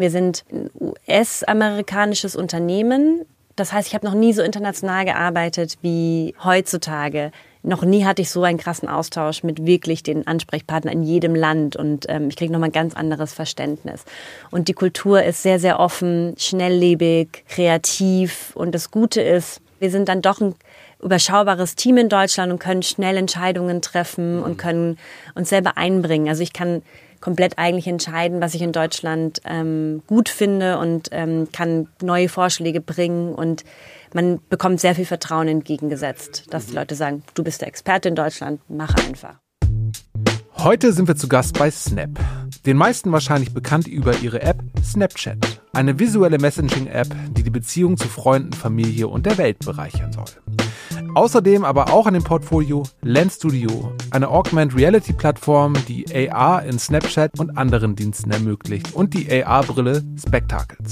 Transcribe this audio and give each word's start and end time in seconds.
Wir 0.00 0.10
sind 0.10 0.44
ein 0.50 0.70
US-amerikanisches 0.80 2.34
Unternehmen. 2.34 3.26
Das 3.54 3.74
heißt, 3.74 3.88
ich 3.88 3.94
habe 3.94 4.06
noch 4.06 4.14
nie 4.14 4.32
so 4.32 4.42
international 4.42 5.04
gearbeitet 5.04 5.76
wie 5.82 6.34
heutzutage. 6.42 7.32
Noch 7.62 7.82
nie 7.82 8.06
hatte 8.06 8.22
ich 8.22 8.30
so 8.30 8.42
einen 8.42 8.56
krassen 8.56 8.88
Austausch 8.88 9.42
mit 9.42 9.66
wirklich 9.66 10.02
den 10.02 10.26
Ansprechpartnern 10.26 10.94
in 10.94 11.02
jedem 11.02 11.34
Land 11.34 11.76
und 11.76 12.06
ähm, 12.08 12.28
ich 12.30 12.36
kriege 12.36 12.50
nochmal 12.50 12.70
ein 12.70 12.72
ganz 12.72 12.96
anderes 12.96 13.34
Verständnis. 13.34 14.04
Und 14.50 14.68
die 14.68 14.72
Kultur 14.72 15.22
ist 15.22 15.42
sehr, 15.42 15.58
sehr 15.58 15.78
offen, 15.78 16.34
schnelllebig, 16.38 17.44
kreativ 17.46 18.56
und 18.56 18.74
das 18.74 18.90
Gute 18.90 19.20
ist, 19.20 19.60
wir 19.80 19.90
sind 19.90 20.08
dann 20.08 20.22
doch 20.22 20.40
ein 20.40 20.54
überschaubares 21.02 21.74
Team 21.76 21.98
in 21.98 22.08
Deutschland 22.08 22.50
und 22.50 22.58
können 22.58 22.82
schnell 22.82 23.18
Entscheidungen 23.18 23.82
treffen 23.82 24.42
und 24.42 24.56
können 24.56 24.98
uns 25.34 25.50
selber 25.50 25.76
einbringen. 25.76 26.28
Also 26.30 26.42
ich 26.42 26.54
kann 26.54 26.80
komplett 27.20 27.58
eigentlich 27.58 27.86
entscheiden, 27.86 28.40
was 28.40 28.54
ich 28.54 28.62
in 28.62 28.72
Deutschland 28.72 29.40
ähm, 29.44 30.02
gut 30.06 30.28
finde 30.28 30.78
und 30.78 31.08
ähm, 31.12 31.48
kann 31.52 31.88
neue 32.02 32.28
Vorschläge 32.28 32.80
bringen 32.80 33.34
und 33.34 33.64
man 34.12 34.40
bekommt 34.48 34.80
sehr 34.80 34.94
viel 34.94 35.04
Vertrauen 35.04 35.48
entgegengesetzt, 35.48 36.46
dass 36.50 36.66
die 36.66 36.74
Leute 36.74 36.94
sagen, 36.94 37.22
du 37.34 37.44
bist 37.44 37.60
der 37.60 37.68
Experte 37.68 38.08
in 38.08 38.14
Deutschland, 38.14 38.60
mach 38.68 38.94
einfach. 39.06 39.36
Heute 40.56 40.92
sind 40.92 41.08
wir 41.08 41.16
zu 41.16 41.26
Gast 41.26 41.58
bei 41.58 41.70
Snap. 41.70 42.10
Den 42.66 42.76
meisten 42.76 43.12
wahrscheinlich 43.12 43.54
bekannt 43.54 43.86
über 43.86 44.18
ihre 44.18 44.42
App 44.42 44.62
Snapchat. 44.84 45.38
Eine 45.72 45.98
visuelle 45.98 46.38
Messaging-App, 46.38 47.08
die 47.30 47.42
die 47.42 47.50
Beziehung 47.50 47.96
zu 47.96 48.08
Freunden, 48.08 48.52
Familie 48.52 49.08
und 49.08 49.24
der 49.24 49.38
Welt 49.38 49.60
bereichern 49.60 50.12
soll. 50.12 50.26
Außerdem 51.14 51.64
aber 51.64 51.92
auch 51.92 52.06
an 52.06 52.14
dem 52.14 52.22
Portfolio 52.22 52.84
Lens 53.02 53.36
Studio, 53.36 53.92
eine 54.10 54.28
Augmented 54.28 54.78
Reality 54.78 55.12
Plattform, 55.12 55.74
die 55.88 56.30
AR 56.30 56.62
in 56.64 56.78
Snapchat 56.78 57.38
und 57.38 57.56
anderen 57.58 57.96
Diensten 57.96 58.30
ermöglicht 58.30 58.94
und 58.94 59.14
die 59.14 59.42
AR-Brille 59.42 60.04
Spectacles. 60.16 60.88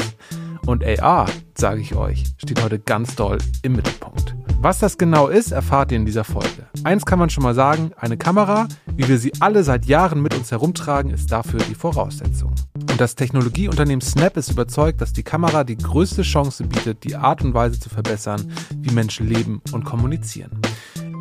Und 0.67 0.85
AR, 0.85 1.27
sage 1.57 1.81
ich 1.81 1.95
euch, 1.95 2.25
steht 2.37 2.62
heute 2.62 2.79
ganz 2.79 3.15
doll 3.15 3.39
im 3.62 3.73
Mittelpunkt. 3.73 4.34
Was 4.61 4.81
das 4.81 4.98
genau 4.98 5.29
ist, 5.29 5.53
erfahrt 5.53 5.92
ihr 5.92 5.98
in 5.98 6.05
dieser 6.05 6.25
Folge. 6.25 6.67
Eins 6.83 7.07
kann 7.07 7.20
man 7.20 7.31
schon 7.31 7.45
mal 7.45 7.55
sagen, 7.55 7.92
eine 7.97 8.17
Kamera, 8.17 8.67
wie 8.97 9.07
wir 9.09 9.19
sie 9.19 9.33
alle 9.39 9.62
seit 9.62 9.87
Jahren 9.87 10.20
mit 10.20 10.35
uns 10.35 10.51
herumtragen, 10.51 11.12
ist 11.12 11.31
dafür 11.31 11.61
die 11.61 11.77
Voraussetzung. 11.77 12.55
Und 12.99 13.03
das 13.03 13.15
Technologieunternehmen 13.15 14.01
Snap 14.01 14.37
ist 14.37 14.51
überzeugt, 14.51 15.01
dass 15.01 15.13
die 15.13 15.23
Kamera 15.23 15.63
die 15.63 15.79
größte 15.79 16.23
Chance 16.23 16.65
bietet, 16.65 17.05
die 17.05 17.15
Art 17.15 17.43
und 17.43 17.55
Weise 17.55 17.79
zu 17.79 17.89
verbessern, 17.89 18.51
wie 18.75 18.91
Menschen 18.91 19.29
leben 19.29 19.63
und 19.71 19.85
kommunizieren. 19.85 20.61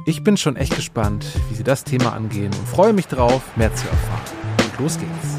Ich 0.08 0.24
bin 0.24 0.38
schon 0.38 0.56
echt 0.56 0.76
gespannt, 0.76 1.28
wie 1.52 1.54
sie 1.54 1.64
das 1.64 1.84
Thema 1.84 2.14
angehen 2.14 2.48
und 2.48 2.68
freue 2.68 2.94
mich 2.94 3.06
darauf, 3.06 3.56
mehr 3.58 3.72
zu 3.76 3.88
erfahren. 3.88 4.24
Und 4.58 4.80
los 4.80 4.98
geht's. 4.98 5.38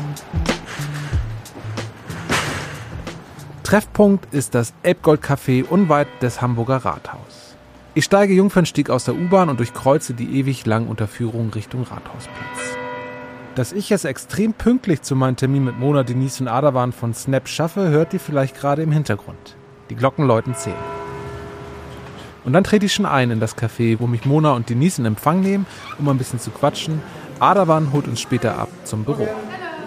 Treffpunkt 3.65 4.33
ist 4.33 4.55
das 4.55 4.75
Elbgold 4.85 5.25
Café 5.25 5.65
unweit 5.65 6.07
des 6.23 6.41
Hamburger 6.41 6.77
Rathaus. 6.77 7.57
Ich 7.95 8.05
steige 8.05 8.35
Jungfernstieg 8.35 8.91
aus 8.91 9.03
der 9.03 9.17
U-Bahn 9.17 9.49
und 9.49 9.59
durchkreuze 9.59 10.15
die 10.15 10.39
ewig 10.39 10.65
langen 10.67 10.87
Unterführungen 10.87 11.51
Richtung 11.51 11.83
Rathausplatz. 11.83 12.79
Dass 13.59 13.73
ich 13.73 13.91
es 13.91 14.05
extrem 14.05 14.53
pünktlich 14.55 15.03
zu 15.03 15.17
meinem 15.17 15.35
Termin 15.35 15.65
mit 15.65 15.81
Mona, 15.81 16.05
Denise 16.05 16.41
und 16.41 16.47
Adawan 16.47 16.93
von 16.93 17.13
Snap 17.13 17.49
schaffe, 17.49 17.89
hört 17.89 18.15
ihr 18.15 18.21
vielleicht 18.21 18.55
gerade 18.55 18.83
im 18.83 18.93
Hintergrund. 18.93 19.57
Die 19.91 19.97
Glocken 19.97 20.29
läuten 20.29 20.55
zehn. 20.55 20.77
Und 22.45 22.53
dann 22.53 22.63
trete 22.63 22.87
ich 22.87 22.93
schon 22.93 23.05
ein 23.05 23.33
in 23.33 23.41
das 23.41 23.57
Café, 23.57 23.99
wo 23.99 24.07
mich 24.07 24.25
Mona 24.25 24.53
und 24.53 24.71
Denise 24.71 25.01
in 25.01 25.07
Empfang 25.07 25.41
nehmen, 25.41 25.67
um 25.99 26.09
ein 26.09 26.19
bisschen 26.19 26.39
zu 26.39 26.53
quatschen. 26.53 27.03
Adawan 27.41 27.93
holt 27.93 28.07
uns 28.07 28.21
später 28.21 28.57
ab 28.57 28.69
zum 28.85 29.03
Büro. 29.03 29.27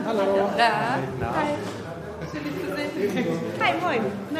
Hallo. 0.05 0.19
Hallo. 0.19 0.49
Ja. 0.57 0.97
Hi. 1.33 1.80
Hi, 3.59 3.73
moin. 3.81 4.01
Na? 4.31 4.39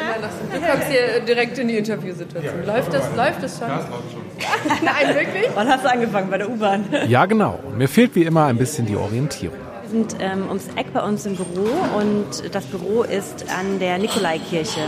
Du 0.52 0.60
kommst 0.60 0.88
hier 0.88 1.20
direkt 1.20 1.58
in 1.58 1.68
die 1.68 1.78
Interviewsituation. 1.78 2.64
Läuft 2.66 2.92
das, 2.92 3.04
läuft 3.16 3.42
das 3.42 3.58
schon? 3.58 3.68
Ja, 3.68 3.80
es 3.80 3.88
läuft 3.90 4.12
schon. 4.12 4.84
Nein, 4.84 5.14
wirklich? 5.14 5.50
Wann 5.54 5.68
hast 5.68 5.84
du 5.84 5.90
angefangen? 5.90 6.30
Bei 6.30 6.38
der 6.38 6.50
U-Bahn? 6.50 6.84
Ja, 7.08 7.26
genau. 7.26 7.58
Mir 7.76 7.88
fehlt 7.88 8.14
wie 8.14 8.24
immer 8.24 8.46
ein 8.46 8.56
bisschen 8.56 8.86
die 8.86 8.96
Orientierung. 8.96 9.56
Wir 9.82 9.90
sind 9.90 10.16
ähm, 10.20 10.46
ums 10.48 10.68
Eck 10.76 10.92
bei 10.92 11.02
uns 11.02 11.26
im 11.26 11.36
Büro 11.36 11.66
und 11.98 12.54
das 12.54 12.64
Büro 12.66 13.02
ist 13.02 13.44
an 13.50 13.78
der 13.78 13.98
Nikolaikirche. 13.98 14.80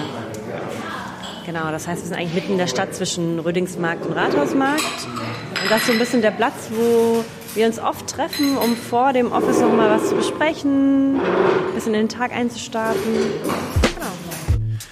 Genau, 1.44 1.70
das 1.70 1.86
heißt, 1.86 2.02
wir 2.02 2.08
sind 2.08 2.16
eigentlich 2.16 2.34
mitten 2.34 2.52
in 2.52 2.58
der 2.58 2.68
Stadt 2.68 2.94
zwischen 2.94 3.38
Rödingsmarkt 3.38 4.06
und 4.06 4.12
Rathausmarkt. 4.12 4.82
Und 5.62 5.70
das 5.70 5.80
ist 5.80 5.86
so 5.88 5.92
ein 5.92 5.98
bisschen 5.98 6.22
der 6.22 6.30
Platz, 6.30 6.68
wo 6.70 7.22
wir 7.54 7.66
uns 7.66 7.78
oft 7.78 8.08
treffen, 8.08 8.56
um 8.56 8.76
vor 8.76 9.12
dem 9.12 9.32
Office 9.32 9.60
noch 9.60 9.72
mal 9.72 9.90
was 9.90 10.08
zu 10.08 10.16
besprechen, 10.16 11.16
ein 11.16 11.74
bisschen 11.74 11.94
in 11.94 12.00
den 12.00 12.08
Tag 12.08 12.32
einzustarten. 12.32 13.00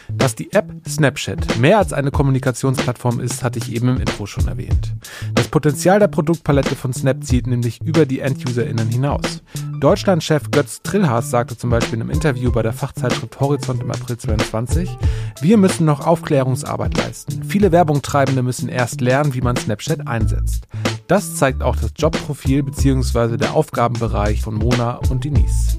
Dass 0.09 0.37
die 0.37 0.53
App 0.53 0.71
Snapchat 0.87 1.59
mehr 1.59 1.79
als 1.79 1.93
eine 1.93 2.13
Kommunikationsplattform 2.13 3.19
ist, 3.19 3.43
hatte 3.43 3.59
ich 3.59 3.73
eben 3.73 3.89
im 3.89 3.97
Intro 3.97 4.27
schon 4.27 4.47
erwähnt. 4.47 4.95
Das 5.35 5.49
Potenzial 5.49 5.99
der 5.99 6.07
Produktpalette 6.07 6.77
von 6.77 6.93
Snap 6.93 7.25
zieht 7.25 7.49
nämlich 7.49 7.83
über 7.83 8.07
die 8.07 8.21
EnduserInnen 8.21 8.89
hinaus. 8.89 9.43
Deutschlandchef 9.81 10.53
Götz 10.53 10.81
Trillhaas 10.83 11.31
sagte 11.31 11.57
zum 11.57 11.71
Beispiel 11.71 11.95
in 11.95 12.03
einem 12.03 12.11
Interview 12.11 12.53
bei 12.53 12.63
der 12.63 12.73
Fachzeitschrift 12.73 13.41
Horizont 13.41 13.83
im 13.83 13.91
April 13.91 14.17
2022, 14.17 14.97
wir 15.41 15.57
müssen 15.57 15.87
noch 15.87 16.07
Aufklärungsarbeit 16.07 16.97
leisten. 16.97 17.43
Viele 17.43 17.73
Werbungtreibende 17.73 18.45
müssen 18.45 18.69
erst 18.69 19.01
lernen, 19.01 19.35
wie 19.35 19.41
man 19.41 19.57
Snapchat 19.57 20.07
einsetzt. 20.07 20.69
Das 21.09 21.37
zeigt 21.37 21.63
auch 21.63 21.77
das 21.77 21.93
Jobprofil 21.97 22.63
bzw. 22.63 23.37
der 23.37 23.55
Aufgabenbereich 23.55 24.41
von 24.41 24.55
Mona 24.55 24.97
und 25.11 25.25
Denise. 25.25 25.79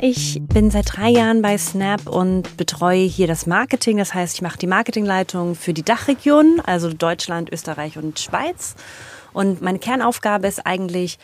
Ich 0.00 0.40
bin 0.40 0.70
seit 0.70 0.96
drei 0.96 1.08
Jahren 1.08 1.42
bei 1.42 1.58
Snap 1.58 2.06
und 2.06 2.56
betreue 2.56 3.04
hier 3.04 3.26
das 3.26 3.46
Marketing. 3.46 3.98
Das 3.98 4.14
heißt, 4.14 4.36
ich 4.36 4.42
mache 4.42 4.58
die 4.58 4.68
Marketingleitung 4.68 5.56
für 5.56 5.74
die 5.74 5.82
Dachregion, 5.82 6.62
also 6.64 6.92
Deutschland, 6.92 7.52
Österreich 7.52 7.98
und 7.98 8.20
Schweiz. 8.20 8.76
Und 9.32 9.60
meine 9.60 9.80
Kernaufgabe 9.80 10.46
ist 10.46 10.64
eigentlich 10.64 11.18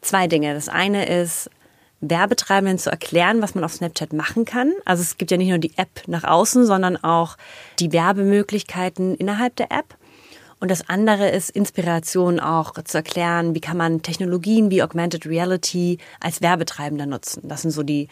zwei 0.00 0.28
Dinge. 0.28 0.54
Das 0.54 0.68
eine 0.68 1.06
ist, 1.06 1.50
Werbetreibenden 2.00 2.78
zu 2.78 2.90
erklären, 2.90 3.42
was 3.42 3.54
man 3.54 3.64
auf 3.64 3.74
Snapchat 3.74 4.12
machen 4.12 4.44
kann. 4.44 4.72
Also 4.84 5.02
es 5.02 5.18
gibt 5.18 5.30
ja 5.30 5.36
nicht 5.36 5.50
nur 5.50 5.58
die 5.58 5.76
App 5.76 6.02
nach 6.06 6.24
außen, 6.24 6.64
sondern 6.64 6.96
auch 6.96 7.36
die 7.78 7.92
Werbemöglichkeiten 7.92 9.16
innerhalb 9.16 9.56
der 9.56 9.70
App. 9.70 9.96
Und 10.60 10.70
das 10.70 10.88
andere 10.88 11.30
ist 11.30 11.50
Inspiration 11.50 12.38
auch 12.38 12.74
zu 12.84 12.98
erklären, 12.98 13.54
wie 13.54 13.60
kann 13.60 13.78
man 13.78 14.02
Technologien 14.02 14.70
wie 14.70 14.82
Augmented 14.82 15.26
Reality 15.26 15.98
als 16.20 16.42
Werbetreibender 16.42 17.06
nutzen. 17.06 17.48
Das 17.48 17.62
sind 17.62 17.70
so 17.70 17.82
die 17.82 18.08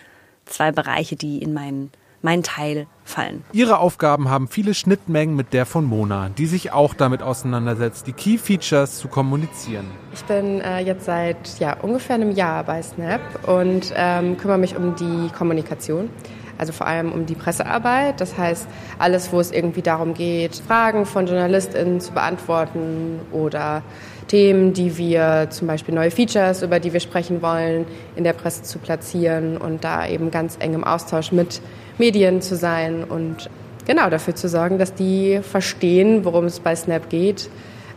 zwei 0.46 0.72
Bereiche, 0.72 1.14
die 1.14 1.42
in 1.42 1.52
meinen 1.52 1.92
mein 2.20 2.42
Teil 2.42 2.86
fallen. 3.04 3.44
Ihre 3.52 3.78
Aufgaben 3.78 4.28
haben 4.28 4.48
viele 4.48 4.74
Schnittmengen 4.74 5.36
mit 5.36 5.52
der 5.52 5.66
von 5.66 5.84
Mona, 5.84 6.30
die 6.30 6.46
sich 6.46 6.72
auch 6.72 6.94
damit 6.94 7.22
auseinandersetzt, 7.22 8.06
die 8.06 8.12
Key 8.12 8.38
Features 8.38 8.98
zu 8.98 9.08
kommunizieren. 9.08 9.86
Ich 10.12 10.24
bin 10.24 10.60
äh, 10.60 10.80
jetzt 10.80 11.04
seit 11.04 11.60
ja, 11.60 11.78
ungefähr 11.80 12.16
einem 12.16 12.32
Jahr 12.32 12.64
bei 12.64 12.82
Snap 12.82 13.20
und 13.46 13.92
ähm, 13.94 14.36
kümmere 14.36 14.58
mich 14.58 14.76
um 14.76 14.96
die 14.96 15.30
Kommunikation 15.36 16.10
also 16.58 16.72
vor 16.72 16.86
allem 16.86 17.12
um 17.12 17.24
die 17.24 17.34
Pressearbeit. 17.34 18.20
Das 18.20 18.36
heißt, 18.36 18.66
alles, 18.98 19.32
wo 19.32 19.40
es 19.40 19.52
irgendwie 19.52 19.82
darum 19.82 20.14
geht, 20.14 20.56
Fragen 20.56 21.06
von 21.06 21.26
JournalistInnen 21.26 22.00
zu 22.00 22.12
beantworten 22.12 23.20
oder 23.32 23.82
Themen, 24.26 24.74
die 24.74 24.98
wir 24.98 25.46
zum 25.50 25.66
Beispiel 25.68 25.94
neue 25.94 26.10
Features, 26.10 26.62
über 26.62 26.80
die 26.80 26.92
wir 26.92 27.00
sprechen 27.00 27.40
wollen, 27.40 27.86
in 28.16 28.24
der 28.24 28.34
Presse 28.34 28.62
zu 28.62 28.78
platzieren 28.78 29.56
und 29.56 29.84
da 29.84 30.06
eben 30.06 30.30
ganz 30.30 30.56
eng 30.60 30.74
im 30.74 30.84
Austausch 30.84 31.32
mit 31.32 31.62
Medien 31.96 32.42
zu 32.42 32.56
sein 32.56 33.04
und 33.04 33.48
genau 33.86 34.10
dafür 34.10 34.34
zu 34.34 34.48
sorgen, 34.48 34.78
dass 34.78 34.94
die 34.94 35.40
verstehen, 35.42 36.24
worum 36.24 36.44
es 36.44 36.60
bei 36.60 36.76
Snap 36.76 37.08
geht, 37.08 37.48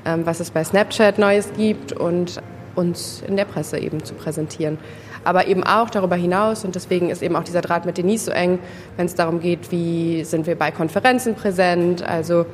ähm, 0.05 0.25
was 0.25 0.39
es 0.39 0.51
bei 0.51 0.63
Snapchat 0.63 1.19
Neues 1.19 1.49
gibt 1.57 1.91
und 1.91 2.41
uns 2.75 3.21
in 3.27 3.35
der 3.35 3.45
Presse 3.45 3.77
eben 3.77 4.03
zu 4.03 4.13
präsentieren 4.13 4.77
aber 5.23 5.47
eben 5.47 5.63
auch 5.63 5.89
darüber 5.89 6.15
hinaus. 6.15 6.65
Und 6.65 6.75
deswegen 6.75 7.09
ist 7.09 7.21
eben 7.21 7.35
auch 7.35 7.43
dieser 7.43 7.61
Draht 7.61 7.85
mit 7.85 7.97
Denise 7.97 8.25
so 8.25 8.31
eng, 8.31 8.59
wenn 8.97 9.05
es 9.05 9.15
darum 9.15 9.39
geht, 9.39 9.71
wie 9.71 10.23
sind 10.23 10.47
wir 10.47 10.55
bei 10.55 10.71
Konferenzen 10.71 11.35
präsent, 11.35 12.03
also 12.03 12.45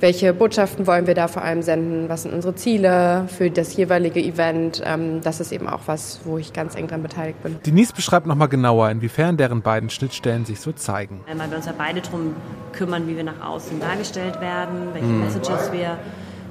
welche 0.00 0.32
Botschaften 0.32 0.86
wollen 0.86 1.06
wir 1.06 1.14
da 1.14 1.28
vor 1.28 1.42
allem 1.42 1.62
senden, 1.62 2.08
was 2.08 2.22
sind 2.22 2.32
unsere 2.32 2.54
Ziele 2.54 3.26
für 3.28 3.50
das 3.50 3.76
jeweilige 3.76 4.20
Event. 4.20 4.82
Ähm, 4.84 5.20
das 5.22 5.40
ist 5.40 5.52
eben 5.52 5.68
auch 5.68 5.80
was, 5.86 6.20
wo 6.24 6.38
ich 6.38 6.52
ganz 6.52 6.76
eng 6.76 6.86
daran 6.86 7.02
beteiligt 7.02 7.42
bin. 7.42 7.56
Denise 7.66 7.92
beschreibt 7.92 8.26
nochmal 8.26 8.48
genauer, 8.48 8.90
inwiefern 8.90 9.36
deren 9.36 9.62
beiden 9.62 9.90
Schnittstellen 9.90 10.44
sich 10.44 10.60
so 10.60 10.72
zeigen. 10.72 11.20
Weil 11.26 11.50
wir 11.50 11.56
uns 11.56 11.66
ja 11.66 11.74
beide 11.76 12.00
darum 12.00 12.36
kümmern, 12.72 13.08
wie 13.08 13.16
wir 13.16 13.24
nach 13.24 13.44
außen 13.44 13.80
dargestellt 13.80 14.40
werden, 14.40 14.88
welche 14.92 15.06
hm. 15.06 15.20
Messages 15.20 15.72
wir 15.72 15.98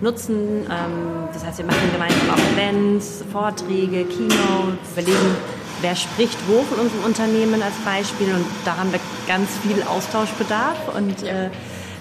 nutzen. 0.02 0.66
Ähm, 0.66 1.28
das 1.34 1.46
heißt, 1.46 1.58
wir 1.60 1.66
machen 1.66 1.92
gemeinsam 1.92 2.30
auch 2.30 2.54
Events, 2.54 3.24
Vorträge, 3.32 4.06
Keynotes, 4.06 4.92
überlegen, 4.94 5.36
wer 5.82 5.96
spricht 5.96 6.38
wo 6.48 6.62
von 6.64 6.80
unserem 6.80 7.04
Unternehmen 7.06 7.62
als 7.62 7.76
Beispiel 7.86 8.34
und 8.34 8.46
da 8.66 8.78
haben 8.78 8.92
wir 8.92 9.00
ganz 9.28 9.50
viel 9.58 9.84
Austauschbedarf 9.84 10.96
und 10.96 11.24
äh, 11.24 11.50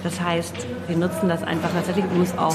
das 0.03 0.21
heißt, 0.21 0.55
wir 0.87 0.97
nutzen 0.97 1.29
das 1.29 1.43
einfach 1.43 1.71
tatsächlich, 1.73 2.05
um 2.05 2.21
uns 2.21 2.37
auch 2.39 2.55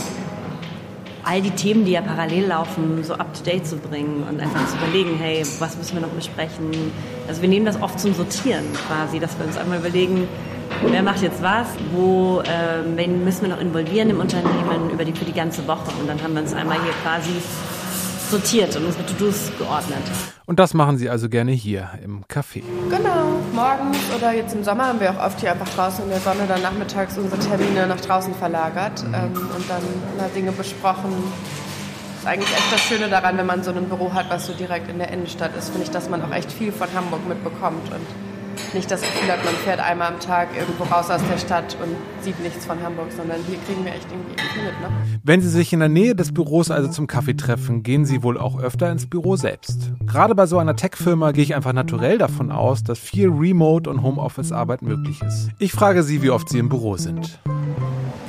all 1.23 1.41
die 1.41 1.51
Themen, 1.51 1.85
die 1.85 1.91
ja 1.91 2.01
parallel 2.01 2.47
laufen, 2.47 3.03
so 3.03 3.13
up 3.13 3.33
to 3.33 3.43
date 3.43 3.65
zu 3.65 3.77
bringen 3.77 4.23
und 4.27 4.39
einfach 4.39 4.67
zu 4.67 4.77
überlegen, 4.77 5.17
hey, 5.19 5.43
was 5.59 5.77
müssen 5.77 5.95
wir 5.95 6.01
noch 6.01 6.09
besprechen? 6.09 6.71
Also 7.27 7.41
wir 7.41 7.49
nehmen 7.49 7.65
das 7.65 7.81
oft 7.81 7.99
zum 7.99 8.13
Sortieren 8.13 8.65
quasi, 8.87 9.19
dass 9.19 9.37
wir 9.37 9.45
uns 9.45 9.57
einmal 9.57 9.79
überlegen, 9.79 10.27
wer 10.87 11.03
macht 11.03 11.21
jetzt 11.21 11.41
was, 11.41 11.67
wo, 11.93 12.41
äh, 12.41 12.83
wen 12.95 13.23
müssen 13.23 13.43
wir 13.43 13.49
noch 13.49 13.61
involvieren 13.61 14.09
im 14.09 14.19
Unternehmen 14.19 14.89
über 14.91 15.05
die, 15.05 15.13
für 15.13 15.25
die 15.25 15.33
ganze 15.33 15.67
Woche. 15.67 15.91
Und 15.99 16.07
dann 16.07 16.21
haben 16.21 16.33
wir 16.33 16.41
uns 16.41 16.53
einmal 16.53 16.81
hier 16.81 16.93
quasi 17.03 17.31
sortiert 18.29 18.75
und 18.77 18.85
unsere 18.85 19.05
To-Dos 19.05 19.51
geordnet. 19.57 20.01
Und 20.45 20.59
das 20.59 20.73
machen 20.73 20.97
Sie 20.97 21.09
also 21.09 21.29
gerne 21.29 21.51
hier 21.51 21.89
im 22.03 22.23
Café. 22.25 22.63
Genau, 22.89 23.39
morgens 23.53 23.97
oder 24.15 24.33
jetzt 24.33 24.55
im 24.55 24.63
Sommer 24.63 24.87
haben 24.87 24.99
wir 24.99 25.11
auch 25.11 25.25
oft 25.25 25.39
hier 25.39 25.51
einfach 25.51 25.67
draußen 25.69 26.03
in 26.03 26.09
der 26.09 26.19
Sonne 26.19 26.45
dann 26.47 26.61
nachmittags 26.61 27.17
unsere 27.17 27.39
Termine 27.39 27.87
nach 27.87 27.99
draußen 27.99 28.33
verlagert 28.33 29.05
mhm. 29.05 29.13
ähm, 29.13 29.49
und 29.55 29.69
dann 29.69 29.81
mal 30.17 30.29
Dinge 30.33 30.51
besprochen. 30.53 31.11
Das 32.13 32.23
ist 32.23 32.27
eigentlich 32.27 32.51
echt 32.51 32.71
das 32.71 32.81
Schöne 32.81 33.09
daran, 33.09 33.37
wenn 33.37 33.45
man 33.45 33.63
so 33.63 33.71
ein 33.71 33.85
Büro 33.85 34.13
hat, 34.13 34.29
was 34.29 34.47
so 34.47 34.53
direkt 34.53 34.89
in 34.89 34.99
der 34.99 35.11
Innenstadt 35.11 35.55
ist, 35.57 35.69
finde 35.69 35.83
ich, 35.83 35.91
dass 35.91 36.09
man 36.09 36.21
auch 36.21 36.31
echt 36.31 36.51
viel 36.51 36.71
von 36.71 36.87
Hamburg 36.95 37.27
mitbekommt 37.27 37.91
und 37.91 38.30
nicht 38.73 38.89
das 38.89 39.01
Gefühl 39.01 39.31
hat, 39.31 39.43
man 39.43 39.53
fährt 39.55 39.79
einmal 39.79 40.07
am 40.07 40.19
Tag 40.19 40.49
irgendwo 40.57 40.83
raus 40.83 41.09
aus 41.09 41.21
der 41.29 41.37
Stadt 41.37 41.77
und 41.81 41.95
sieht 42.23 42.39
nichts 42.41 42.65
von 42.65 42.81
Hamburg, 42.81 43.11
sondern 43.15 43.37
hier 43.47 43.57
kriegen 43.65 43.83
wir 43.85 43.93
echt 43.93 44.07
irgendwie 44.11 44.41
viel 44.41 44.63
mit. 44.63 44.79
Ne? 44.79 44.87
Wenn 45.23 45.41
Sie 45.41 45.49
sich 45.49 45.73
in 45.73 45.79
der 45.79 45.89
Nähe 45.89 46.15
des 46.15 46.33
Büros 46.33 46.71
also 46.71 46.89
zum 46.89 47.07
Kaffee 47.07 47.35
treffen, 47.35 47.83
gehen 47.83 48.05
Sie 48.05 48.23
wohl 48.23 48.37
auch 48.37 48.59
öfter 48.59 48.91
ins 48.91 49.07
Büro 49.07 49.35
selbst. 49.35 49.91
Gerade 50.05 50.35
bei 50.35 50.45
so 50.45 50.57
einer 50.57 50.75
Tech-Firma 50.75 51.31
gehe 51.31 51.43
ich 51.43 51.55
einfach 51.55 51.73
naturell 51.73 52.17
davon 52.17 52.51
aus, 52.51 52.83
dass 52.83 52.99
viel 52.99 53.29
Remote- 53.29 53.89
und 53.89 54.01
Homeoffice-Arbeit 54.01 54.81
möglich 54.81 55.21
ist. 55.21 55.49
Ich 55.59 55.71
frage 55.71 56.03
Sie, 56.03 56.21
wie 56.21 56.29
oft 56.29 56.49
Sie 56.49 56.59
im 56.59 56.69
Büro 56.69 56.97
sind. 56.97 57.39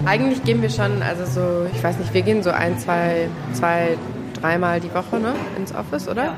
Eigentlich 0.04 0.42
gehen 0.42 0.62
wir 0.62 0.70
schon, 0.70 1.02
also 1.02 1.24
so, 1.24 1.66
ich 1.72 1.82
weiß 1.82 1.98
nicht, 1.98 2.12
wir 2.12 2.22
gehen 2.22 2.42
so 2.42 2.50
ein, 2.50 2.78
zwei, 2.78 3.28
zwei, 3.52 3.96
dreimal 4.40 4.80
die 4.80 4.92
Woche 4.92 5.20
ne, 5.20 5.34
ins 5.56 5.72
Office, 5.74 6.08
oder? 6.08 6.24
Ja. 6.24 6.34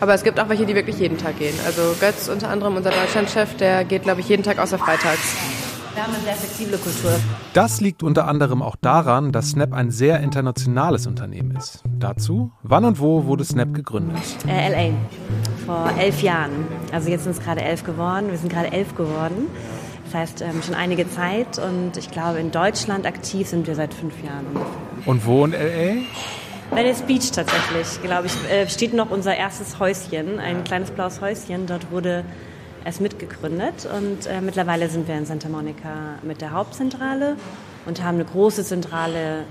Aber 0.00 0.14
es 0.14 0.22
gibt 0.22 0.38
auch 0.38 0.48
welche, 0.48 0.66
die 0.66 0.74
wirklich 0.74 0.98
jeden 0.98 1.18
Tag 1.18 1.38
gehen. 1.38 1.54
Also 1.64 1.94
Götz 2.00 2.28
unter 2.28 2.50
anderem, 2.50 2.76
unser 2.76 2.90
Deutschlandchef, 2.90 3.56
der 3.56 3.84
geht, 3.84 4.02
glaube 4.02 4.20
ich, 4.20 4.28
jeden 4.28 4.42
Tag 4.42 4.58
außer 4.58 4.78
freitags. 4.78 5.34
Wir 5.94 6.02
haben 6.02 6.12
eine 6.12 6.24
sehr 6.24 6.34
flexible 6.34 6.76
Kultur. 6.76 7.18
Das 7.54 7.80
liegt 7.80 8.02
unter 8.02 8.28
anderem 8.28 8.60
auch 8.60 8.76
daran, 8.76 9.32
dass 9.32 9.52
Snap 9.52 9.72
ein 9.72 9.90
sehr 9.90 10.20
internationales 10.20 11.06
Unternehmen 11.06 11.56
ist. 11.56 11.82
Dazu, 11.98 12.52
wann 12.62 12.84
und 12.84 13.00
wo 13.00 13.24
wurde 13.24 13.44
Snap 13.44 13.72
gegründet? 13.72 14.20
Äh, 14.46 14.90
LA, 14.90 14.94
vor 15.64 15.90
elf 15.98 16.20
Jahren. 16.20 16.66
Also 16.92 17.08
jetzt 17.08 17.24
sind 17.24 17.32
es 17.32 17.40
gerade 17.40 17.62
elf 17.62 17.82
geworden. 17.82 18.30
Wir 18.30 18.36
sind 18.36 18.52
gerade 18.52 18.72
elf 18.72 18.94
geworden. 18.94 19.46
Das 20.04 20.14
heißt, 20.14 20.42
ähm, 20.42 20.62
schon 20.62 20.74
einige 20.74 21.10
Zeit 21.10 21.58
und 21.58 21.96
ich 21.96 22.10
glaube, 22.10 22.40
in 22.40 22.50
Deutschland 22.50 23.06
aktiv 23.06 23.48
sind 23.48 23.66
wir 23.66 23.74
seit 23.74 23.94
fünf 23.94 24.22
Jahren 24.22 24.46
ungefähr. 24.48 25.06
Und 25.06 25.24
wo 25.24 25.46
in 25.46 25.52
LA? 25.52 26.02
Venice 26.70 27.02
Beach 27.02 27.30
tatsächlich, 27.30 28.02
glaube 28.02 28.26
ich, 28.26 28.50
äh, 28.50 28.68
steht 28.68 28.92
noch 28.92 29.10
unser 29.10 29.34
erstes 29.36 29.78
Häuschen, 29.78 30.38
ein 30.38 30.64
kleines 30.64 30.90
blaues 30.90 31.20
Häuschen. 31.20 31.66
Dort 31.66 31.90
wurde 31.90 32.24
es 32.84 33.00
mitgegründet 33.00 33.86
und 33.86 34.26
äh, 34.26 34.40
mittlerweile 34.40 34.88
sind 34.88 35.08
wir 35.08 35.16
in 35.16 35.26
Santa 35.26 35.48
Monica 35.48 36.18
mit 36.22 36.40
der 36.40 36.52
Hauptzentrale 36.52 37.36
und 37.84 38.02
haben 38.02 38.16
eine 38.16 38.24
große 38.24 38.64
Zentrale 38.64 39.44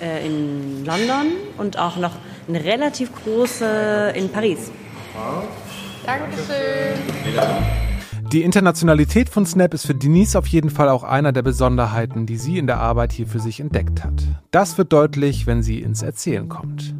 äh, 0.00 0.26
in 0.26 0.84
London 0.84 1.26
und 1.58 1.78
auch 1.78 1.96
noch 1.96 2.12
eine 2.48 2.62
relativ 2.62 3.10
große 3.14 4.12
in 4.14 4.30
Paris. 4.30 4.70
Dankeschön. 6.04 7.95
Die 8.32 8.42
Internationalität 8.42 9.28
von 9.28 9.46
Snap 9.46 9.72
ist 9.72 9.86
für 9.86 9.94
Denise 9.94 10.36
auf 10.36 10.48
jeden 10.48 10.68
Fall 10.68 10.88
auch 10.88 11.04
einer 11.04 11.32
der 11.32 11.42
Besonderheiten, 11.42 12.26
die 12.26 12.36
sie 12.36 12.58
in 12.58 12.66
der 12.66 12.78
Arbeit 12.78 13.12
hier 13.12 13.28
für 13.28 13.38
sich 13.38 13.60
entdeckt 13.60 14.02
hat. 14.02 14.14
Das 14.50 14.76
wird 14.78 14.92
deutlich, 14.92 15.46
wenn 15.46 15.62
sie 15.62 15.80
ins 15.80 16.02
Erzählen 16.02 16.48
kommt. 16.48 16.92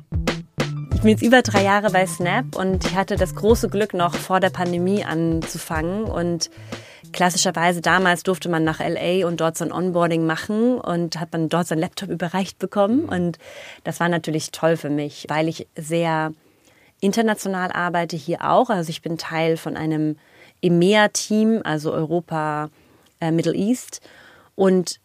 Ich 0.95 1.01
bin 1.01 1.11
jetzt 1.11 1.23
über 1.23 1.43
drei 1.43 1.65
Jahre 1.65 1.91
bei 1.91 2.07
Snap 2.07 2.55
und 2.55 2.85
ich 2.85 2.95
hatte 2.95 3.17
das 3.17 3.35
große 3.35 3.69
Glück, 3.69 3.93
noch 3.93 4.15
vor 4.15 4.39
der 4.39 4.51
Pandemie 4.51 5.05
anzufangen. 5.05 6.05
Und 6.05 6.49
klassischerweise 7.13 7.81
damals 7.81 8.23
durfte 8.23 8.49
man 8.49 8.63
nach 8.63 8.79
LA 8.79 9.27
und 9.27 9.41
dort 9.41 9.59
so 9.59 9.65
ein 9.65 9.73
Onboarding 9.73 10.27
machen 10.27 10.79
und 10.79 11.19
hat 11.19 11.35
dann 11.35 11.49
dort 11.49 11.67
sein 11.67 11.81
Laptop 11.81 12.09
überreicht 12.09 12.61
bekommen. 12.61 13.05
Und 13.05 13.39
das 13.83 13.99
war 13.99 14.09
natürlich 14.09 14.53
toll 14.53 14.77
für 14.77 14.91
mich, 14.91 15.27
weil 15.29 15.49
ich 15.49 15.67
sehr 15.77 16.33
international 17.01 17.73
arbeite 17.73 18.17
hier 18.17 18.49
auch. 18.49 18.71
Also 18.71 18.91
ich 18.91 19.03
bin 19.03 19.19
Teil 19.19 19.57
von 19.57 19.77
einem 19.77 20.17
EMEA-Team, 20.67 21.63
also 21.65 21.93
Europa, 21.93 22.71
äh, 23.21 23.31
Middle 23.31 23.55
East. 23.55 24.01
Und 24.55 25.01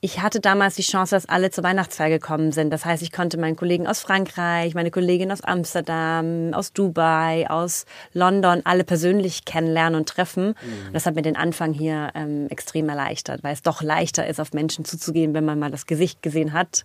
ich 0.00 0.20
hatte 0.20 0.40
damals 0.40 0.76
die 0.76 0.82
Chance, 0.82 1.16
dass 1.16 1.28
alle 1.28 1.50
zur 1.50 1.64
Weihnachtsfeier 1.64 2.10
gekommen 2.10 2.52
sind. 2.52 2.70
Das 2.70 2.84
heißt, 2.84 3.02
ich 3.02 3.10
konnte 3.10 3.38
meinen 3.38 3.56
Kollegen 3.56 3.86
aus 3.86 4.02
Frankreich, 4.02 4.74
meine 4.74 4.90
Kollegin 4.90 5.32
aus 5.32 5.40
Amsterdam, 5.42 6.52
aus 6.52 6.72
Dubai, 6.72 7.48
aus 7.48 7.86
London 8.12 8.60
alle 8.64 8.84
persönlich 8.84 9.44
kennenlernen 9.46 9.98
und 9.98 10.08
treffen. 10.08 10.48
Mhm. 10.48 10.86
Und 10.88 10.94
das 10.94 11.06
hat 11.06 11.14
mir 11.14 11.22
den 11.22 11.34
Anfang 11.36 11.72
hier 11.72 12.10
ähm, 12.14 12.46
extrem 12.50 12.88
erleichtert, 12.88 13.42
weil 13.42 13.54
es 13.54 13.62
doch 13.62 13.82
leichter 13.82 14.26
ist, 14.26 14.38
auf 14.38 14.52
Menschen 14.52 14.84
zuzugehen, 14.84 15.34
wenn 15.34 15.44
man 15.44 15.58
mal 15.58 15.70
das 15.70 15.86
Gesicht 15.86 16.22
gesehen 16.22 16.52
hat, 16.52 16.84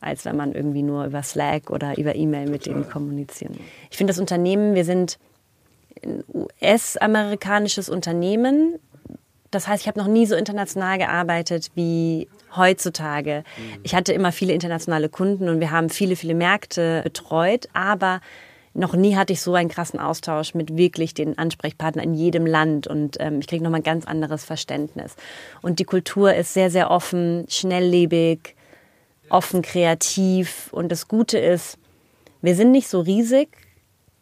als 0.00 0.24
wenn 0.24 0.36
man 0.36 0.52
irgendwie 0.52 0.82
nur 0.82 1.06
über 1.06 1.22
Slack 1.22 1.70
oder 1.70 1.96
über 1.98 2.14
E-Mail 2.16 2.50
mit 2.50 2.66
denen 2.66 2.88
kommuniziert. 2.90 3.52
Ich 3.90 3.96
finde 3.96 4.10
das 4.10 4.20
Unternehmen, 4.20 4.74
wir 4.74 4.84
sind 4.84 5.18
ein 6.04 6.24
US-amerikanisches 6.32 7.88
Unternehmen. 7.88 8.78
Das 9.50 9.66
heißt, 9.66 9.82
ich 9.82 9.88
habe 9.88 9.98
noch 9.98 10.06
nie 10.06 10.26
so 10.26 10.36
international 10.36 10.98
gearbeitet 10.98 11.70
wie 11.74 12.28
heutzutage. 12.56 13.44
Mhm. 13.56 13.80
Ich 13.82 13.94
hatte 13.94 14.12
immer 14.12 14.32
viele 14.32 14.52
internationale 14.52 15.08
Kunden 15.08 15.48
und 15.48 15.60
wir 15.60 15.70
haben 15.70 15.90
viele, 15.90 16.16
viele 16.16 16.34
Märkte 16.34 17.00
betreut, 17.02 17.68
aber 17.72 18.20
noch 18.72 18.94
nie 18.94 19.16
hatte 19.16 19.32
ich 19.32 19.40
so 19.40 19.54
einen 19.54 19.68
krassen 19.68 19.98
Austausch 19.98 20.54
mit 20.54 20.76
wirklich 20.76 21.12
den 21.12 21.36
Ansprechpartnern 21.36 22.04
in 22.04 22.14
jedem 22.14 22.46
Land 22.46 22.86
und 22.86 23.16
ähm, 23.18 23.40
ich 23.40 23.48
kriege 23.48 23.64
nochmal 23.64 23.80
ein 23.80 23.84
ganz 23.84 24.04
anderes 24.04 24.44
Verständnis. 24.44 25.16
Und 25.60 25.80
die 25.80 25.84
Kultur 25.84 26.34
ist 26.34 26.54
sehr, 26.54 26.70
sehr 26.70 26.90
offen, 26.90 27.46
schnelllebig, 27.48 28.54
offen, 29.28 29.62
kreativ 29.62 30.68
und 30.72 30.92
das 30.92 31.08
Gute 31.08 31.38
ist, 31.38 31.78
wir 32.42 32.54
sind 32.54 32.70
nicht 32.70 32.88
so 32.88 33.00
riesig, 33.00 33.48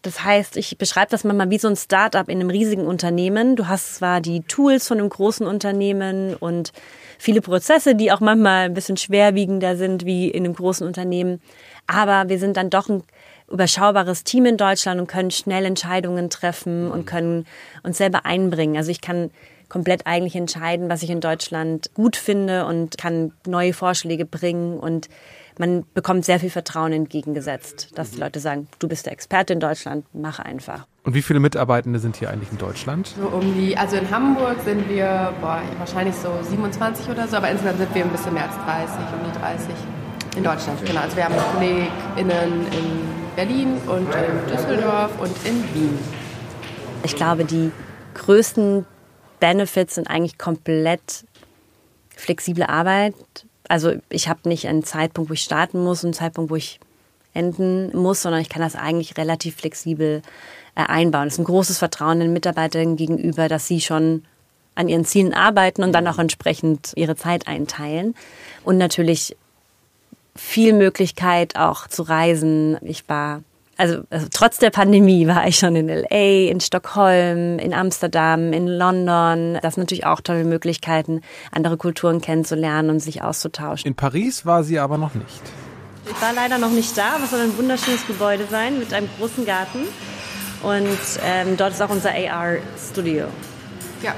das 0.09 0.25
heißt, 0.25 0.57
ich 0.57 0.79
beschreibe 0.79 1.11
das 1.11 1.23
manchmal 1.23 1.51
wie 1.51 1.59
so 1.59 1.69
ein 1.69 1.77
Start-up 1.77 2.31
in 2.31 2.41
einem 2.41 2.49
riesigen 2.49 2.87
Unternehmen. 2.87 3.57
Du 3.57 3.69
hast 3.69 3.97
zwar 3.97 4.23
die 4.23 4.41
Tools 4.41 4.89
von 4.89 4.99
einem 4.99 5.11
großen 5.11 5.47
Unternehmen 5.47 6.35
und 6.35 6.73
viele 7.19 7.43
Prozesse, 7.43 7.95
die 7.95 8.11
auch 8.11 8.21
manchmal 8.21 8.65
ein 8.65 8.75
bisschen 8.75 8.97
schwerwiegender 8.97 9.77
sind 9.77 10.07
wie 10.07 10.31
in 10.31 10.47
einem 10.47 10.55
großen 10.55 10.87
Unternehmen, 10.87 11.43
aber 11.87 12.31
wir 12.31 12.39
sind 12.39 12.57
dann 12.57 12.71
doch 12.71 12.89
ein 12.89 13.03
überschaubares 13.51 14.25
Team 14.25 14.47
in 14.47 14.57
Deutschland 14.57 14.99
und 14.99 15.09
können 15.09 15.31
schnell 15.31 15.67
Entscheidungen 15.67 16.31
treffen 16.31 16.91
und 16.91 17.05
können 17.05 17.47
uns 17.83 17.99
selber 17.99 18.25
einbringen. 18.25 18.79
Also 18.79 18.91
ich 18.91 19.03
kann 19.03 19.31
komplett 19.69 20.07
eigentlich 20.07 20.37
entscheiden, 20.37 20.89
was 20.89 21.03
ich 21.03 21.11
in 21.11 21.21
Deutschland 21.21 21.91
gut 21.93 22.17
finde 22.17 22.65
und 22.65 22.97
kann 22.97 23.33
neue 23.47 23.75
Vorschläge 23.75 24.25
bringen 24.25 24.79
und 24.79 25.11
man 25.59 25.85
bekommt 25.95 26.25
sehr 26.25 26.41
viel 26.41 26.51
Vertrauen 26.51 26.93
entgegengesetzt, 26.93 27.91
dass 27.95 28.13
die 28.13 28.21
Leute 28.21 28.41
sagen, 28.41 28.69
du 28.79 28.89
bist 28.89 29.07
der 29.07 29.13
Experte 29.13 29.53
in 29.53 29.61
Deutschland, 29.61 30.07
mach 30.13 30.39
einfach. 30.39 30.87
Und 31.05 31.15
wie 31.15 31.23
viele 31.23 31.41
Mitarbeitende 31.41 31.99
sind 31.99 32.17
hier 32.17 32.31
eigentlich 32.31 32.51
in 32.53 32.59
Deutschland? 32.59 33.15
So 33.19 33.29
um 33.29 33.55
die, 33.55 33.77
also 33.77 33.97
in 33.97 34.11
Hamburg 34.11 34.57
sind 34.65 34.89
wir 34.89 35.33
boah, 35.41 35.63
wahrscheinlich 35.79 36.15
so 36.15 36.31
27 36.43 37.09
oder 37.09 37.27
so, 37.27 37.37
aber 37.37 37.51
insgesamt 37.51 37.79
sind 37.79 37.95
wir 37.95 38.05
ein 38.05 38.11
bisschen 38.11 38.35
mehr 38.35 38.45
als 38.45 38.55
30, 38.57 38.97
um 39.19 39.33
die 39.33 39.39
30 39.39 39.69
in 40.37 40.45
Deutschland. 40.45 40.85
Genau, 40.85 41.01
also 41.01 41.17
wir 41.17 41.25
haben 41.25 41.35
KollegInnen 41.53 42.67
in 42.73 43.35
Berlin 43.35 43.77
und 43.87 44.09
in 44.15 44.53
Düsseldorf 44.53 45.11
und 45.21 45.33
in 45.45 45.63
Wien. 45.75 45.99
Ich 47.05 47.17
glaube, 47.17 47.45
die 47.45 47.71
größten 48.15 48.85
Benefits 49.41 49.95
sind 49.95 50.09
eigentlich 50.09 50.39
komplett 50.39 51.25
flexible 52.15 52.65
Arbeit, 52.65 53.15
also 53.69 53.93
ich 54.09 54.29
habe 54.29 54.49
nicht 54.49 54.67
einen 54.67 54.83
Zeitpunkt, 54.83 55.31
wo 55.31 55.35
ich 55.35 55.43
starten 55.43 55.83
muss 55.83 56.03
und 56.03 56.09
einen 56.09 56.15
Zeitpunkt, 56.15 56.51
wo 56.51 56.57
ich 56.57 56.81
enden 57.35 57.97
muss, 57.97 58.23
sondern 58.23 58.41
ich 58.41 58.49
kann 58.49 58.63
das 58.63 58.75
eigentlich 58.75 59.17
relativ 59.17 59.57
flexibel 59.57 60.23
äh, 60.75 60.83
einbauen. 60.83 61.29
Es 61.29 61.35
ist 61.35 61.41
ein 61.41 61.45
großes 61.45 61.79
Vertrauen 61.79 62.21
den 62.21 62.33
Mitarbeitern 62.33 62.97
gegenüber, 62.97 63.49
dass 63.49 63.67
sie 63.67 63.81
schon 63.81 64.25
an 64.75 64.89
ihren 64.89 65.05
Zielen 65.05 65.35
arbeiten 65.35 65.83
und 65.83 65.93
dann 65.93 66.07
auch 66.07 66.19
entsprechend 66.19 66.93
ihre 66.95 67.17
Zeit 67.17 67.47
einteilen. 67.49 68.15
Und 68.65 68.79
natürlich 68.79 69.37
viel 70.37 70.73
Möglichkeit 70.73 71.57
auch 71.57 71.89
zu 71.89 72.03
reisen. 72.03 72.79
Ich 72.83 73.09
war 73.09 73.43
also, 73.79 74.03
also, 74.11 74.27
trotz 74.33 74.59
der 74.59 74.71
Pandemie 74.71 75.29
war 75.29 75.47
ich 75.47 75.57
schon 75.57 75.77
in 75.77 75.89
LA, 75.89 76.51
in 76.51 76.61
Stockholm, 76.61 77.61
in 77.61 77.73
Amsterdam, 77.73 78.53
in 78.53 78.67
London. 78.67 79.57
Das 79.63 79.75
sind 79.75 79.85
natürlich 79.85 80.05
auch 80.05 80.21
tolle 80.21 80.45
Möglichkeiten, 80.45 81.21
andere 81.53 81.77
Kulturen 81.77 82.21
kennenzulernen 82.21 82.91
und 82.91 82.99
sich 82.99 83.23
auszutauschen. 83.23 83.87
In 83.87 83.95
Paris 83.95 84.45
war 84.45 84.65
sie 84.65 84.81
aber 84.81 84.99
noch 84.99 85.15
nicht. 85.15 85.41
Ich 86.07 86.21
war 86.21 86.33
leider 86.33 86.59
noch 86.59 86.71
nicht 86.71 86.99
da, 86.99 87.15
aber 87.15 87.25
es 87.25 87.31
soll 87.31 87.41
ein 87.41 87.57
wunderschönes 87.57 88.05
Gebäude 88.07 88.47
sein 88.51 88.81
mit 88.81 88.93
einem 88.93 89.09
großen 89.17 89.47
Garten. 89.47 89.79
Und 90.63 90.99
ähm, 91.25 91.57
dort 91.57 91.73
ist 91.73 91.81
auch 91.81 91.91
unser 91.91 92.11
AR-Studio. 92.11 93.27
Ja, 94.03 94.15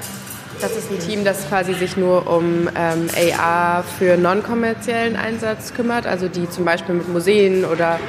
Das 0.59 0.75
ist 0.75 0.89
ein 0.89 0.99
Team, 0.99 1.23
das 1.23 1.47
quasi 1.47 1.75
sich 1.75 1.97
nur 1.97 2.25
um 2.27 2.67
ähm, 2.75 3.09
AR 3.37 3.83
für 3.83 4.17
non-kommerziellen 4.17 5.15
Einsatz 5.15 5.73
kümmert, 5.75 6.07
also 6.07 6.27
die 6.27 6.49
zum 6.49 6.65
Beispiel 6.65 6.95
mit 6.95 7.09
Museen 7.09 7.63
oder 7.63 7.99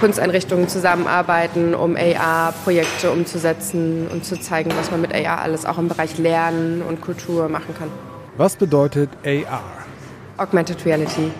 Kunsteinrichtungen 0.00 0.68
zusammenarbeiten, 0.68 1.74
um 1.74 1.96
AR-Projekte 1.96 3.10
umzusetzen 3.10 4.08
und 4.08 4.24
zu 4.24 4.38
zeigen, 4.38 4.70
was 4.76 4.90
man 4.90 5.00
mit 5.00 5.14
AR 5.14 5.40
alles 5.40 5.64
auch 5.64 5.78
im 5.78 5.88
Bereich 5.88 6.18
Lernen 6.18 6.82
und 6.82 7.00
Kultur 7.00 7.48
machen 7.48 7.74
kann. 7.76 7.88
Was 8.36 8.56
bedeutet 8.56 9.08
AR? 9.24 9.62
Augmented 10.36 10.84
Reality. 10.84 11.30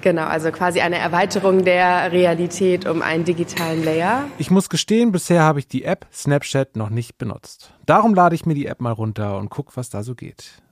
Genau, 0.00 0.24
also 0.24 0.52
quasi 0.52 0.80
eine 0.80 0.98
Erweiterung 0.98 1.64
der 1.64 2.12
Realität 2.12 2.86
um 2.86 3.02
einen 3.02 3.24
digitalen 3.24 3.84
Layer. 3.84 4.24
Ich 4.38 4.50
muss 4.50 4.68
gestehen, 4.68 5.10
bisher 5.10 5.42
habe 5.42 5.58
ich 5.58 5.66
die 5.66 5.84
App 5.84 6.06
Snapchat 6.12 6.76
noch 6.76 6.90
nicht 6.90 7.18
benutzt. 7.18 7.72
Darum 7.86 8.14
lade 8.14 8.34
ich 8.34 8.46
mir 8.46 8.54
die 8.54 8.66
App 8.66 8.80
mal 8.80 8.92
runter 8.92 9.36
und 9.36 9.50
gucke, 9.50 9.72
was 9.74 9.90
da 9.90 10.02
so 10.02 10.14
geht. 10.14 10.62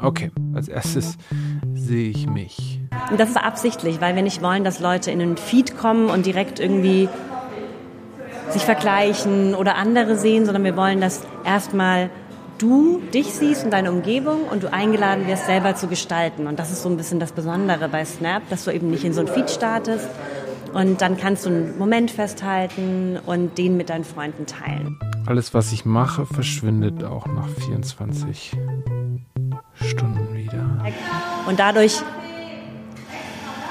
Okay, 0.00 0.30
als 0.54 0.68
erstes 0.68 1.16
sehe 1.74 2.10
ich 2.10 2.26
mich. 2.26 2.80
Und 3.10 3.20
das 3.20 3.30
ist 3.30 3.36
absichtlich, 3.36 4.00
weil 4.00 4.14
wir 4.16 4.22
nicht 4.22 4.42
wollen, 4.42 4.64
dass 4.64 4.80
Leute 4.80 5.10
in 5.10 5.18
den 5.18 5.36
Feed 5.36 5.76
kommen 5.76 6.08
und 6.08 6.26
direkt 6.26 6.58
irgendwie 6.58 7.08
sich 8.50 8.62
vergleichen 8.62 9.54
oder 9.54 9.76
andere 9.76 10.16
sehen, 10.16 10.44
sondern 10.44 10.64
wir 10.64 10.76
wollen, 10.76 11.00
dass 11.00 11.22
erstmal 11.44 12.10
du 12.58 13.00
dich 13.14 13.32
siehst 13.32 13.64
und 13.64 13.70
deine 13.72 13.90
Umgebung 13.90 14.44
und 14.50 14.62
du 14.62 14.72
eingeladen 14.72 15.26
wirst, 15.26 15.46
selber 15.46 15.74
zu 15.74 15.86
gestalten. 15.86 16.46
Und 16.46 16.58
das 16.58 16.70
ist 16.70 16.82
so 16.82 16.88
ein 16.88 16.96
bisschen 16.96 17.20
das 17.20 17.32
Besondere 17.32 17.88
bei 17.88 18.04
Snap, 18.04 18.42
dass 18.50 18.64
du 18.64 18.70
eben 18.70 18.90
nicht 18.90 19.04
in 19.04 19.12
so 19.12 19.20
ein 19.20 19.28
Feed 19.28 19.50
startest 19.50 20.08
und 20.72 21.00
dann 21.00 21.16
kannst 21.16 21.46
du 21.46 21.50
einen 21.50 21.78
Moment 21.78 22.10
festhalten 22.10 23.18
und 23.24 23.56
den 23.58 23.76
mit 23.76 23.90
deinen 23.90 24.04
Freunden 24.04 24.46
teilen. 24.46 24.98
Alles, 25.26 25.54
was 25.54 25.72
ich 25.72 25.84
mache, 25.84 26.26
verschwindet 26.26 27.04
auch 27.04 27.26
nach 27.26 27.48
24 27.48 28.56
Stunden 29.74 30.34
wieder. 30.34 30.84
Und 31.46 31.60
dadurch 31.60 32.00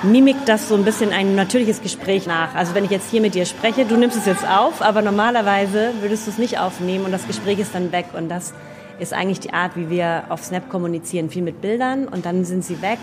mimikt 0.04 0.48
das 0.48 0.70
so 0.70 0.76
ein 0.76 0.86
bisschen 0.86 1.12
ein 1.12 1.36
natürliches 1.36 1.82
Gespräch 1.82 2.26
nach. 2.26 2.56
Also 2.56 2.74
wenn 2.76 2.86
ich 2.86 2.92
jetzt 2.92 3.12
hier 3.12 3.22
mit 3.22 3.36
dir 3.36 3.46
spreche, 3.46 3.86
du 3.86 3.98
nimmst 3.98 4.18
es 4.18 4.26
jetzt 4.26 4.48
auf, 4.48 4.82
aber 4.82 5.02
normalerweise 5.02 5.92
würdest 6.00 6.28
du 6.28 6.32
es 6.32 6.38
nicht 6.38 6.60
aufnehmen 6.60 7.06
und 7.06 7.12
das 7.12 7.28
Gespräch 7.28 7.60
ist 7.60 7.76
dann 7.76 7.92
weg. 7.92 8.06
Und 8.14 8.30
das 8.30 8.54
ist 9.00 9.14
eigentlich 9.14 9.40
die 9.40 9.54
Art, 9.54 9.76
wie 9.76 9.90
wir 9.90 10.26
auf 10.30 10.44
Snap 10.44 10.70
kommunizieren. 10.70 11.30
Viel 11.30 11.44
mit 11.44 11.62
Bildern 11.62 12.08
und 12.08 12.26
dann 12.26 12.46
sind 12.46 12.64
sie 12.64 12.82
weg. 12.82 13.00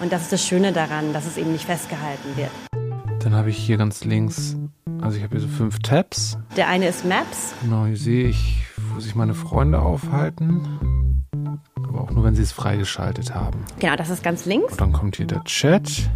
Und 0.00 0.12
das 0.12 0.22
ist 0.22 0.32
das 0.32 0.46
Schöne 0.46 0.72
daran, 0.72 1.12
dass 1.12 1.26
es 1.26 1.36
eben 1.36 1.52
nicht 1.52 1.66
festgehalten 1.66 2.36
wird. 2.36 2.79
Dann 3.20 3.34
habe 3.34 3.50
ich 3.50 3.58
hier 3.58 3.76
ganz 3.76 4.04
links, 4.04 4.56
also 5.02 5.18
ich 5.18 5.22
habe 5.22 5.36
hier 5.36 5.40
so 5.40 5.48
fünf 5.48 5.78
Tabs. 5.80 6.38
Der 6.56 6.68
eine 6.68 6.88
ist 6.88 7.04
Maps. 7.04 7.54
Genau, 7.62 7.84
hier 7.84 7.96
sehe 7.98 8.28
ich, 8.28 8.64
wo 8.94 9.00
sich 9.00 9.14
meine 9.14 9.34
Freunde 9.34 9.80
aufhalten. 9.80 11.26
Aber 11.86 12.00
auch 12.00 12.10
nur, 12.12 12.24
wenn 12.24 12.34
sie 12.34 12.42
es 12.42 12.52
freigeschaltet 12.52 13.34
haben. 13.34 13.58
Genau, 13.78 13.94
das 13.96 14.08
ist 14.08 14.22
ganz 14.22 14.46
links. 14.46 14.72
Und 14.72 14.80
dann 14.80 14.92
kommt 14.92 15.16
hier 15.16 15.26
der 15.26 15.44
Chat. 15.44 16.08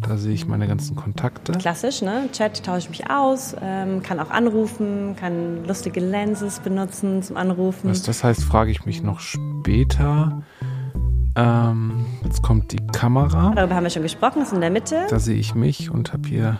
Da 0.00 0.16
sehe 0.16 0.34
ich 0.34 0.46
meine 0.46 0.66
ganzen 0.66 0.96
Kontakte. 0.96 1.52
Klassisch, 1.52 2.02
ne? 2.02 2.28
Chat 2.32 2.64
tausche 2.64 2.78
ich 2.80 2.90
mich 2.90 3.10
aus, 3.10 3.54
ähm, 3.60 4.02
kann 4.02 4.18
auch 4.18 4.30
anrufen, 4.30 5.14
kann 5.16 5.64
lustige 5.64 6.00
Lenses 6.00 6.58
benutzen 6.58 7.22
zum 7.22 7.36
Anrufen. 7.36 7.88
Was 7.88 8.02
das 8.02 8.24
heißt, 8.24 8.42
frage 8.42 8.70
ich 8.72 8.84
mich 8.84 9.02
noch 9.02 9.20
später. 9.20 10.42
Ähm, 11.38 12.04
jetzt 12.24 12.42
kommt 12.42 12.72
die 12.72 12.84
Kamera. 12.92 13.52
Darüber 13.54 13.76
haben 13.76 13.84
wir 13.84 13.90
schon 13.90 14.02
gesprochen, 14.02 14.40
das 14.40 14.48
ist 14.48 14.54
in 14.54 14.60
der 14.60 14.70
Mitte. 14.70 15.06
Da 15.08 15.20
sehe 15.20 15.36
ich 15.36 15.54
mich 15.54 15.88
und 15.88 16.12
habe 16.12 16.28
hier, 16.28 16.58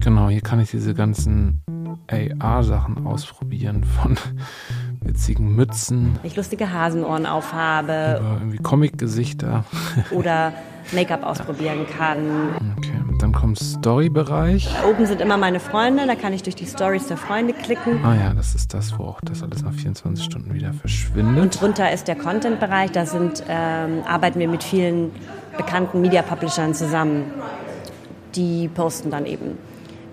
genau, 0.00 0.28
hier 0.28 0.40
kann 0.40 0.58
ich 0.58 0.72
diese 0.72 0.92
ganzen 0.92 1.62
AR-Sachen 2.08 3.06
ausprobieren 3.06 3.84
von 3.84 4.18
witzigen 5.02 5.54
Mützen. 5.54 6.18
Wenn 6.20 6.30
ich 6.30 6.36
lustige 6.36 6.72
Hasenohren 6.72 7.26
aufhabe. 7.26 8.18
Über 8.18 8.38
irgendwie 8.40 8.58
Comic-Gesichter. 8.58 9.64
Oder 10.10 10.52
Make-up 10.92 11.22
ausprobieren 11.22 11.86
kann. 11.96 12.74
Okay, 12.76 12.92
kommt 13.36 13.58
Story-Bereich. 13.58 14.68
Oben 14.88 15.06
sind 15.06 15.20
immer 15.20 15.36
meine 15.36 15.60
Freunde, 15.60 16.06
da 16.06 16.14
kann 16.14 16.32
ich 16.32 16.42
durch 16.42 16.56
die 16.56 16.66
Stories 16.66 17.06
der 17.06 17.16
Freunde 17.16 17.52
klicken. 17.52 18.04
Ah 18.04 18.14
ja, 18.14 18.34
das 18.34 18.54
ist 18.54 18.72
das, 18.74 18.98
wo 18.98 19.04
auch 19.04 19.20
das 19.22 19.42
alles 19.42 19.62
nach 19.62 19.72
24 19.72 20.24
Stunden 20.24 20.54
wieder 20.54 20.72
verschwindet. 20.72 21.42
Und 21.42 21.60
drunter 21.60 21.92
ist 21.92 22.08
der 22.08 22.16
Content-Bereich, 22.16 22.92
da 22.92 23.06
sind, 23.06 23.44
ähm, 23.48 24.02
arbeiten 24.06 24.40
wir 24.40 24.48
mit 24.48 24.64
vielen 24.64 25.12
bekannten 25.56 26.00
Media-Publishern 26.00 26.74
zusammen. 26.74 27.24
Die 28.34 28.68
posten 28.68 29.10
dann 29.10 29.26
eben 29.26 29.58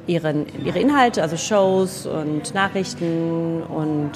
ihren, 0.08 0.46
ihre 0.64 0.80
Inhalte, 0.80 1.22
also 1.22 1.38
Shows 1.38 2.06
und 2.06 2.54
Nachrichten 2.54 3.64
und 3.64 4.12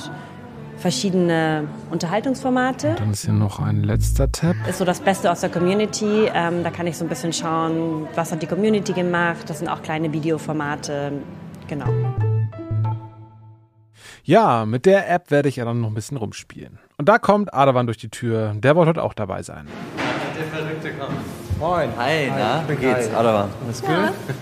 verschiedene 0.80 1.68
Unterhaltungsformate. 1.92 2.96
Dann 2.98 3.12
ist 3.12 3.26
hier 3.26 3.34
noch 3.34 3.60
ein 3.60 3.84
letzter 3.84 4.32
Tab. 4.32 4.56
Ist 4.68 4.78
so 4.78 4.86
das 4.86 5.00
Beste 5.00 5.32
aus 5.32 5.42
der 5.42 5.50
Community. 5.50 6.30
Ähm, 6.34 6.64
da 6.64 6.70
kann 6.70 6.88
ich 6.88 6.98
so 6.98 7.06
ein 7.06 7.10
bisschen 7.10 7.34
schauen, 7.34 8.08
was 8.16 8.32
hat 8.32 8.42
die 8.42 8.48
Community 8.48 8.94
gemacht. 8.94 9.50
Das 9.50 9.60
sind 9.60 9.68
auch 9.70 9.82
kleine 9.82 10.12
Videoformate. 10.14 11.12
Genau. 11.68 11.88
Ja, 14.24 14.66
mit 14.66 14.86
der 14.86 15.10
App 15.10 15.32
werde 15.32 15.48
ich 15.50 15.56
ja 15.56 15.66
dann 15.66 15.80
noch 15.82 15.88
ein 15.88 15.94
bisschen 15.94 16.18
rumspielen. 16.18 16.80
Und 16.98 17.08
da 17.08 17.18
kommt 17.18 17.54
Adawan 17.54 17.86
durch 17.86 17.98
die 17.98 18.10
Tür. 18.10 18.54
Der 18.58 18.76
wollte 18.76 18.90
heute 18.90 19.04
auch 19.04 19.14
dabei 19.14 19.42
sein. 19.42 19.68
Der 20.38 20.46
verrückte 20.48 20.92
Kram. 20.92 21.14
Moin. 21.60 21.90
Hi, 21.98 22.30
na, 22.30 22.64
wie 22.68 22.76
geht's? 22.76 23.10
Hi. 23.10 23.16
Adawan. 23.16 23.50
Alles 23.66 23.82
gut? 23.82 23.90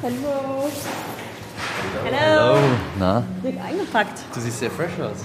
Hallo. 0.03 0.69
Hallo. 2.03 2.57
Na, 2.99 3.23
Wird 3.41 3.55
eingepackt. 3.63 4.19
du 4.33 4.39
siehst 4.39 4.59
sehr 4.59 4.71
fresh 4.71 4.99
aus. 4.99 5.23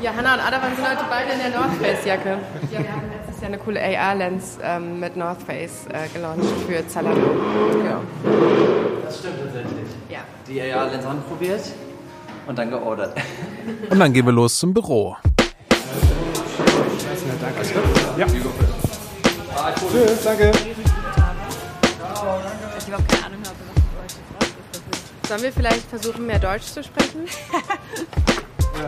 Ja, 0.00 0.12
Hannah 0.14 0.34
und 0.34 0.40
Adawan 0.40 0.74
sind 0.74 0.88
heute 0.88 1.04
beide 1.08 1.32
in 1.32 1.38
der 1.38 1.50
North 1.50 1.74
Face 1.80 2.04
Jacke. 2.04 2.38
Ja, 2.72 2.80
wir 2.80 2.92
haben 2.92 3.08
letztes 3.16 3.40
Jahr 3.40 3.48
eine 3.48 3.58
coole 3.58 3.80
AR-Lens 3.80 4.58
ähm, 4.62 4.98
mit 4.98 5.16
North 5.16 5.40
Face 5.42 5.86
äh, 5.86 6.08
gelauncht 6.12 6.44
für 6.66 6.86
Zalando. 6.88 7.20
Ja. 7.84 8.00
Das 9.04 9.18
stimmt 9.18 9.38
tatsächlich. 9.38 9.88
Ja. 10.08 10.18
Die 10.48 10.60
AR-Lens 10.60 11.06
anprobiert 11.06 11.62
und 12.46 12.58
dann 12.58 12.70
geordert. 12.70 13.16
Und 13.88 13.98
dann 13.98 14.12
gehen 14.12 14.26
wir 14.26 14.32
los 14.32 14.58
zum 14.58 14.74
Büro. 14.74 15.16
Ja. 18.18 18.26
Tschüss, 18.26 20.24
danke. 20.24 20.50
Ich 22.78 22.92
habe 22.92 23.02
keine 23.04 23.26
Ahnung, 23.26 23.42
ob 23.46 23.54
das 25.20 25.28
Sollen 25.28 25.42
wir 25.42 25.52
vielleicht 25.52 25.88
versuchen, 25.88 26.26
mehr 26.26 26.40
Deutsch 26.40 26.64
zu 26.64 26.82
sprechen? 26.82 27.26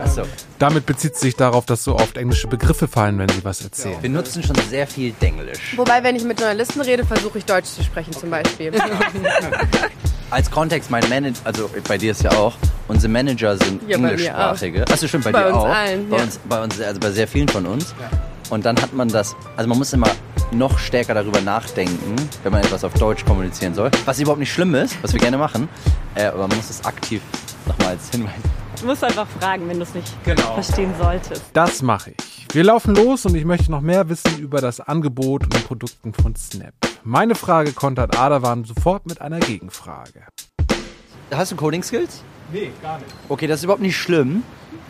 Achso. 0.03 0.23
Damit 0.59 0.85
bezieht 0.85 1.15
sich 1.15 1.35
darauf, 1.35 1.65
dass 1.65 1.83
so 1.83 1.95
oft 1.95 2.17
englische 2.17 2.47
Begriffe 2.47 2.87
fallen, 2.87 3.17
wenn 3.19 3.29
sie 3.29 3.43
was 3.43 3.61
erzählen. 3.61 3.97
Wir 4.01 4.09
nutzen 4.09 4.43
schon 4.43 4.55
sehr 4.69 4.87
viel 4.87 5.11
Denglisch. 5.21 5.75
Wobei, 5.77 6.03
wenn 6.03 6.15
ich 6.15 6.23
mit 6.23 6.39
Journalisten 6.39 6.81
rede, 6.81 7.05
versuche 7.05 7.37
ich 7.37 7.45
Deutsch 7.45 7.67
zu 7.67 7.83
sprechen 7.83 8.13
zum 8.13 8.29
Beispiel. 8.29 8.71
Als 10.29 10.51
Kontext, 10.51 10.91
mein 10.91 11.07
Manager, 11.07 11.39
also 11.45 11.69
bei 11.87 11.97
dir 11.97 12.11
ist 12.11 12.21
ja 12.23 12.31
auch, 12.31 12.53
unsere 12.89 13.11
Manager 13.11 13.57
sind 13.57 13.87
Ja, 13.87 13.95
englischsprachige. 13.95 14.83
Achso, 14.91 15.07
stimmt, 15.07 15.23
bei, 15.23 15.31
Bei 15.31 15.43
dir 15.43 15.47
uns 15.47 15.57
auch. 15.57 15.69
allen, 15.69 16.09
bei 16.09 16.17
ja. 16.17 16.23
uns, 16.23 16.39
bei 16.49 16.63
uns, 16.63 16.81
also 16.81 16.99
bei 16.99 17.11
sehr 17.11 17.27
vielen 17.27 17.47
von 17.47 17.65
uns. 17.65 17.93
Und 18.49 18.65
dann 18.65 18.81
hat 18.81 18.93
man 18.93 19.07
das, 19.07 19.35
also 19.55 19.69
man 19.69 19.77
muss 19.77 19.93
immer 19.93 20.09
noch 20.51 20.79
stärker 20.79 21.13
darüber 21.13 21.39
nachdenken, 21.41 22.15
wenn 22.43 22.51
man 22.51 22.61
etwas 22.61 22.83
auf 22.83 22.93
Deutsch 22.93 23.25
kommunizieren 23.25 23.73
soll. 23.73 23.91
Was 24.05 24.19
überhaupt 24.19 24.39
nicht 24.39 24.51
schlimm 24.51 24.75
ist, 24.75 24.97
was 25.01 25.13
wir 25.13 25.19
gerne 25.19 25.37
machen. 25.37 25.69
Äh, 26.15 26.25
aber 26.25 26.47
man 26.47 26.57
muss 26.57 26.69
es 26.69 26.83
aktiv 26.85 27.21
nochmal 27.67 27.89
als 27.89 28.09
Hinweis 28.09 28.33
Du 28.79 28.85
musst 28.85 29.03
einfach 29.03 29.27
fragen, 29.39 29.67
wenn 29.67 29.77
du 29.77 29.83
es 29.83 29.93
nicht 29.95 30.07
Genau. 30.23 30.53
verstehen 30.53 30.93
solltest. 31.01 31.43
Das 31.53 31.81
mache 31.81 32.11
ich. 32.11 32.45
Wir 32.53 32.63
laufen 32.63 32.93
los 32.95 33.25
und 33.25 33.33
ich 33.35 33.43
möchte 33.43 33.71
noch 33.71 33.81
mehr 33.81 34.07
wissen 34.07 34.37
über 34.37 34.61
das 34.61 34.79
Angebot 34.79 35.43
und 35.45 35.53
die 35.55 35.59
Produkten 35.59 36.13
von 36.13 36.35
Snap. 36.35 36.73
Meine 37.03 37.33
Frage 37.33 37.73
kontert 37.73 38.17
Adawan 38.17 38.65
sofort 38.65 39.07
mit 39.07 39.19
einer 39.19 39.39
Gegenfrage. 39.39 40.21
Hast 41.33 41.51
du 41.51 41.55
Coding 41.55 41.81
Skills? 41.81 42.21
Nee, 42.53 42.71
gar 42.83 42.99
nicht. 42.99 43.09
Okay, 43.29 43.47
das 43.47 43.59
ist 43.61 43.63
überhaupt 43.63 43.81
nicht 43.81 43.97
schlimm. 43.97 44.43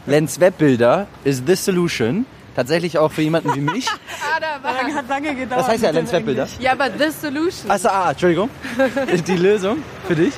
Lens 0.06 0.40
Webbilder 0.40 1.08
is 1.24 1.44
the 1.48 1.56
solution. 1.56 2.26
Tatsächlich 2.58 2.98
auch 2.98 3.12
für 3.12 3.22
jemanden 3.22 3.54
wie 3.56 3.62
mich. 3.62 3.88
Adawan. 4.36 4.94
Hat 4.96 5.08
lange 5.08 5.34
gedauert. 5.34 5.62
Was 5.62 5.68
heißt 5.70 5.84
ja 5.84 5.92
Lens 5.92 6.12
Webbilder? 6.12 6.48
Ja, 6.60 6.74
aber 6.74 6.90
the 6.92 7.10
solution. 7.10 7.70
Achso, 7.72 7.88
ah, 7.88 8.12
Entschuldigung. 8.12 8.50
Die 9.28 9.38
Lösung 9.38 9.78
für 10.08 10.16
dich. 10.16 10.34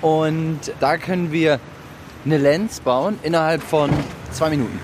Und 0.00 0.58
da 0.80 0.96
können 0.96 1.30
wir 1.30 1.60
eine 2.28 2.36
Lens 2.36 2.80
bauen 2.80 3.18
innerhalb 3.22 3.62
von 3.62 3.90
zwei 4.32 4.50
Minuten. 4.50 4.78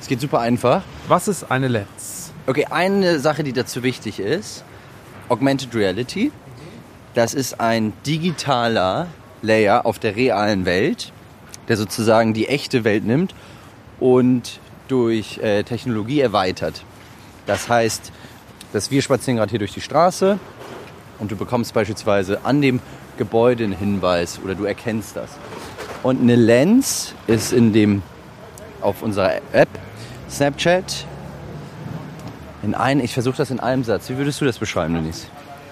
Es 0.00 0.08
geht 0.08 0.22
super 0.22 0.40
einfach. 0.40 0.82
Was 1.06 1.28
ist 1.28 1.50
eine 1.50 1.68
Lens? 1.68 2.32
Okay, 2.46 2.64
eine 2.70 3.18
Sache, 3.18 3.44
die 3.44 3.52
dazu 3.52 3.82
wichtig 3.82 4.18
ist, 4.18 4.64
Augmented 5.28 5.74
Reality. 5.74 6.32
Das 7.12 7.34
ist 7.34 7.60
ein 7.60 7.92
digitaler 8.06 9.08
Layer 9.42 9.84
auf 9.84 9.98
der 9.98 10.16
realen 10.16 10.64
Welt, 10.64 11.12
der 11.68 11.76
sozusagen 11.76 12.32
die 12.32 12.48
echte 12.48 12.84
Welt 12.84 13.04
nimmt 13.04 13.34
und 14.00 14.58
durch 14.88 15.38
äh, 15.38 15.64
Technologie 15.64 16.20
erweitert. 16.20 16.84
Das 17.44 17.68
heißt, 17.68 18.12
dass 18.72 18.90
wir 18.90 19.02
spazieren 19.02 19.36
gerade 19.36 19.50
hier 19.50 19.58
durch 19.58 19.74
die 19.74 19.82
Straße 19.82 20.38
und 21.18 21.30
du 21.30 21.36
bekommst 21.36 21.74
beispielsweise 21.74 22.46
an 22.46 22.62
dem 22.62 22.80
Gebäude 23.18 23.64
einen 23.64 23.74
Hinweis 23.74 24.40
oder 24.42 24.54
du 24.54 24.64
erkennst 24.64 25.16
das. 25.16 25.32
Und 26.02 26.20
eine 26.20 26.36
Lens 26.36 27.14
ist 27.26 27.52
in 27.52 27.72
dem 27.72 28.02
auf 28.80 29.02
unserer 29.02 29.36
App 29.52 29.68
Snapchat 30.28 31.06
In 32.62 32.74
ein, 32.74 33.00
ich 33.00 33.12
versuche 33.14 33.36
das 33.36 33.50
in 33.50 33.60
einem 33.60 33.84
Satz. 33.84 34.08
Wie 34.08 34.16
würdest 34.16 34.40
du 34.40 34.44
das 34.44 34.58
beschreiben, 34.58 34.94
Denise? 34.94 35.26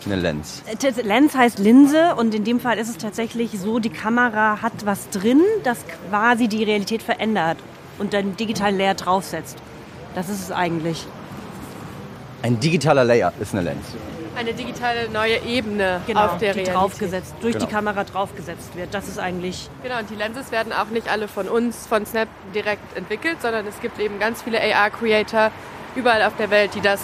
Eine 0.07 0.17
Lens. 0.17 0.63
Äh, 0.67 1.03
Lens 1.03 1.37
heißt 1.37 1.59
Linse 1.59 2.15
und 2.17 2.35
in 2.35 2.45
dem 2.45 2.59
Fall 2.59 2.79
ist 2.79 2.89
es 2.89 2.97
tatsächlich 2.97 3.51
so, 3.59 3.81
die 3.81 3.91
Kamera 3.91 4.63
hat 4.63 4.73
was 4.85 5.11
drin, 5.11 5.43
das 5.63 5.79
quasi 6.09 6.49
die 6.49 6.65
Realität 6.65 7.03
verändert 7.03 7.59
und 7.99 8.15
dann 8.15 8.37
digitalen 8.37 8.79
Layer 8.79 8.95
draufsetzt. 8.95 9.59
Das 10.15 10.29
ist 10.29 10.41
es 10.41 10.53
eigentlich. 10.53 11.07
Ein 12.43 12.59
digitaler 12.59 13.05
Layer 13.05 13.33
ist 13.41 13.55
eine 13.55 13.63
Lens. 13.63 13.85
Eine 14.37 14.55
digitale 14.55 15.11
neue 15.11 15.39
Ebene 15.43 16.01
Genau, 16.07 16.21
auf 16.27 16.39
der 16.39 16.53
die 16.55 16.61
Realität. 16.61 16.75
draufgesetzt, 16.75 17.35
durch 17.43 17.55
Genau. 17.55 17.67
die 17.67 17.71
Kamera 17.73 18.05
draufgesetzt 18.05 18.75
wird. 18.77 18.95
Das 18.95 19.07
ist 19.09 19.19
eigentlich 19.19 19.69
Genau, 19.83 19.99
und 19.99 20.09
die 20.09 20.15
Lenses 20.15 20.51
werden 20.51 20.73
auch 20.73 20.87
nicht 20.87 21.11
alle 21.11 21.29
von 21.29 21.49
uns, 21.49 21.87
von 21.87 22.07
Snap 22.07 22.29
direkt 22.55 22.97
entwickelt, 22.97 23.43
sondern 23.43 23.67
es 23.67 23.81
gibt 23.81 23.99
eben 23.99 24.19
ganz 24.19 24.43
viele 24.43 24.59
AR-Creator 24.61 25.51
überall 25.95 26.23
auf 26.23 26.37
der 26.37 26.51
Welt, 26.51 26.75
die 26.75 26.81
das 26.81 27.01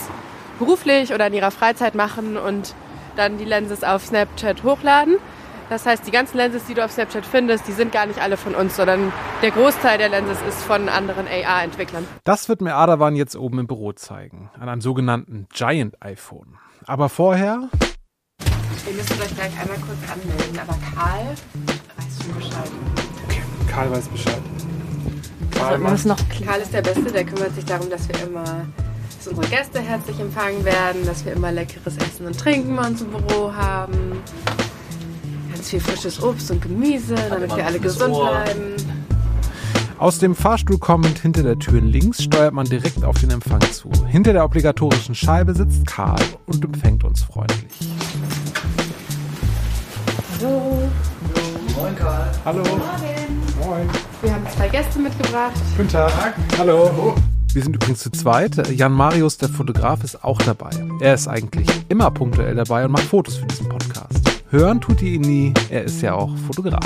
beruflich 0.59 1.13
oder 1.13 1.27
in 1.27 1.35
ihrer 1.35 1.51
Freizeit 1.51 1.95
machen 1.95 2.37
und 2.39 2.75
dann 3.17 3.37
die 3.39 3.45
Lenses 3.45 3.85
auf 3.85 4.05
Snapchat 4.07 4.63
hochladen. 4.63 5.17
Das 5.69 5.85
heißt, 5.85 6.07
die 6.07 6.13
ganzen 6.13 6.37
Lenses, 6.37 6.65
die 6.67 6.75
du 6.75 6.85
auf 6.85 6.93
Snapchat 6.93 7.27
findest, 7.27 7.67
die 7.67 7.73
sind 7.73 7.91
gar 7.91 8.07
nicht 8.07 8.21
alle 8.23 8.37
von 8.37 8.55
uns, 8.55 8.77
sondern 8.77 9.13
der 9.43 9.51
Großteil 9.51 9.99
der 9.99 10.09
Lenses 10.09 10.39
ist 10.49 10.63
von 10.63 10.89
anderen 10.89 11.27
AR-Entwicklern. 11.27 12.07
Das 12.25 12.49
wird 12.49 12.61
mir 12.61 12.77
Adawan 12.77 13.17
jetzt 13.17 13.35
oben 13.37 13.59
im 13.59 13.67
Büro 13.67 13.93
zeigen, 13.93 14.49
an 14.61 14.69
einem 14.69 14.81
sogenannten 14.81 15.49
Giant 15.53 16.01
iPhone. 16.01 16.57
Aber 16.89 17.09
vorher, 17.09 17.69
Ihr 18.87 18.95
müsst 18.95 19.11
euch 19.11 19.35
gleich 19.35 19.51
einmal 19.61 19.79
kurz 19.79 19.99
anmelden, 20.09 20.59
aber 20.61 20.79
Karl 20.95 21.27
weiß 21.97 22.25
schon 22.25 22.35
Bescheid. 22.37 22.71
Karl 23.69 23.91
weiß 23.91 24.09
Bescheid. 24.09 24.41
also, 25.61 25.83
man 25.83 25.93
muss 25.93 26.05
noch 26.05 26.17
Karl 26.45 26.61
ist 26.61 26.73
der 26.73 26.83
Beste, 26.83 27.11
der 27.11 27.25
kümmert 27.25 27.53
sich 27.57 27.65
darum, 27.65 27.91
dass 27.91 28.09
wir 28.09 28.23
immer, 28.23 28.45
dass 28.45 29.27
unsere 29.27 29.49
Gäste 29.49 29.81
herzlich 29.81 30.21
empfangen 30.21 30.65
werden, 30.65 31.05
dass 31.05 31.25
wir 31.25 31.33
immer 31.33 31.51
leckeres 31.51 31.97
Essen 31.97 32.27
und 32.27 32.39
Trinken 32.39 32.77
bei 32.77 32.87
uns 32.87 33.01
im 33.01 33.11
Büro 33.11 33.53
haben. 33.53 34.23
Ganz 35.53 35.69
viel 35.69 35.81
frisches 35.81 36.23
Obst 36.23 36.53
und 36.53 36.63
Gemüse, 36.63 37.17
damit 37.29 37.57
wir 37.57 37.67
alle 37.67 37.81
gesund 37.81 38.15
bleiben. 38.15 38.77
Aus 39.99 40.19
dem 40.19 40.35
Fahrstuhl 40.35 40.79
kommend 40.79 41.21
hinter 41.21 41.43
der 41.43 41.59
Tür 41.59 41.81
links 41.81 42.23
steuert 42.23 42.53
man 42.53 42.67
direkt 42.67 43.03
auf 43.03 43.19
den 43.19 43.31
Empfang 43.31 43.63
zu. 43.73 43.91
Hinter 44.07 44.35
der 44.35 44.45
obligatorischen 44.45 45.15
Scheibe 45.15 45.55
sitzt 45.55 45.87
Karl 45.87 46.21
und 46.45 46.63
empfängt 46.63 47.03
uns 47.03 47.23
freundlich. 47.23 47.73
Hallo. 52.45 52.63
Moin. 53.59 53.89
Wir 54.21 54.35
haben 54.35 54.47
zwei 54.55 54.69
Gäste 54.69 54.99
mitgebracht. 54.99 55.55
Guten 55.79 55.89
Tag. 55.89 56.35
Hallo. 56.59 57.15
Wir 57.55 57.63
sind 57.63 57.75
übrigens 57.75 58.01
zu 58.01 58.11
zweit. 58.11 58.69
Jan 58.71 58.93
Marius, 58.93 59.39
der 59.39 59.49
Fotograf, 59.49 60.05
ist 60.05 60.23
auch 60.23 60.43
dabei. 60.43 60.71
Er 61.01 61.15
ist 61.15 61.27
eigentlich 61.27 61.69
immer 61.89 62.11
punktuell 62.11 62.55
dabei 62.55 62.85
und 62.85 62.93
macht 62.93 63.05
Fotos 63.05 63.37
für 63.37 63.47
diesen 63.47 63.71
Podcast. 63.71 64.21
Hören 64.51 64.79
tut 64.79 65.01
ihr 65.01 65.13
ihn 65.13 65.23
nie, 65.23 65.55
er 65.71 65.85
ist 65.85 66.03
ja 66.03 66.13
auch 66.13 66.37
Fotograf. 66.47 66.85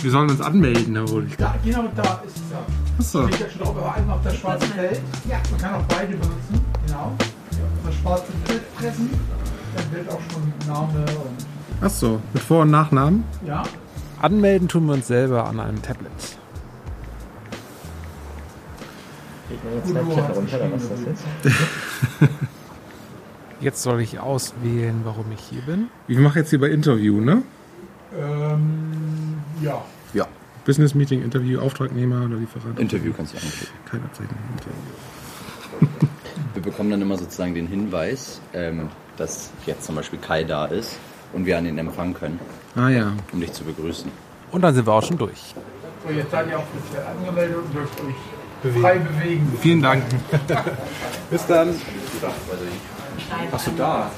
Wir 0.00 0.10
sollen 0.12 0.30
uns 0.30 0.40
anmelden, 0.40 0.94
Herr 0.94 1.08
Wohl. 1.08 1.26
Ja, 1.38 1.54
genau 1.64 1.84
da 1.96 2.22
ist 2.24 2.36
es 2.36 2.42
ja. 2.52 2.64
Achso. 2.98 3.26
Steht 3.28 3.40
ja 3.40 3.50
schon 3.50 3.60
drauf, 3.62 3.76
aber 3.76 3.94
einmal 3.94 4.16
auf 4.16 4.22
das 4.22 4.36
schwarze 4.36 4.66
Feld. 4.66 5.00
Ja. 5.28 5.40
Man 5.50 5.60
kann 5.60 5.74
auch 5.74 5.84
beide 5.88 6.12
benutzen. 6.12 6.64
Genau. 6.86 7.12
Das 7.84 7.94
schwarze 7.96 8.32
Feld 8.44 8.76
pressen. 8.76 9.10
Dann 9.76 9.92
wird 9.92 10.08
auch 10.08 10.20
schon 10.30 10.52
Name 10.66 11.00
und. 11.00 11.84
Achso, 11.84 12.20
mit 12.32 12.42
Vor- 12.42 12.62
und 12.62 12.70
Nachnamen? 12.70 13.24
Ja. 13.46 13.64
Anmelden 14.20 14.68
tun 14.68 14.86
wir 14.86 14.94
uns 14.94 15.06
selber 15.06 15.46
an 15.46 15.60
einem 15.60 15.82
Tablet. 15.82 16.10
Udo 19.88 20.16
hat 20.16 20.34
geschrieben, 20.34 20.72
übrigens. 20.74 21.20
Jetzt 23.60 23.82
soll 23.82 24.00
ich 24.00 24.20
auswählen, 24.20 25.00
warum 25.04 25.26
ich 25.32 25.40
hier 25.40 25.62
bin. 25.62 25.88
Ich 26.06 26.18
mache 26.18 26.40
jetzt 26.40 26.50
hier 26.50 26.60
bei 26.60 26.68
Interview, 26.68 27.20
ne? 27.20 27.42
Ähm, 28.16 29.27
ja. 29.62 29.84
Ja. 30.14 30.26
Business 30.64 30.94
Meeting, 30.94 31.22
Interview, 31.22 31.60
Auftragnehmer 31.60 32.24
oder 32.26 32.36
Lieferant. 32.36 32.78
Interview 32.78 33.12
kannst 33.16 33.32
du 33.34 33.38
anklicken. 33.38 33.68
Keine 33.90 34.04
Abzeichnung. 34.04 34.38
Interview. 35.80 36.08
Wir 36.54 36.62
bekommen 36.62 36.90
dann 36.90 37.00
immer 37.02 37.16
sozusagen 37.16 37.54
den 37.54 37.66
Hinweis, 37.68 38.40
ähm, 38.52 38.88
dass 39.16 39.50
jetzt 39.66 39.84
zum 39.84 39.94
Beispiel 39.94 40.18
Kai 40.18 40.44
da 40.44 40.66
ist 40.66 40.98
und 41.32 41.46
wir 41.46 41.56
an 41.58 41.66
ihn 41.66 41.78
empfangen 41.78 42.14
können, 42.14 42.38
Ah 42.76 42.88
ja. 42.88 43.12
um 43.32 43.40
dich 43.40 43.52
zu 43.52 43.64
begrüßen. 43.64 44.10
Und 44.50 44.62
dann 44.62 44.74
sind 44.74 44.86
wir 44.86 44.92
auch 44.92 45.02
schon 45.04 45.18
durch. 45.18 45.54
So, 46.06 46.12
jetzt 46.12 46.30
seid 46.30 46.48
ihr 46.48 46.58
offiziell 46.58 47.04
angemeldet 47.06 47.56
und 47.56 47.74
dürft 47.74 48.00
euch 48.00 48.80
frei 48.80 48.98
bewegen. 48.98 49.52
Vielen 49.60 49.82
Dank. 49.82 50.02
Bis 51.30 51.46
dann. 51.46 51.74
Hast 53.52 53.66
du 53.66 53.70
da? 53.72 54.10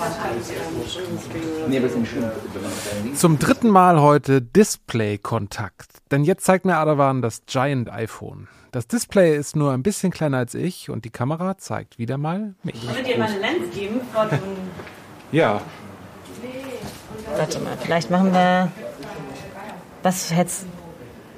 Nee, 1.68 1.78
aber 1.78 1.86
ist 1.86 1.96
nicht 1.96 2.10
schlimm. 2.10 2.30
Zum 3.14 3.38
dritten 3.38 3.68
Mal 3.68 4.00
heute 4.00 4.42
Display-Kontakt. 4.42 5.90
Denn 6.10 6.24
jetzt 6.24 6.44
zeigt 6.44 6.64
mir 6.64 6.76
Adawan 6.76 7.22
das 7.22 7.42
Giant 7.46 7.90
iPhone. 7.90 8.48
Das 8.72 8.86
Display 8.86 9.36
ist 9.36 9.56
nur 9.56 9.72
ein 9.72 9.82
bisschen 9.82 10.12
kleiner 10.12 10.38
als 10.38 10.54
ich 10.54 10.90
und 10.90 11.04
die 11.04 11.10
Kamera 11.10 11.58
zeigt 11.58 11.98
wieder 11.98 12.18
mal 12.18 12.54
mich. 12.62 12.76
Ich 12.76 12.88
würde 12.88 13.02
dir 13.02 13.18
mal 13.18 13.28
eine 13.28 13.38
Lens 13.38 13.74
geben 13.74 14.00
von. 14.12 14.28
Ja. 15.32 15.60
Warte 17.36 17.58
mal, 17.60 17.76
vielleicht 17.80 18.10
machen 18.10 18.32
wir. 18.32 18.70
Was 20.02 20.32
hättest. 20.32 20.66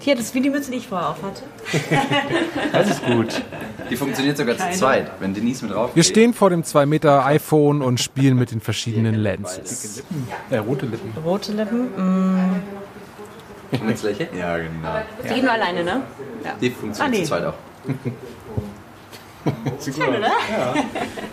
Hier, 0.02 0.16
das 0.16 0.24
ist 0.26 0.34
wie 0.34 0.40
die 0.40 0.50
Mütze, 0.50 0.72
die 0.72 0.78
ich 0.78 0.88
vorher 0.88 1.10
auf 1.10 1.22
hatte. 1.22 1.42
Das 2.72 2.90
ist 2.90 3.04
gut. 3.04 3.40
Die 3.88 3.96
funktioniert 3.96 4.36
sogar 4.36 4.56
zu 4.56 4.68
zweit, 4.72 5.12
wenn 5.20 5.32
Denise 5.32 5.62
mit 5.64 5.72
drauf 5.74 5.90
Wir 5.94 6.02
stehen 6.02 6.34
vor 6.34 6.50
dem 6.50 6.64
2 6.64 6.86
Meter 6.86 7.24
iPhone 7.24 7.82
und 7.82 8.00
spielen 8.00 8.36
mit 8.36 8.50
den 8.50 8.60
verschiedenen 8.60 9.14
Lenses. 9.14 10.02
Äh, 10.50 10.56
rote 10.56 10.86
Lippen. 10.86 11.12
Rote 11.24 11.52
Lippen. 11.52 11.82
Mm. 11.96 12.62
Jetzt 13.88 14.02
lächeln? 14.02 14.28
Ja, 14.36 14.56
genau. 14.58 15.02
Die 15.22 15.28
gehen 15.34 15.44
nur 15.44 15.52
alleine, 15.52 15.84
ne? 15.84 16.02
Die 16.60 16.70
funktioniert 16.70 17.00
Ah, 17.00 17.08
nee. 17.08 17.22
zu 17.22 17.28
zweit 17.28 17.44
auch. 17.44 17.54
Schön, 19.84 20.08
oder? 20.08 20.32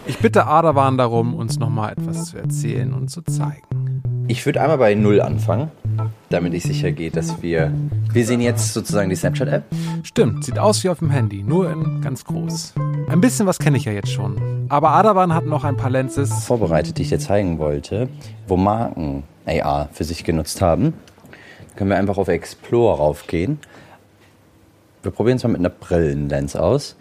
Ich 0.06 0.18
bitte 0.18 0.48
Adawan 0.48 0.98
darum, 0.98 1.36
uns 1.36 1.60
nochmal 1.60 1.94
etwas 1.94 2.26
zu 2.26 2.38
erzählen 2.38 2.94
und 2.94 3.10
zu 3.10 3.22
zeigen. 3.22 4.02
Ich 4.28 4.46
würde 4.46 4.62
einmal 4.62 4.78
bei 4.78 4.94
Null 4.94 5.22
anfangen, 5.22 5.72
damit 6.30 6.54
ich 6.54 6.64
sicher 6.64 6.92
gehe, 6.92 7.10
dass 7.10 7.42
wir... 7.42 7.74
Wir 8.12 8.26
sehen 8.26 8.42
jetzt 8.42 8.74
sozusagen 8.74 9.10
die 9.10 9.16
Snapchat-App. 9.16 9.64
Stimmt, 10.04 10.46
sieht 10.46 10.60
aus 10.60 10.84
wie 10.84 10.90
auf 10.90 11.00
dem 11.00 11.10
Handy, 11.10 11.44
nur 11.44 11.72
in 11.72 12.02
ganz 12.02 12.26
groß. 12.26 12.74
Ein 13.10 13.22
bisschen 13.22 13.48
was 13.48 13.58
kenne 13.58 13.78
ich 13.78 13.86
ja 13.86 13.92
jetzt 13.92 14.12
schon. 14.12 14.68
Aber 14.70 14.92
Adawan 14.92 15.34
hat 15.34 15.46
noch 15.46 15.64
ein 15.64 15.78
paar 15.78 15.90
Lenses. 15.90 16.44
vorbereitet, 16.44 16.98
die 16.98 17.04
ich 17.04 17.10
dir 17.10 17.20
zeigen 17.20 17.58
wollte, 17.58 18.08
wo 18.48 18.56
Marken 18.56 19.24
AR 19.48 19.90
für 19.94 20.04
sich 20.04 20.24
genutzt 20.24 20.62
haben. 20.62 20.94
Da 21.70 21.76
können 21.78 21.90
wir 21.90 21.98
einfach 21.98 22.18
auf 22.18 22.28
Explore 22.28 22.98
raufgehen. 22.98 23.60
Wir 25.02 25.12
probieren 25.12 25.38
es 25.38 25.44
mal 25.44 25.50
mit 25.50 25.60
einer 25.60 25.70
Brillenlens 25.70 26.56
aus. 26.56 26.96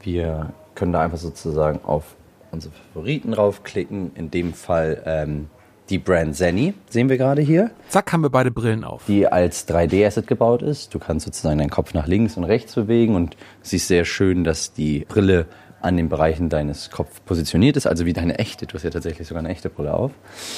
Wir 0.00 0.52
können 0.74 0.92
da 0.92 1.00
einfach 1.00 1.18
sozusagen 1.18 1.80
auf 1.84 2.14
unsere 2.50 2.72
Favoriten 2.74 3.32
raufklicken. 3.32 4.12
In 4.14 4.30
dem 4.30 4.54
Fall 4.54 5.02
ähm, 5.06 5.48
die 5.90 5.98
Brand 5.98 6.36
Zenny, 6.36 6.74
sehen 6.88 7.08
wir 7.08 7.18
gerade 7.18 7.42
hier, 7.42 7.70
Zack, 7.88 8.12
haben 8.12 8.22
wir 8.22 8.30
beide 8.30 8.50
Brillen 8.50 8.84
auf. 8.84 9.04
die 9.06 9.26
als 9.26 9.68
3D-Asset 9.68 10.26
gebaut 10.26 10.62
ist. 10.62 10.94
Du 10.94 10.98
kannst 10.98 11.26
sozusagen 11.26 11.58
deinen 11.58 11.70
Kopf 11.70 11.92
nach 11.94 12.06
links 12.06 12.36
und 12.36 12.44
rechts 12.44 12.74
bewegen 12.74 13.14
und 13.14 13.36
siehst 13.62 13.88
sehr 13.88 14.04
schön, 14.04 14.44
dass 14.44 14.72
die 14.72 15.04
Brille 15.08 15.46
an 15.80 15.96
den 15.96 16.08
Bereichen 16.08 16.48
deines 16.48 16.90
Kopfs 16.90 17.20
positioniert 17.20 17.76
ist, 17.76 17.86
also 17.86 18.06
wie 18.06 18.12
deine 18.12 18.38
echte. 18.38 18.66
Du 18.66 18.74
hast 18.74 18.84
ja 18.84 18.90
tatsächlich 18.90 19.26
sogar 19.26 19.40
eine 19.40 19.48
echte 19.50 19.68
Brille 19.68 19.92
auf. 19.92 20.12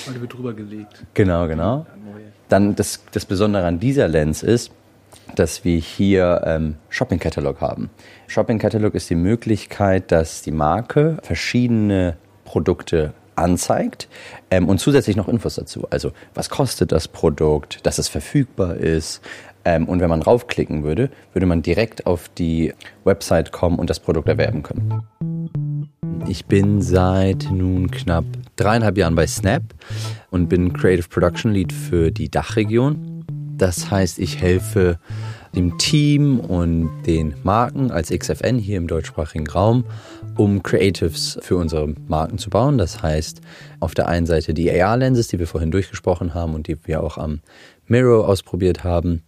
Heute 0.06 0.20
wird 0.20 0.34
drüber 0.34 0.52
gelegt. 0.52 1.04
Genau, 1.14 1.48
genau. 1.48 1.87
Dann 2.48 2.76
das, 2.76 3.02
das 3.10 3.24
Besondere 3.24 3.64
an 3.66 3.80
dieser 3.80 4.06
Lens 4.06 4.42
ist, 4.42 4.70
dass 5.34 5.64
wir 5.64 5.78
hier 5.78 6.42
ähm, 6.46 6.76
Shopping 6.88 7.18
Catalog 7.18 7.60
haben. 7.60 7.90
Shopping 8.26 8.58
Catalog 8.58 8.94
ist 8.94 9.10
die 9.10 9.14
Möglichkeit, 9.14 10.12
dass 10.12 10.42
die 10.42 10.50
Marke 10.50 11.18
verschiedene 11.22 12.16
Produkte 12.44 13.14
anzeigt 13.37 14.08
ähm, 14.50 14.68
und 14.68 14.78
zusätzlich 14.78 15.16
noch 15.16 15.28
Infos 15.28 15.56
dazu. 15.56 15.87
Also 15.90 16.12
was 16.34 16.50
kostet 16.50 16.92
das 16.92 17.08
Produkt, 17.08 17.84
dass 17.87 17.98
es 17.98 18.08
verfügbar 18.08 18.76
ist. 18.76 19.20
Ähm, 19.64 19.88
und 19.88 20.00
wenn 20.00 20.10
man 20.10 20.22
raufklicken 20.22 20.84
würde, 20.84 21.10
würde 21.32 21.46
man 21.46 21.62
direkt 21.62 22.06
auf 22.06 22.28
die 22.28 22.74
Website 23.04 23.50
kommen 23.50 23.78
und 23.78 23.90
das 23.90 23.98
Produkt 23.98 24.28
erwerben 24.28 24.62
können. 24.62 25.02
Ich 26.28 26.46
bin 26.46 26.80
seit 26.80 27.48
nun 27.50 27.90
knapp 27.90 28.24
dreieinhalb 28.56 28.96
Jahren 28.96 29.14
bei 29.14 29.26
Snap 29.26 29.62
und 30.30 30.48
bin 30.48 30.72
Creative 30.72 31.08
Production 31.08 31.52
Lead 31.52 31.72
für 31.72 32.10
die 32.10 32.30
Dachregion. 32.30 33.13
Das 33.57 33.90
heißt, 33.90 34.19
ich 34.19 34.40
helfe 34.40 34.99
dem 35.55 35.79
Team 35.79 36.40
und 36.40 37.03
den 37.07 37.35
Marken 37.43 37.90
als 37.90 38.11
XFN 38.11 38.59
hier 38.59 38.77
im 38.77 38.88
deutschsprachigen 38.88 39.49
Raum, 39.49 39.85
um 40.37 40.62
Creatives 40.62 41.38
für 41.43 41.57
unsere 41.57 41.95
Marken 42.09 42.38
zu 42.38 42.51
bauen. 42.51 42.79
Das 42.79 43.03
heißt, 43.03 43.40
auf 43.81 43.95
der 43.95 44.09
einen 44.09 44.27
Seite 44.27 44.55
die 44.55 44.71
AR-Lenses, 44.71 45.29
die 45.29 45.38
wir 45.38 45.47
vorhin 45.47 45.71
durchgesprochen 45.71 46.35
haben 46.35 46.55
und 46.55 46.67
die 46.67 46.77
wir 46.85 47.03
auch 47.03 47.19
am 47.19 47.40
Miro 47.87 48.25
ausprobiert 48.25 48.83
haben, 48.83 49.23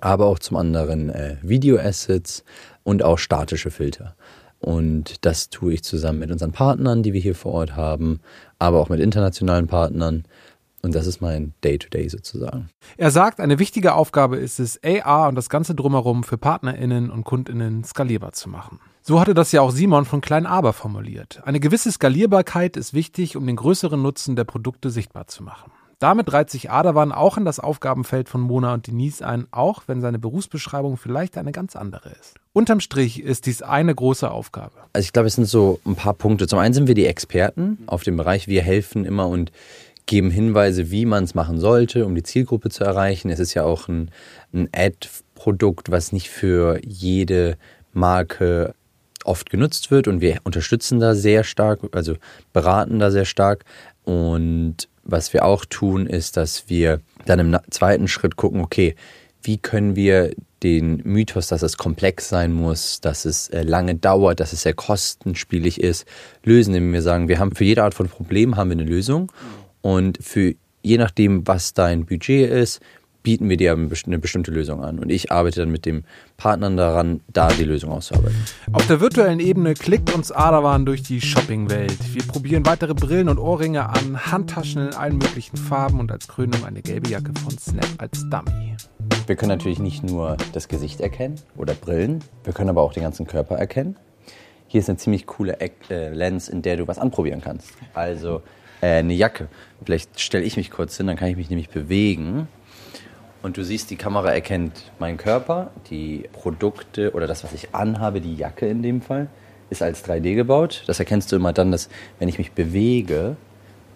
aber 0.00 0.26
auch 0.26 0.38
zum 0.38 0.56
anderen 0.56 1.10
äh, 1.10 1.36
Video-Assets 1.42 2.44
und 2.82 3.02
auch 3.04 3.18
statische 3.18 3.70
Filter. 3.70 4.16
Und 4.58 5.24
das 5.24 5.50
tue 5.50 5.74
ich 5.74 5.82
zusammen 5.82 6.20
mit 6.20 6.30
unseren 6.30 6.52
Partnern, 6.52 7.02
die 7.02 7.12
wir 7.12 7.20
hier 7.20 7.34
vor 7.34 7.52
Ort 7.52 7.76
haben, 7.76 8.20
aber 8.58 8.80
auch 8.80 8.88
mit 8.88 9.00
internationalen 9.00 9.66
Partnern. 9.66 10.24
Und 10.82 10.96
das 10.96 11.06
ist 11.06 11.20
mein 11.20 11.54
Day-to-Day 11.62 12.06
-Day 12.06 12.10
sozusagen. 12.10 12.68
Er 12.96 13.12
sagt, 13.12 13.40
eine 13.40 13.60
wichtige 13.60 13.94
Aufgabe 13.94 14.36
ist 14.36 14.58
es, 14.58 14.80
AR 14.82 15.28
und 15.28 15.36
das 15.36 15.48
Ganze 15.48 15.76
drumherum 15.76 16.24
für 16.24 16.38
PartnerInnen 16.38 17.10
und 17.10 17.24
KundInnen 17.24 17.84
skalierbar 17.84 18.32
zu 18.32 18.48
machen. 18.48 18.80
So 19.00 19.20
hatte 19.20 19.34
das 19.34 19.52
ja 19.52 19.62
auch 19.62 19.70
Simon 19.70 20.04
von 20.04 20.20
Klein 20.20 20.46
Aber 20.46 20.72
formuliert. 20.72 21.40
Eine 21.44 21.60
gewisse 21.60 21.90
Skalierbarkeit 21.90 22.76
ist 22.76 22.94
wichtig, 22.94 23.36
um 23.36 23.46
den 23.46 23.56
größeren 23.56 24.00
Nutzen 24.00 24.36
der 24.36 24.44
Produkte 24.44 24.90
sichtbar 24.90 25.28
zu 25.28 25.42
machen. 25.42 25.70
Damit 26.02 26.32
reiht 26.32 26.50
sich 26.50 26.68
Adawan 26.68 27.12
auch 27.12 27.36
in 27.36 27.44
das 27.44 27.60
Aufgabenfeld 27.60 28.28
von 28.28 28.40
Mona 28.40 28.74
und 28.74 28.88
Denise 28.88 29.22
ein, 29.22 29.46
auch 29.52 29.84
wenn 29.86 30.00
seine 30.00 30.18
Berufsbeschreibung 30.18 30.96
vielleicht 30.96 31.38
eine 31.38 31.52
ganz 31.52 31.76
andere 31.76 32.08
ist. 32.08 32.34
Unterm 32.52 32.80
Strich 32.80 33.22
ist 33.22 33.46
dies 33.46 33.62
eine 33.62 33.94
große 33.94 34.28
Aufgabe. 34.28 34.72
Also 34.92 35.06
ich 35.06 35.12
glaube, 35.12 35.28
es 35.28 35.36
sind 35.36 35.44
so 35.44 35.78
ein 35.86 35.94
paar 35.94 36.14
Punkte. 36.14 36.48
Zum 36.48 36.58
einen 36.58 36.74
sind 36.74 36.88
wir 36.88 36.96
die 36.96 37.06
Experten 37.06 37.78
auf 37.86 38.02
dem 38.02 38.16
Bereich. 38.16 38.48
Wir 38.48 38.62
helfen 38.62 39.04
immer 39.04 39.28
und 39.28 39.52
geben 40.06 40.30
Hinweise, 40.30 40.90
wie 40.90 41.06
man 41.06 41.24
es 41.24 41.34
machen 41.34 41.58
sollte, 41.60 42.04
um 42.06 42.14
die 42.14 42.22
Zielgruppe 42.22 42.70
zu 42.70 42.84
erreichen. 42.84 43.30
Es 43.30 43.38
ist 43.38 43.54
ja 43.54 43.64
auch 43.64 43.88
ein, 43.88 44.10
ein 44.52 44.68
Ad-Produkt, 44.74 45.90
was 45.90 46.12
nicht 46.12 46.28
für 46.28 46.80
jede 46.84 47.56
Marke 47.92 48.74
oft 49.24 49.50
genutzt 49.50 49.90
wird 49.90 50.08
und 50.08 50.20
wir 50.20 50.38
unterstützen 50.44 50.98
da 50.98 51.14
sehr 51.14 51.44
stark, 51.44 51.80
also 51.92 52.16
beraten 52.52 52.98
da 52.98 53.10
sehr 53.10 53.24
stark. 53.24 53.64
Und 54.04 54.88
was 55.04 55.32
wir 55.32 55.44
auch 55.44 55.64
tun, 55.64 56.06
ist, 56.06 56.36
dass 56.36 56.68
wir 56.68 57.00
dann 57.26 57.38
im 57.38 57.56
zweiten 57.70 58.08
Schritt 58.08 58.36
gucken, 58.36 58.60
okay, 58.60 58.96
wie 59.42 59.58
können 59.58 59.96
wir 59.96 60.34
den 60.62 61.02
Mythos, 61.04 61.48
dass 61.48 61.62
es 61.62 61.76
komplex 61.76 62.28
sein 62.28 62.52
muss, 62.52 63.00
dass 63.00 63.24
es 63.24 63.48
äh, 63.48 63.62
lange 63.62 63.96
dauert, 63.96 64.38
dass 64.38 64.52
es 64.52 64.62
sehr 64.62 64.74
kostenspielig 64.74 65.80
ist, 65.80 66.06
lösen, 66.44 66.74
indem 66.74 66.92
wir 66.92 67.02
sagen, 67.02 67.26
wir 67.26 67.40
haben 67.40 67.54
für 67.54 67.64
jede 67.64 67.82
Art 67.82 67.94
von 67.94 68.08
Problem 68.08 68.56
haben 68.56 68.70
wir 68.70 68.76
eine 68.76 68.88
Lösung 68.88 69.32
und 69.82 70.18
für 70.22 70.54
je 70.82 70.98
nachdem, 70.98 71.46
was 71.46 71.74
dein 71.74 72.06
Budget 72.06 72.50
ist, 72.50 72.80
bieten 73.22 73.48
wir 73.48 73.56
dir 73.56 73.72
eine 73.72 74.18
bestimmte 74.18 74.50
Lösung 74.50 74.82
an. 74.82 74.98
Und 74.98 75.10
ich 75.10 75.30
arbeite 75.30 75.60
dann 75.60 75.70
mit 75.70 75.86
dem 75.86 76.04
Partnern 76.36 76.76
daran, 76.76 77.20
da 77.32 77.48
die 77.48 77.64
Lösung 77.64 77.92
auszuarbeiten. 77.92 78.36
Auf 78.72 78.86
der 78.86 79.00
virtuellen 79.00 79.40
Ebene 79.40 79.74
klickt 79.74 80.12
uns 80.12 80.32
Adawan 80.32 80.84
durch 80.84 81.02
die 81.02 81.20
Shoppingwelt. 81.20 82.14
Wir 82.14 82.22
probieren 82.24 82.66
weitere 82.66 82.94
Brillen 82.94 83.28
und 83.28 83.38
Ohrringe 83.38 83.88
an, 83.88 84.26
Handtaschen 84.26 84.88
in 84.88 84.94
allen 84.94 85.18
möglichen 85.18 85.56
Farben 85.56 86.00
und 86.00 86.10
als 86.10 86.26
Krönung 86.26 86.64
eine 86.64 86.82
gelbe 86.82 87.08
Jacke 87.10 87.32
von 87.42 87.56
Snap 87.58 87.86
als 87.98 88.28
Dummy. 88.28 88.76
Wir 89.26 89.36
können 89.36 89.50
natürlich 89.50 89.78
nicht 89.78 90.02
nur 90.02 90.36
das 90.52 90.66
Gesicht 90.68 91.00
erkennen 91.00 91.36
oder 91.56 91.74
Brillen, 91.74 92.24
wir 92.44 92.52
können 92.52 92.70
aber 92.70 92.82
auch 92.82 92.92
den 92.92 93.04
ganzen 93.04 93.26
Körper 93.26 93.56
erkennen. 93.56 93.96
Hier 94.66 94.80
ist 94.80 94.88
eine 94.88 94.98
ziemlich 94.98 95.26
coole 95.26 95.58
äh, 95.60 96.08
Lens, 96.12 96.48
in 96.48 96.62
der 96.62 96.78
du 96.78 96.88
was 96.88 96.98
anprobieren 96.98 97.40
kannst. 97.40 97.72
Also 97.94 98.42
äh, 98.82 98.98
eine 98.98 99.14
Jacke. 99.14 99.48
Vielleicht 99.82 100.20
stelle 100.20 100.44
ich 100.44 100.58
mich 100.58 100.70
kurz 100.70 100.98
hin, 100.98 101.06
dann 101.06 101.16
kann 101.16 101.28
ich 101.28 101.36
mich 101.36 101.48
nämlich 101.48 101.70
bewegen 101.70 102.48
und 103.42 103.56
du 103.56 103.64
siehst, 103.64 103.90
die 103.90 103.96
Kamera 103.96 104.32
erkennt 104.32 104.92
meinen 105.00 105.16
Körper, 105.16 105.70
die 105.90 106.28
Produkte 106.32 107.12
oder 107.12 107.26
das, 107.26 107.42
was 107.42 107.52
ich 107.52 107.74
anhabe, 107.74 108.20
die 108.20 108.36
Jacke 108.36 108.66
in 108.68 108.82
dem 108.82 109.02
Fall, 109.02 109.28
ist 109.68 109.82
als 109.82 110.04
3D 110.06 110.36
gebaut. 110.36 110.84
Das 110.86 111.00
erkennst 111.00 111.32
du 111.32 111.36
immer 111.36 111.52
dann, 111.52 111.72
dass 111.72 111.88
wenn 112.18 112.28
ich 112.28 112.38
mich 112.38 112.52
bewege, 112.52 113.36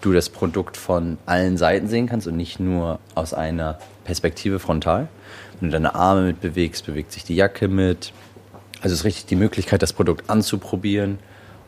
du 0.00 0.12
das 0.12 0.30
Produkt 0.30 0.76
von 0.76 1.16
allen 1.26 1.56
Seiten 1.56 1.86
sehen 1.86 2.08
kannst 2.08 2.26
und 2.26 2.36
nicht 2.36 2.58
nur 2.58 2.98
aus 3.14 3.34
einer 3.34 3.78
Perspektive 4.04 4.58
frontal. 4.58 5.08
Wenn 5.60 5.70
du 5.70 5.72
deine 5.72 5.94
Arme 5.94 6.22
mit 6.22 6.40
bewegst, 6.40 6.84
bewegt 6.84 7.12
sich 7.12 7.24
die 7.24 7.36
Jacke 7.36 7.68
mit. 7.68 8.12
Also 8.80 8.94
es 8.94 9.00
ist 9.00 9.04
richtig 9.04 9.26
die 9.26 9.36
Möglichkeit, 9.36 9.80
das 9.80 9.92
Produkt 9.92 10.28
anzuprobieren 10.28 11.18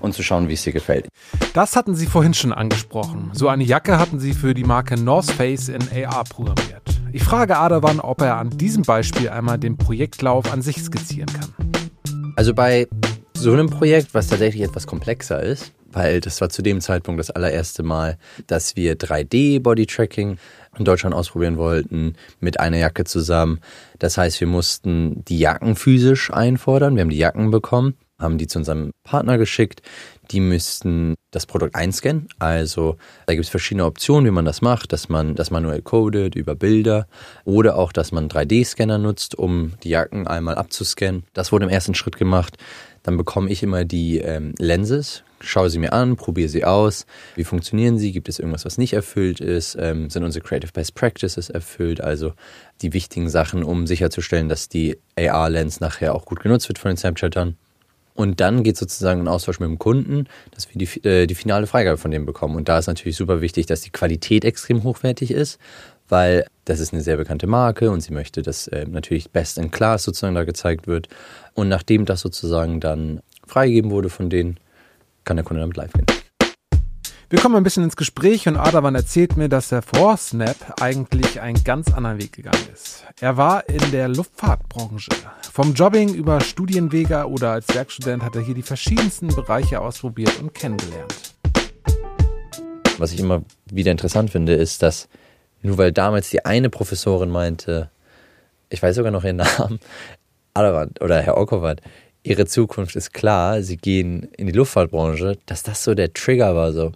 und 0.00 0.14
zu 0.14 0.22
schauen, 0.22 0.48
wie 0.48 0.54
es 0.54 0.62
dir 0.62 0.72
gefällt. 0.72 1.08
Das 1.54 1.76
hatten 1.76 1.94
Sie 1.94 2.06
vorhin 2.06 2.34
schon 2.34 2.52
angesprochen. 2.52 3.30
So 3.32 3.48
eine 3.48 3.64
Jacke 3.64 3.98
hatten 3.98 4.20
Sie 4.20 4.34
für 4.34 4.54
die 4.54 4.64
Marke 4.64 4.96
North 4.96 5.30
Face 5.30 5.68
in 5.68 5.82
AR 6.06 6.24
programmiert. 6.24 6.82
Ich 7.12 7.24
frage 7.24 7.56
Adawan, 7.56 8.00
ob 8.00 8.20
er 8.20 8.36
an 8.36 8.50
diesem 8.50 8.82
Beispiel 8.82 9.30
einmal 9.30 9.58
den 9.58 9.76
Projektlauf 9.76 10.52
an 10.52 10.62
sich 10.62 10.82
skizzieren 10.82 11.30
kann. 11.32 11.52
Also 12.36 12.54
bei 12.54 12.86
so 13.34 13.52
einem 13.52 13.70
Projekt, 13.70 14.14
was 14.14 14.28
tatsächlich 14.28 14.62
etwas 14.62 14.86
komplexer 14.86 15.42
ist, 15.42 15.72
weil 15.90 16.20
das 16.20 16.40
war 16.40 16.50
zu 16.50 16.62
dem 16.62 16.80
Zeitpunkt 16.80 17.18
das 17.18 17.30
allererste 17.30 17.82
Mal, 17.82 18.18
dass 18.46 18.76
wir 18.76 18.96
3D-Body-Tracking 18.96 20.38
in 20.78 20.84
Deutschland 20.84 21.14
ausprobieren 21.14 21.56
wollten, 21.56 22.14
mit 22.40 22.60
einer 22.60 22.78
Jacke 22.78 23.04
zusammen. 23.04 23.60
Das 23.98 24.18
heißt, 24.18 24.40
wir 24.40 24.46
mussten 24.46 25.24
die 25.24 25.38
Jacken 25.38 25.76
physisch 25.76 26.32
einfordern. 26.32 26.94
Wir 26.94 27.02
haben 27.02 27.10
die 27.10 27.18
Jacken 27.18 27.50
bekommen, 27.50 27.94
haben 28.18 28.38
die 28.38 28.46
zu 28.46 28.58
unserem 28.58 28.92
Partner 29.04 29.38
geschickt. 29.38 29.82
Die 30.30 30.40
müssten 30.40 31.14
das 31.30 31.46
Produkt 31.46 31.74
einscannen. 31.74 32.28
Also 32.38 32.96
da 33.26 33.34
gibt 33.34 33.44
es 33.44 33.50
verschiedene 33.50 33.84
Optionen, 33.84 34.26
wie 34.26 34.30
man 34.34 34.44
das 34.44 34.60
macht, 34.60 34.92
dass 34.92 35.08
man 35.08 35.34
das 35.34 35.50
manuell 35.50 35.82
codet 35.82 36.34
über 36.34 36.54
Bilder 36.54 37.06
oder 37.44 37.76
auch, 37.76 37.92
dass 37.92 38.12
man 38.12 38.28
3D-Scanner 38.28 38.98
nutzt, 38.98 39.36
um 39.36 39.74
die 39.82 39.90
Jacken 39.90 40.26
einmal 40.26 40.56
abzuscannen. 40.56 41.24
Das 41.32 41.52
wurde 41.52 41.66
im 41.66 41.70
ersten 41.70 41.94
Schritt 41.94 42.16
gemacht. 42.16 42.56
Dann 43.02 43.16
bekomme 43.16 43.50
ich 43.50 43.62
immer 43.62 43.84
die 43.84 44.18
ähm, 44.18 44.54
Lenses, 44.58 45.22
schaue 45.40 45.70
sie 45.70 45.78
mir 45.78 45.92
an, 45.92 46.16
probiere 46.16 46.48
sie 46.48 46.64
aus. 46.64 47.06
Wie 47.36 47.44
funktionieren 47.44 47.98
sie? 47.98 48.12
Gibt 48.12 48.28
es 48.28 48.38
irgendwas, 48.38 48.64
was 48.64 48.76
nicht 48.76 48.92
erfüllt 48.92 49.40
ist? 49.40 49.76
Ähm, 49.80 50.10
sind 50.10 50.24
unsere 50.24 50.44
Creative 50.44 50.72
Best 50.72 50.94
Practices 50.94 51.48
erfüllt? 51.48 52.00
Also 52.02 52.32
die 52.82 52.92
wichtigen 52.92 53.30
Sachen, 53.30 53.62
um 53.62 53.86
sicherzustellen, 53.86 54.48
dass 54.48 54.68
die 54.68 54.98
AR-Lens 55.16 55.80
nachher 55.80 56.14
auch 56.14 56.24
gut 56.24 56.40
genutzt 56.40 56.68
wird 56.68 56.78
von 56.78 56.90
den 56.90 56.96
Snapchattern. 56.96 57.56
Und 58.18 58.40
dann 58.40 58.64
geht 58.64 58.76
sozusagen 58.76 59.20
ein 59.20 59.28
Austausch 59.28 59.60
mit 59.60 59.68
dem 59.68 59.78
Kunden, 59.78 60.26
dass 60.50 60.68
wir 60.68 60.76
die, 60.76 61.08
äh, 61.08 61.28
die 61.28 61.36
finale 61.36 61.68
Freigabe 61.68 61.98
von 61.98 62.10
dem 62.10 62.26
bekommen. 62.26 62.56
Und 62.56 62.68
da 62.68 62.76
ist 62.76 62.88
natürlich 62.88 63.16
super 63.16 63.40
wichtig, 63.40 63.66
dass 63.66 63.82
die 63.82 63.90
Qualität 63.90 64.44
extrem 64.44 64.82
hochwertig 64.82 65.30
ist, 65.30 65.60
weil 66.08 66.44
das 66.64 66.80
ist 66.80 66.92
eine 66.92 67.02
sehr 67.02 67.16
bekannte 67.16 67.46
Marke 67.46 67.92
und 67.92 68.00
sie 68.00 68.12
möchte, 68.12 68.42
dass 68.42 68.66
äh, 68.66 68.86
natürlich 68.88 69.30
Best 69.30 69.56
in 69.56 69.70
Class 69.70 70.02
sozusagen 70.02 70.34
da 70.34 70.42
gezeigt 70.42 70.88
wird. 70.88 71.08
Und 71.54 71.68
nachdem 71.68 72.06
das 72.06 72.20
sozusagen 72.20 72.80
dann 72.80 73.20
freigegeben 73.46 73.92
wurde 73.92 74.10
von 74.10 74.30
denen, 74.30 74.58
kann 75.22 75.36
der 75.36 75.44
Kunde 75.44 75.60
damit 75.60 75.76
live 75.76 75.92
gehen. 75.92 76.17
Wir 77.30 77.40
kommen 77.40 77.56
ein 77.56 77.62
bisschen 77.62 77.84
ins 77.84 77.96
Gespräch 77.96 78.48
und 78.48 78.56
Adawan 78.56 78.94
erzählt 78.94 79.36
mir, 79.36 79.50
dass 79.50 79.70
er 79.70 79.82
vor 79.82 80.16
Snap 80.16 80.80
eigentlich 80.80 81.42
einen 81.42 81.62
ganz 81.62 81.92
anderen 81.92 82.18
Weg 82.18 82.32
gegangen 82.32 82.66
ist. 82.72 83.04
Er 83.20 83.36
war 83.36 83.68
in 83.68 83.90
der 83.90 84.08
Luftfahrtbranche. 84.08 85.10
Vom 85.52 85.74
Jobbing 85.74 86.14
über 86.14 86.40
Studienwege 86.40 87.28
oder 87.28 87.50
als 87.50 87.68
Werkstudent 87.74 88.22
hat 88.22 88.34
er 88.34 88.40
hier 88.40 88.54
die 88.54 88.62
verschiedensten 88.62 89.28
Bereiche 89.28 89.82
ausprobiert 89.82 90.40
und 90.40 90.54
kennengelernt. 90.54 91.34
Was 92.96 93.12
ich 93.12 93.20
immer 93.20 93.42
wieder 93.70 93.92
interessant 93.92 94.30
finde, 94.30 94.54
ist, 94.54 94.80
dass 94.80 95.06
nur 95.60 95.76
weil 95.76 95.92
damals 95.92 96.30
die 96.30 96.46
eine 96.46 96.70
Professorin 96.70 97.28
meinte, 97.28 97.90
ich 98.70 98.82
weiß 98.82 98.96
sogar 98.96 99.12
noch 99.12 99.24
ihren 99.24 99.36
Namen, 99.58 99.80
Adawan 100.54 100.92
oder 101.02 101.20
Herr 101.20 101.36
Okowat, 101.36 101.82
ihre 102.22 102.46
Zukunft 102.46 102.96
ist 102.96 103.12
klar, 103.12 103.60
sie 103.62 103.76
gehen 103.76 104.22
in 104.38 104.46
die 104.46 104.54
Luftfahrtbranche, 104.54 105.36
dass 105.44 105.62
das 105.62 105.84
so 105.84 105.94
der 105.94 106.14
Trigger 106.14 106.56
war, 106.56 106.72
so, 106.72 106.92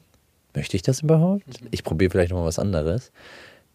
möchte 0.54 0.76
ich 0.76 0.82
das 0.82 1.00
überhaupt? 1.00 1.42
Ich 1.70 1.84
probiere 1.84 2.10
vielleicht 2.10 2.30
nochmal 2.30 2.46
was 2.46 2.58
anderes. 2.58 3.12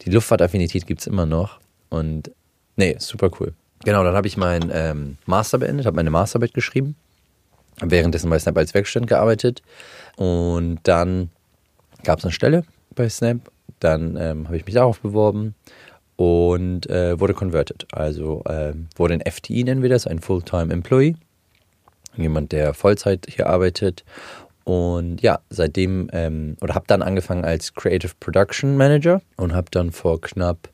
Die 0.01 0.09
Luftfahrtaffinität 0.09 0.85
gibt 0.85 1.01
es 1.01 1.07
immer 1.07 1.25
noch. 1.25 1.59
Und 1.89 2.31
nee, 2.75 2.95
super 2.99 3.31
cool. 3.39 3.53
Genau, 3.83 4.03
dann 4.03 4.15
habe 4.15 4.27
ich 4.27 4.37
mein 4.37 4.71
ähm, 4.73 5.17
Master 5.25 5.59
beendet, 5.59 5.85
habe 5.85 5.95
meine 5.95 6.09
Masterarbeit 6.09 6.53
geschrieben. 6.53 6.95
Habe 7.79 7.91
währenddessen 7.91 8.29
bei 8.29 8.39
Snap 8.39 8.57
als 8.57 8.73
Werkstudent 8.73 9.09
gearbeitet. 9.09 9.61
Und 10.15 10.79
dann 10.83 11.29
gab 12.03 12.19
es 12.19 12.25
eine 12.25 12.31
Stelle 12.31 12.63
bei 12.95 13.07
Snap. 13.09 13.51
Dann 13.79 14.17
ähm, 14.17 14.45
habe 14.45 14.57
ich 14.57 14.65
mich 14.65 14.75
darauf 14.75 14.99
beworben 14.99 15.53
und 16.15 16.89
äh, 16.89 17.19
wurde 17.19 17.33
converted. 17.33 17.85
Also 17.91 18.43
äh, 18.45 18.73
wurde 18.95 19.13
ein 19.13 19.31
FTE, 19.31 19.63
nennen 19.63 19.83
wir 19.83 19.89
das, 19.89 20.07
ein 20.07 20.19
Fulltime 20.19 20.73
Employee. 20.73 21.15
Jemand, 22.15 22.51
der 22.51 22.73
Vollzeit 22.73 23.27
hier 23.29 23.47
arbeitet 23.47 24.03
und 24.67 25.21
ja, 25.21 25.39
seitdem, 25.49 26.09
ähm, 26.11 26.57
oder 26.59 26.75
habe 26.75 26.83
dann 26.87 27.01
angefangen 27.01 27.45
als 27.45 27.73
Creative 27.73 28.11
Production 28.19 28.75
Manager 28.75 29.21
und 29.37 29.53
habe 29.53 29.67
dann 29.71 29.93
vor 29.93 30.19
knapp, 30.19 30.67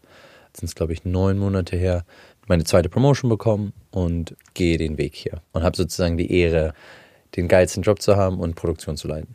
sind 0.57 0.65
es 0.65 0.73
glaube 0.73 0.93
ich 0.93 1.05
neun 1.05 1.37
Monate 1.37 1.77
her, 1.77 2.03
meine 2.47 2.63
zweite 2.63 2.89
Promotion 2.89 3.29
bekommen 3.29 3.71
und 3.91 4.35
gehe 4.55 4.79
den 4.79 4.97
Weg 4.97 5.13
hier. 5.13 5.43
Und 5.51 5.61
habe 5.61 5.77
sozusagen 5.77 6.17
die 6.17 6.31
Ehre, 6.31 6.73
den 7.35 7.47
geilsten 7.47 7.83
Job 7.83 8.01
zu 8.01 8.15
haben 8.15 8.39
und 8.39 8.55
Produktion 8.55 8.97
zu 8.97 9.07
leiten. 9.07 9.31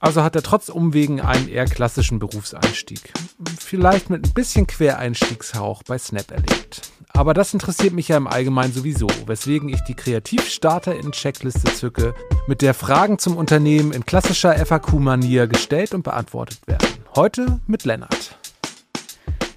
Also 0.00 0.22
hat 0.22 0.34
er 0.34 0.42
trotz 0.42 0.70
Umwegen 0.70 1.20
einen 1.20 1.46
eher 1.46 1.66
klassischen 1.66 2.18
Berufseinstieg. 2.18 3.12
Vielleicht 3.58 4.08
mit 4.08 4.26
ein 4.26 4.32
bisschen 4.32 4.66
Quereinstiegshauch 4.66 5.82
bei 5.82 5.98
Snap 5.98 6.30
erlebt. 6.30 6.80
Aber 7.12 7.34
das 7.34 7.52
interessiert 7.52 7.92
mich 7.92 8.08
ja 8.08 8.16
im 8.16 8.26
Allgemeinen 8.26 8.72
sowieso, 8.72 9.08
weswegen 9.26 9.68
ich 9.68 9.80
die 9.82 9.94
Kreativstarter-in-Checkliste 9.94 11.74
zücke, 11.74 12.14
mit 12.46 12.62
der 12.62 12.72
Fragen 12.72 13.18
zum 13.18 13.36
Unternehmen 13.36 13.92
in 13.92 14.06
klassischer 14.06 14.54
FAQ-Manier 14.54 15.46
gestellt 15.46 15.92
und 15.92 16.02
beantwortet 16.02 16.66
werden. 16.66 16.88
Heute 17.14 17.60
mit 17.66 17.84
Lennart. 17.84 18.38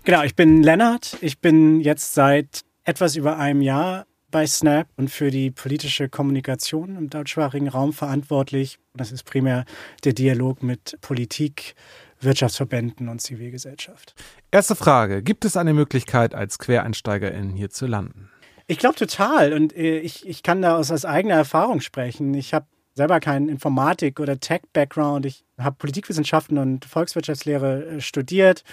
Genau, 0.03 0.23
ich 0.23 0.35
bin 0.35 0.61
Lennart. 0.61 1.15
Ich 1.21 1.39
bin 1.39 1.79
jetzt 1.79 2.15
seit 2.15 2.65
etwas 2.83 3.15
über 3.15 3.37
einem 3.37 3.61
Jahr 3.61 4.05
bei 4.33 4.47
Snap 4.47 4.87
und 4.97 5.11
für 5.11 5.29
die 5.29 5.51
politische 5.51 6.09
Kommunikation 6.09 6.97
im 6.97 7.09
deutschsprachigen 7.09 7.69
Raum 7.69 7.93
verantwortlich. 7.93 8.79
Das 8.95 9.11
ist 9.11 9.23
primär 9.23 9.63
der 10.03 10.13
Dialog 10.13 10.63
mit 10.63 10.97
Politik, 11.01 11.75
Wirtschaftsverbänden 12.19 13.09
und 13.09 13.21
Zivilgesellschaft. 13.21 14.15
Erste 14.49 14.75
Frage. 14.75 15.21
Gibt 15.21 15.45
es 15.45 15.55
eine 15.55 15.73
Möglichkeit, 15.73 16.33
als 16.33 16.57
Quereinsteigerin 16.57 17.51
hier 17.51 17.69
zu 17.69 17.85
landen? 17.85 18.31
Ich 18.65 18.79
glaube 18.79 18.95
total 18.95 19.53
und 19.53 19.75
äh, 19.75 19.99
ich, 19.99 20.27
ich 20.27 20.41
kann 20.41 20.63
da 20.63 20.77
aus, 20.77 20.89
aus 20.89 21.05
eigener 21.05 21.35
Erfahrung 21.35 21.79
sprechen. 21.79 22.33
Ich 22.33 22.55
habe 22.55 22.65
selber 22.95 23.19
keinen 23.19 23.49
Informatik- 23.49 24.19
oder 24.19 24.39
Tech-Background. 24.39 25.27
Ich 25.27 25.45
habe 25.59 25.75
Politikwissenschaften 25.77 26.57
und 26.57 26.85
Volkswirtschaftslehre 26.85 27.85
äh, 27.85 28.01
studiert. 28.01 28.63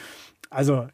Also 0.49 0.88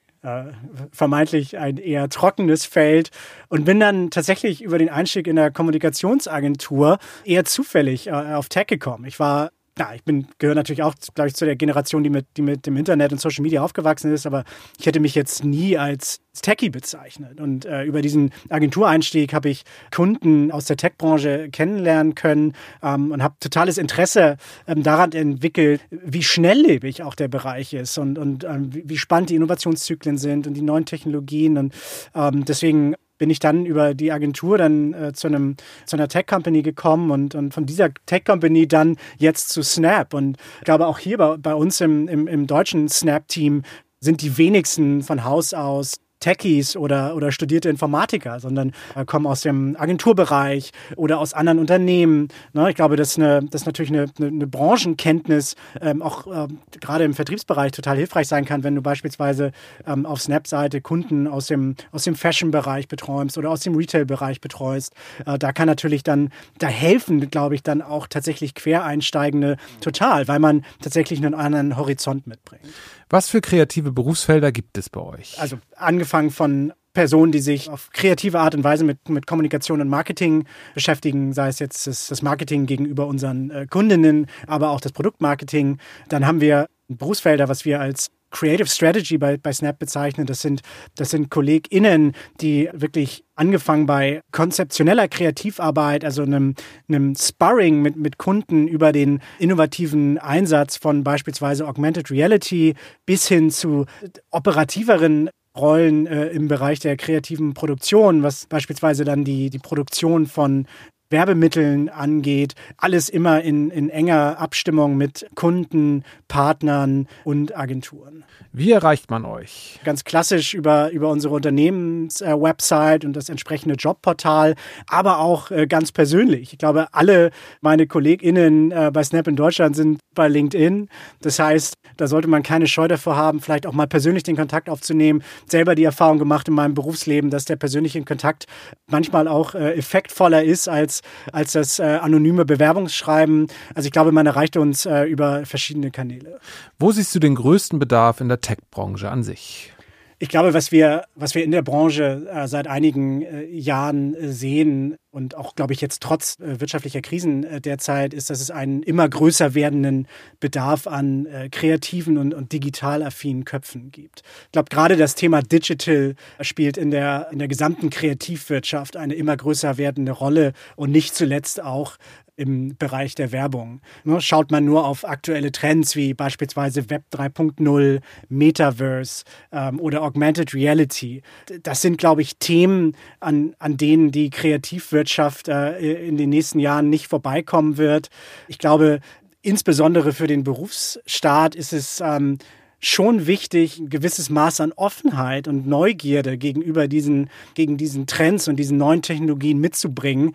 vermeintlich 0.93 1.59
ein 1.59 1.77
eher 1.77 2.09
trockenes 2.09 2.67
Feld 2.67 3.11
und 3.49 3.65
bin 3.65 3.81
dann 3.81 4.11
tatsächlich 4.11 4.63
über 4.63 4.79
den 4.79 4.89
Einstieg 4.89 5.27
in 5.27 5.37
der 5.37 5.51
Kommunikationsagentur 5.51 6.99
eher 7.25 7.45
zufällig 7.45 8.09
äh, 8.09 8.11
auf 8.11 8.49
Tech 8.49 8.67
gekommen. 8.67 9.05
Ich 9.05 9.19
war 9.19 9.51
ja, 9.79 9.93
ich 9.95 10.05
bin, 10.05 10.27
gehöre 10.39 10.55
natürlich 10.55 10.83
auch, 10.83 10.95
glaube 11.15 11.29
ich, 11.29 11.35
zu 11.35 11.45
der 11.45 11.57
Generation, 11.57 12.03
die 12.03 12.09
mit, 12.09 12.27
die 12.37 12.43
mit 12.43 12.67
dem 12.67 12.77
Internet 12.77 13.13
und 13.13 13.21
Social 13.21 13.43
Media 13.43 13.63
aufgewachsen 13.63 14.13
ist, 14.13 14.27
aber 14.27 14.45
ich 14.79 14.87
hätte 14.87 15.01
mich 15.01 15.15
jetzt 15.15 15.45
nie 15.45 15.77
als 15.77 16.21
Techie 16.41 16.71
bezeichnet. 16.71 17.41
Und 17.41 17.67
äh, 17.67 17.85
über 17.85 18.01
diesen 18.01 18.31
Agentureinstieg 18.49 19.35
habe 19.35 19.51
ich 19.51 19.65
Kunden 19.95 20.51
aus 20.51 20.65
der 20.65 20.79
Tech-Branche 20.79 21.51
kennenlernen 21.51 22.15
können 22.15 22.55
ähm, 22.83 23.11
und 23.11 23.23
habe 23.23 23.37
totales 23.39 23.77
Interesse 23.77 24.39
ähm, 24.67 24.83
daran 24.83 25.13
entwickelt, 25.13 25.83
wie 25.91 26.23
schnelllebig 26.23 27.03
auch 27.03 27.15
der 27.15 27.29
Bereich 27.29 27.75
ist 27.75 27.99
und, 27.99 28.19
und 28.19 28.45
ähm, 28.45 28.71
wie 28.73 28.99
spannend 28.99 29.31
die 29.31 29.37
Innovationszyklen 29.37 30.17
sind 30.17 30.47
und 30.47 30.55
die 30.55 30.63
neuen 30.63 30.87
Technologien. 30.87 31.59
Und 31.59 31.75
ähm, 32.15 32.45
deswegen 32.47 32.95
bin 33.19 33.31
ich 33.31 33.39
dann 33.39 33.67
über 33.67 33.95
die 33.95 34.13
Agentur 34.13 34.59
dann 34.59 34.93
äh, 34.93 35.13
zu, 35.13 35.27
einem, 35.27 35.57
zu 35.85 35.97
einer 35.97 36.09
Tech-Company 36.09 36.63
gekommen 36.63 37.11
und, 37.11 37.35
und 37.35 37.55
von 37.55 37.67
dieser 37.67 37.93
Tech-Company 38.07 38.69
dann 38.69 38.97
jetzt 39.19 39.49
zu 39.51 39.63
Snap. 39.63 40.15
Und 40.15 40.37
ich 40.59 40.65
glaube, 40.65 40.87
auch 40.87 40.99
hier 40.99 41.19
bei, 41.19 41.37
bei 41.37 41.55
uns 41.55 41.81
im, 41.81 42.09
im, 42.09 42.27
im 42.27 42.47
deutschen 42.47 42.89
Snap-Team 42.89 43.63
sind 44.01 44.23
die 44.23 44.37
wenigsten 44.39 45.03
von 45.03 45.25
Haus 45.25 45.55
aus 45.55 45.97
Techies 46.21 46.77
oder, 46.77 47.15
oder 47.15 47.31
studierte 47.31 47.69
Informatiker, 47.69 48.41
sondern 48.41 48.73
äh, 48.95 49.05
kommen 49.05 49.27
aus 49.27 49.43
dem 49.43 49.77
Agenturbereich 49.79 50.73
oder 50.97 51.19
aus 51.19 51.35
anderen 51.35 51.59
Unternehmen. 51.59 52.29
Ne? 52.53 52.71
Ich 52.71 52.77
glaube, 52.77 52.97
dass, 52.97 53.19
eine, 53.19 53.45
dass 53.45 53.67
natürlich 53.67 53.91
eine, 53.91 54.07
eine, 54.19 54.29
eine 54.29 54.47
Branchenkenntnis 54.47 55.57
ähm, 55.81 56.03
auch 56.03 56.27
äh, 56.27 56.49
gerade 56.81 57.05
im 57.05 57.15
Vertriebsbereich 57.15 57.73
total 57.73 57.97
hilfreich 57.97 58.29
sein 58.29 58.45
kann, 58.45 58.65
wenn 58.65 58.75
du 58.75 58.83
beispielsweise 58.83 59.53
ähm, 59.87 60.07
auf 60.07 60.23
Snap-Seite 60.23 60.81
Kunden 60.81 61.27
aus 61.27 61.47
dem, 61.47 61.77
aus 61.93 62.05
dem 62.05 62.15
Fashion-Bereich 62.15 62.89
beträumst 62.89 63.37
oder 63.37 63.51
aus 63.51 63.61
dem 63.61 63.75
Retail-Bereich 63.75 64.41
betreust. 64.41 64.95
Äh, 65.27 65.39
da 65.39 65.53
kann 65.53 65.67
natürlich 65.67 66.03
dann, 66.03 66.31
da 66.59 66.67
helfen, 66.67 67.29
glaube 67.31 67.55
ich, 67.55 67.63
dann 67.63 67.83
auch 67.83 68.07
tatsächlich 68.07 68.55
Quereinsteigende 68.55 69.59
total, 69.81 70.29
weil 70.29 70.39
man 70.39 70.65
tatsächlich 70.81 71.19
einen 71.23 71.35
anderen 71.35 71.77
Horizont 71.77 72.27
mitbringt. 72.27 72.65
Was 73.09 73.29
für 73.29 73.41
kreative 73.41 73.93
Berufsfelder 73.93 74.51
gibt 74.51 74.77
es 74.79 74.91
bei 74.91 75.01
euch? 75.01 75.39
Also 75.39 75.59
angefangen 75.77 76.06
von 76.07 76.73
Personen, 76.97 77.31
die 77.31 77.41
sich 77.41 77.69
auf 77.69 77.91
kreative 77.93 78.41
Art 78.41 78.55
und 78.55 78.65
Weise 78.65 78.83
mit, 78.83 79.09
mit 79.11 79.27
Kommunikation 79.27 79.83
und 79.83 79.89
Marketing 79.89 80.47
beschäftigen, 80.73 81.35
sei 81.35 81.49
es 81.49 81.59
jetzt 81.59 81.87
das, 81.87 82.09
das 82.09 82.23
Marketing 82.23 82.65
gegenüber 82.65 83.07
unseren 83.07 83.51
äh, 83.51 83.67
Kundinnen, 83.69 84.27
aber 84.47 84.71
auch 84.71 84.81
das 84.81 84.93
Produktmarketing. 84.93 85.77
Dann 86.09 86.27
haben 86.27 86.41
wir 86.41 86.69
Berufsfelder, 86.89 87.51
was 87.51 87.67
wir 87.67 87.81
als 87.81 88.11
Creative 88.31 88.67
Strategy 88.67 89.19
bei, 89.19 89.37
bei 89.37 89.53
Snap 89.53 89.79
bezeichnen. 89.79 90.27
Das 90.27 90.43
sind, 90.43 90.63
das 90.95 91.11
sind 91.11 91.31
KollegInnen, 91.31 92.13
die 92.41 92.69
wirklich 92.73 93.25
angefangen 93.35 93.87
bei 93.87 94.21
konzeptioneller 94.33 95.09
Kreativarbeit, 95.09 96.05
also 96.05 96.23
einem, 96.23 96.55
einem 96.89 97.15
Sparring 97.15 97.83
mit, 97.83 97.97
mit 97.97 98.19
Kunden 98.19 98.69
über 98.69 98.93
den 98.93 99.21
innovativen 99.39 100.19
Einsatz 100.19 100.77
von 100.77 101.05
beispielsweise 101.05 101.67
Augmented 101.67 102.11
Reality 102.11 102.75
bis 103.05 103.29
hin 103.29 103.51
zu 103.51 103.87
operativeren 104.31 105.31
Rollen 105.57 106.07
äh, 106.07 106.27
im 106.27 106.49
Bereich 106.49 106.81
der 106.81 106.97
kreativen 106.97 107.55
Produktion, 107.55 108.23
was 108.23 108.47
beispielsweise 108.47 109.05
dann 109.05 109.25
die, 109.25 109.51
die 109.51 109.59
Produktion 109.59 110.27
von 110.27 110.67
Werbemitteln 111.11 111.89
angeht, 111.89 112.55
alles 112.77 113.09
immer 113.09 113.43
in, 113.43 113.71
in 113.71 113.91
enger 113.91 114.39
Abstimmung 114.39 114.97
mit 114.97 115.27
Kunden, 115.35 116.05
Partnern 116.29 117.07
und 117.25 117.57
Agenturen. 117.57 118.25
Wie 118.53 118.73
erreicht 118.73 119.11
man 119.11 119.25
euch? 119.25 119.79
Ganz 119.85 120.05
klassisch 120.05 120.55
über, 120.55 120.91
über 120.91 121.11
unsere 121.11 121.35
Unternehmenswebsite 121.35 123.07
und 123.07 123.13
das 123.13 123.29
entsprechende 123.29 123.75
Jobportal, 123.75 124.55
aber 124.89 125.19
auch 125.19 125.51
äh, 125.51 125.67
ganz 125.67 125.93
persönlich. 125.93 126.53
Ich 126.53 126.59
glaube, 126.59 126.89
alle 126.93 127.31
meine 127.61 127.87
KollegInnen 127.87 128.73
äh, 128.73 128.91
bei 128.93 129.05
Snap 129.05 129.29
in 129.29 129.37
Deutschland 129.37 129.77
sind 129.77 130.01
bei 130.15 130.29
LinkedIn. 130.29 130.89
Das 131.21 131.39
heißt, 131.39 131.75
da 131.97 132.07
sollte 132.07 132.29
man 132.29 132.43
keine 132.43 132.67
Scheu 132.67 132.89
davor 132.89 133.17
haben, 133.17 133.41
vielleicht 133.41 133.67
auch 133.67 133.73
mal 133.73 133.87
persönlich 133.87 134.23
den 134.23 134.37
Kontakt 134.37 134.69
aufzunehmen. 134.69 135.23
Selber 135.47 135.75
die 135.75 135.85
Erfahrung 135.85 136.19
gemacht 136.19 136.49
in 136.49 136.55
meinem 136.55 136.75
Berufsleben, 136.75 137.31
dass 137.31 137.45
der 137.45 137.57
persönliche 137.57 138.03
Kontakt 138.05 138.47
manchmal 138.91 139.29
auch 139.29 139.55
äh, 139.55 139.75
effektvoller 139.75 140.43
ist 140.43 140.69
als, 140.69 140.96
als 141.33 141.53
das 141.53 141.79
äh, 141.79 141.83
anonyme 141.83 142.45
Bewerbungsschreiben. 142.45 143.49
Also 143.75 143.87
ich 143.87 143.93
glaube, 143.93 144.13
man 144.13 144.27
erreicht 144.27 144.57
uns 144.57 144.87
äh, 144.87 145.05
über 145.05 145.45
verschiedene 145.47 145.91
Kanäle. 145.91 146.39
Wo 146.79 146.93
siehst 146.93 147.15
du 147.15 147.19
den 147.19 147.35
größten 147.35 147.79
Bedarf 147.79 148.21
in 148.21 148.29
der 148.29 148.41
Tech-Branche 148.41 149.11
an 149.11 149.23
sich? 149.23 149.73
Ich 150.19 150.31
glaube, 150.31 150.55
was 150.55 150.73
wir, 150.73 151.05
was 151.15 151.35
wir 151.35 151.45
in 151.45 151.51
der 151.51 151.61
Branche 151.61 152.27
äh, 152.33 152.49
seit 152.49 152.69
einigen 152.69 153.21
äh, 153.21 153.45
Jahren 153.45 154.15
äh, 154.15 154.33
sehen 154.33 154.97
und 155.11 155.35
auch, 155.35 155.55
glaube 155.55 155.75
ich, 155.75 155.83
jetzt 155.83 156.03
trotz 156.03 156.41
äh, 156.41 156.59
wirtschaftlicher 156.59 157.03
Krisen 157.03 157.45
äh, 157.45 157.61
derzeit, 157.61 158.15
ist, 158.15 158.31
dass 158.31 158.41
es 158.41 158.51
einen 158.51 158.83
immer 158.83 159.07
größer 159.07 159.55
werdenden 159.55 160.09
Bedarf 160.41 160.87
an 160.87 161.27
äh, 161.27 161.51
kreativen 161.51 162.17
und, 162.17 162.33
und 162.33 162.53
digital 162.53 163.03
affinen 163.03 163.45
Köpfen 163.45 163.91
gibt. 163.91 164.23
Ich 164.47 164.53
glaube, 164.53 164.71
gerade 164.71 164.97
das 164.97 165.17
Thema 165.17 165.43
Digital 165.43 166.15
spielt 166.41 166.79
in 166.79 166.91
der, 166.91 167.29
in 167.31 167.39
der 167.39 167.49
gesamten 167.49 167.91
Kreativwirtschaft 167.91 168.97
eine 168.97 169.13
immer 169.15 169.37
größer 169.37 169.77
werdende 169.77 170.13
Rolle 170.13 170.55
und 170.77 170.93
nicht 170.93 171.15
zuletzt 171.15 171.63
auch 171.63 171.99
im 172.37 172.77
Bereich 172.77 173.15
der 173.15 173.33
Werbung. 173.33 173.81
Ne, 174.05 174.21
schaut 174.21 174.51
man 174.51 174.65
nur 174.65 174.87
auf 174.87 175.05
aktuelle 175.07 175.53
Trends 175.53 175.97
wie 175.97 176.15
beispielsweise 176.15 176.89
Web 176.91 177.05
3.0, 177.13 178.01
Metaverse 178.29 179.25
ähm, 179.53 179.81
oder 179.81 180.03
Augmented 180.03 180.55
Reality. 180.55 181.23
Das 181.63 181.81
sind, 181.81 181.99
glaube 181.99 182.23
ich, 182.23 182.37
Themen, 182.39 182.97
an, 183.21 183.55
an 183.59 183.77
denen 183.77 184.13
die 184.13 184.31
Kreativwirtschaft 184.31 185.49
äh, 185.49 186.07
in 186.07 186.17
den 186.17 186.31
nächsten 186.31 186.59
Jahren 186.59 186.91
nicht 186.91 187.09
vorbeikommen 187.09 187.79
wird. 187.79 188.09
Ich 188.49 188.59
glaube, 188.59 189.01
insbesondere 189.43 190.13
für 190.13 190.27
den 190.27 190.45
Berufsstaat 190.45 191.55
ist 191.55 191.73
es 191.73 192.01
ähm, 192.01 192.39
schon 192.81 193.27
wichtig, 193.27 193.79
ein 193.79 193.89
gewisses 193.89 194.31
Maß 194.31 194.61
an 194.61 194.73
Offenheit 194.73 195.49
und 195.49 195.67
Neugierde 195.67 196.37
gegenüber 196.37 196.89
diesen, 196.89 197.31
gegen 197.55 197.77
diesen 197.77 198.07
Trends 198.07 198.49
und 198.49 198.57
diesen 198.57 198.77
neuen 198.77 199.03
Technologien 199.03 199.59
mitzubringen, 199.59 200.35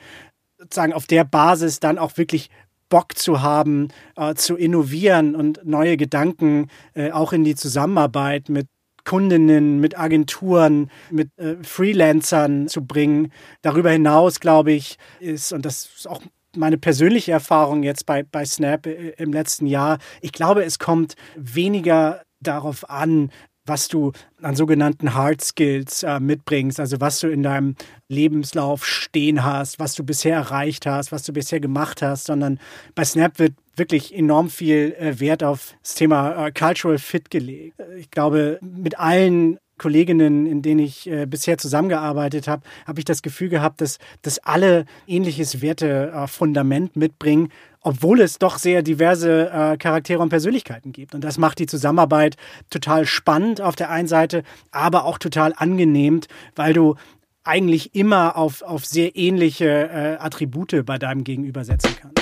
sozusagen 0.61 0.93
auf 0.93 1.07
der 1.07 1.23
Basis 1.23 1.79
dann 1.79 1.97
auch 1.97 2.17
wirklich 2.17 2.49
Bock 2.89 3.17
zu 3.17 3.41
haben, 3.41 3.87
äh, 4.15 4.35
zu 4.35 4.55
innovieren 4.55 5.35
und 5.35 5.65
neue 5.65 5.97
Gedanken 5.97 6.67
äh, 6.93 7.11
auch 7.11 7.33
in 7.33 7.43
die 7.43 7.55
Zusammenarbeit 7.55 8.49
mit 8.49 8.67
Kundinnen, 9.03 9.79
mit 9.79 9.97
Agenturen, 9.97 10.91
mit 11.09 11.29
äh, 11.39 11.55
Freelancern 11.63 12.67
zu 12.67 12.85
bringen. 12.85 13.31
Darüber 13.63 13.89
hinaus, 13.89 14.39
glaube 14.39 14.73
ich, 14.73 14.97
ist, 15.19 15.53
und 15.53 15.65
das 15.65 15.89
ist 15.97 16.07
auch 16.07 16.21
meine 16.55 16.77
persönliche 16.77 17.31
Erfahrung 17.31 17.81
jetzt 17.81 18.05
bei, 18.05 18.23
bei 18.23 18.45
Snap 18.45 18.85
äh, 18.85 19.13
im 19.17 19.33
letzten 19.33 19.65
Jahr, 19.65 19.97
ich 20.21 20.31
glaube, 20.31 20.63
es 20.63 20.77
kommt 20.77 21.15
weniger 21.35 22.21
darauf 22.41 22.89
an, 22.89 23.31
was 23.65 23.87
du 23.87 24.11
an 24.41 24.55
sogenannten 24.55 25.13
Hard 25.13 25.41
Skills 25.41 26.03
äh, 26.03 26.19
mitbringst, 26.19 26.79
also 26.79 26.99
was 26.99 27.19
du 27.19 27.27
in 27.27 27.43
deinem 27.43 27.75
Lebenslauf 28.07 28.85
stehen 28.85 29.43
hast, 29.43 29.79
was 29.79 29.93
du 29.95 30.03
bisher 30.03 30.35
erreicht 30.35 30.85
hast, 30.85 31.11
was 31.11 31.23
du 31.23 31.33
bisher 31.33 31.59
gemacht 31.59 32.01
hast, 32.01 32.25
sondern 32.25 32.59
bei 32.95 33.05
Snap 33.05 33.39
wird 33.39 33.53
wirklich 33.75 34.15
enorm 34.15 34.49
viel 34.49 34.95
äh, 34.99 35.19
Wert 35.19 35.43
auf 35.43 35.75
das 35.81 35.95
Thema 35.95 36.47
äh, 36.47 36.51
Cultural 36.51 36.97
Fit 36.97 37.29
gelegt. 37.29 37.75
Ich 37.97 38.11
glaube, 38.11 38.59
mit 38.61 38.99
allen 38.99 39.57
Kolleginnen, 39.81 40.45
in 40.45 40.61
denen 40.61 40.79
ich 40.79 41.09
äh, 41.09 41.25
bisher 41.25 41.57
zusammengearbeitet 41.57 42.47
habe, 42.47 42.61
habe 42.85 42.99
ich 42.99 43.05
das 43.05 43.23
Gefühl 43.23 43.49
gehabt, 43.49 43.81
dass, 43.81 43.97
dass 44.21 44.37
alle 44.39 44.85
ähnliches 45.07 45.61
Wertefundament 45.61 46.95
mitbringen 46.95 47.49
obwohl 47.81 48.21
es 48.21 48.37
doch 48.37 48.57
sehr 48.57 48.83
diverse 48.83 49.49
äh, 49.49 49.77
Charaktere 49.77 50.21
und 50.21 50.29
Persönlichkeiten 50.29 50.91
gibt. 50.91 51.15
Und 51.15 51.23
das 51.23 51.37
macht 51.37 51.59
die 51.59 51.65
Zusammenarbeit 51.65 52.37
total 52.69 53.05
spannend 53.05 53.61
auf 53.61 53.75
der 53.75 53.89
einen 53.89 54.07
Seite, 54.07 54.43
aber 54.71 55.05
auch 55.05 55.17
total 55.17 55.53
angenehm, 55.55 56.21
weil 56.55 56.73
du 56.73 56.95
eigentlich 57.43 57.95
immer 57.95 58.37
auf, 58.37 58.61
auf 58.61 58.85
sehr 58.85 59.15
ähnliche 59.15 59.65
äh, 59.65 60.17
Attribute 60.19 60.85
bei 60.85 60.97
deinem 60.99 61.23
Gegenüber 61.23 61.65
setzen 61.65 61.95
kannst. 61.99 62.20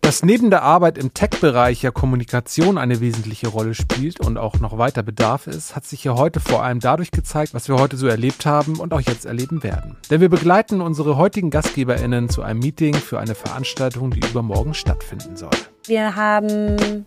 Dass 0.00 0.22
neben 0.22 0.50
der 0.50 0.62
Arbeit 0.62 0.98
im 0.98 1.14
Tech-Bereich 1.14 1.82
ja 1.82 1.90
Kommunikation 1.90 2.78
eine 2.78 3.00
wesentliche 3.00 3.48
Rolle 3.48 3.74
spielt 3.74 4.20
und 4.20 4.38
auch 4.38 4.58
noch 4.58 4.78
weiter 4.78 5.02
Bedarf 5.02 5.46
ist, 5.46 5.76
hat 5.76 5.84
sich 5.84 6.02
ja 6.04 6.16
heute 6.16 6.40
vor 6.40 6.62
allem 6.62 6.80
dadurch 6.80 7.10
gezeigt, 7.10 7.54
was 7.54 7.68
wir 7.68 7.76
heute 7.76 7.96
so 7.96 8.06
erlebt 8.06 8.46
haben 8.46 8.80
und 8.80 8.92
auch 8.92 9.00
jetzt 9.00 9.26
erleben 9.26 9.62
werden. 9.62 9.96
Denn 10.10 10.20
wir 10.20 10.28
begleiten 10.28 10.80
unsere 10.80 11.16
heutigen 11.16 11.50
GastgeberInnen 11.50 12.28
zu 12.28 12.42
einem 12.42 12.60
Meeting 12.60 12.94
für 12.94 13.18
eine 13.18 13.34
Veranstaltung, 13.34 14.10
die 14.10 14.20
übermorgen 14.20 14.74
stattfinden 14.74 15.36
soll. 15.36 15.50
Wir 15.84 16.16
haben 16.16 17.06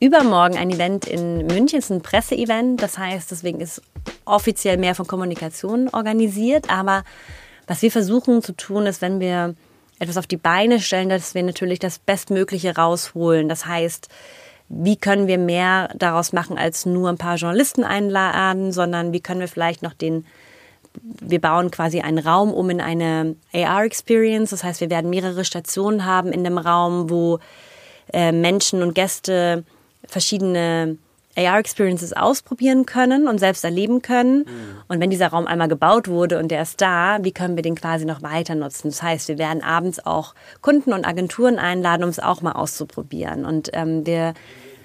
übermorgen 0.00 0.56
ein 0.56 0.70
Event 0.70 1.06
in 1.06 1.46
München, 1.46 1.78
es 1.78 1.86
ist 1.86 1.92
ein 1.92 2.02
Presseevent, 2.02 2.82
das 2.82 2.98
heißt, 2.98 3.30
deswegen 3.30 3.60
ist 3.60 3.80
offiziell 4.24 4.76
mehr 4.76 4.94
von 4.94 5.06
Kommunikation 5.06 5.88
organisiert, 5.92 6.70
aber 6.70 7.04
was 7.68 7.82
wir 7.82 7.92
versuchen 7.92 8.42
zu 8.42 8.56
tun, 8.56 8.86
ist, 8.86 9.00
wenn 9.00 9.20
wir 9.20 9.54
etwas 10.02 10.16
auf 10.16 10.26
die 10.26 10.36
Beine 10.36 10.80
stellen, 10.80 11.08
dass 11.08 11.34
wir 11.34 11.44
natürlich 11.44 11.78
das 11.78 12.00
Bestmögliche 12.00 12.74
rausholen. 12.74 13.48
Das 13.48 13.66
heißt, 13.66 14.08
wie 14.68 14.96
können 14.96 15.28
wir 15.28 15.38
mehr 15.38 15.90
daraus 15.94 16.32
machen, 16.32 16.58
als 16.58 16.86
nur 16.86 17.08
ein 17.08 17.18
paar 17.18 17.36
Journalisten 17.36 17.84
einladen, 17.84 18.72
sondern 18.72 19.12
wie 19.12 19.20
können 19.20 19.40
wir 19.40 19.48
vielleicht 19.48 19.82
noch 19.82 19.94
den, 19.94 20.26
wir 21.02 21.40
bauen 21.40 21.70
quasi 21.70 22.00
einen 22.00 22.18
Raum 22.18 22.52
um 22.52 22.68
in 22.68 22.80
eine 22.80 23.36
AR-Experience. 23.52 24.50
Das 24.50 24.64
heißt, 24.64 24.80
wir 24.80 24.90
werden 24.90 25.08
mehrere 25.08 25.44
Stationen 25.44 26.04
haben 26.04 26.32
in 26.32 26.42
dem 26.42 26.58
Raum, 26.58 27.08
wo 27.08 27.38
äh, 28.12 28.32
Menschen 28.32 28.82
und 28.82 28.94
Gäste 28.94 29.62
verschiedene 30.06 30.96
AR-Experiences 31.36 32.12
ausprobieren 32.12 32.86
können 32.86 33.28
und 33.28 33.38
selbst 33.38 33.64
erleben 33.64 34.02
können. 34.02 34.38
Mhm. 34.38 34.82
Und 34.88 35.00
wenn 35.00 35.10
dieser 35.10 35.28
Raum 35.28 35.46
einmal 35.46 35.68
gebaut 35.68 36.08
wurde 36.08 36.38
und 36.38 36.50
der 36.50 36.62
ist 36.62 36.80
da, 36.80 37.18
wie 37.22 37.32
können 37.32 37.56
wir 37.56 37.62
den 37.62 37.74
quasi 37.74 38.04
noch 38.04 38.22
weiter 38.22 38.54
nutzen? 38.54 38.88
Das 38.88 39.02
heißt, 39.02 39.28
wir 39.28 39.38
werden 39.38 39.62
abends 39.62 40.04
auch 40.04 40.34
Kunden 40.60 40.92
und 40.92 41.06
Agenturen 41.06 41.58
einladen, 41.58 42.04
um 42.04 42.10
es 42.10 42.18
auch 42.18 42.42
mal 42.42 42.52
auszuprobieren. 42.52 43.44
Und 43.44 43.70
ähm, 43.72 44.06
wir 44.06 44.34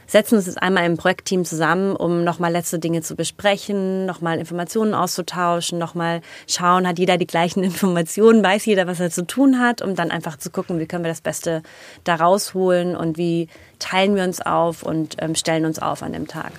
setzen 0.08 0.36
uns 0.36 0.48
jetzt 0.48 0.62
einmal 0.62 0.86
im 0.86 0.98
Projektteam 0.98 1.46
zusammen, 1.46 1.96
um 1.96 2.24
nochmal 2.24 2.52
letzte 2.52 2.80
Dinge 2.80 3.02
zu 3.02 3.16
besprechen, 3.16 4.06
nochmal 4.06 4.40
Informationen 4.40 4.94
auszutauschen, 4.94 5.78
nochmal 5.78 6.22
schauen, 6.48 6.88
hat 6.88 6.98
jeder 6.98 7.18
die 7.18 7.28
gleichen 7.28 7.64
Informationen, 7.64 8.44
weiß 8.44 8.66
jeder, 8.66 8.88
was 8.88 9.00
er 9.00 9.12
zu 9.12 9.28
tun 9.28 9.60
hat, 9.60 9.82
um 9.82 9.96
dann 9.96 10.10
einfach 10.10 10.38
zu 10.38 10.50
gucken, 10.50 10.80
wie 10.80 10.88
können 10.88 11.04
wir 11.04 11.12
das 11.12 11.22
Beste 11.22 11.62
da 12.04 12.16
rausholen 12.16 12.96
und 12.96 13.18
wie 13.18 13.50
teilen 13.80 14.16
wir 14.16 14.24
uns 14.24 14.42
auf 14.42 14.84
und 14.84 15.18
ähm, 15.20 15.36
stellen 15.36 15.66
uns 15.66 15.80
auf 15.80 16.02
an 16.02 16.14
dem 16.14 16.28
Tag. 16.28 16.54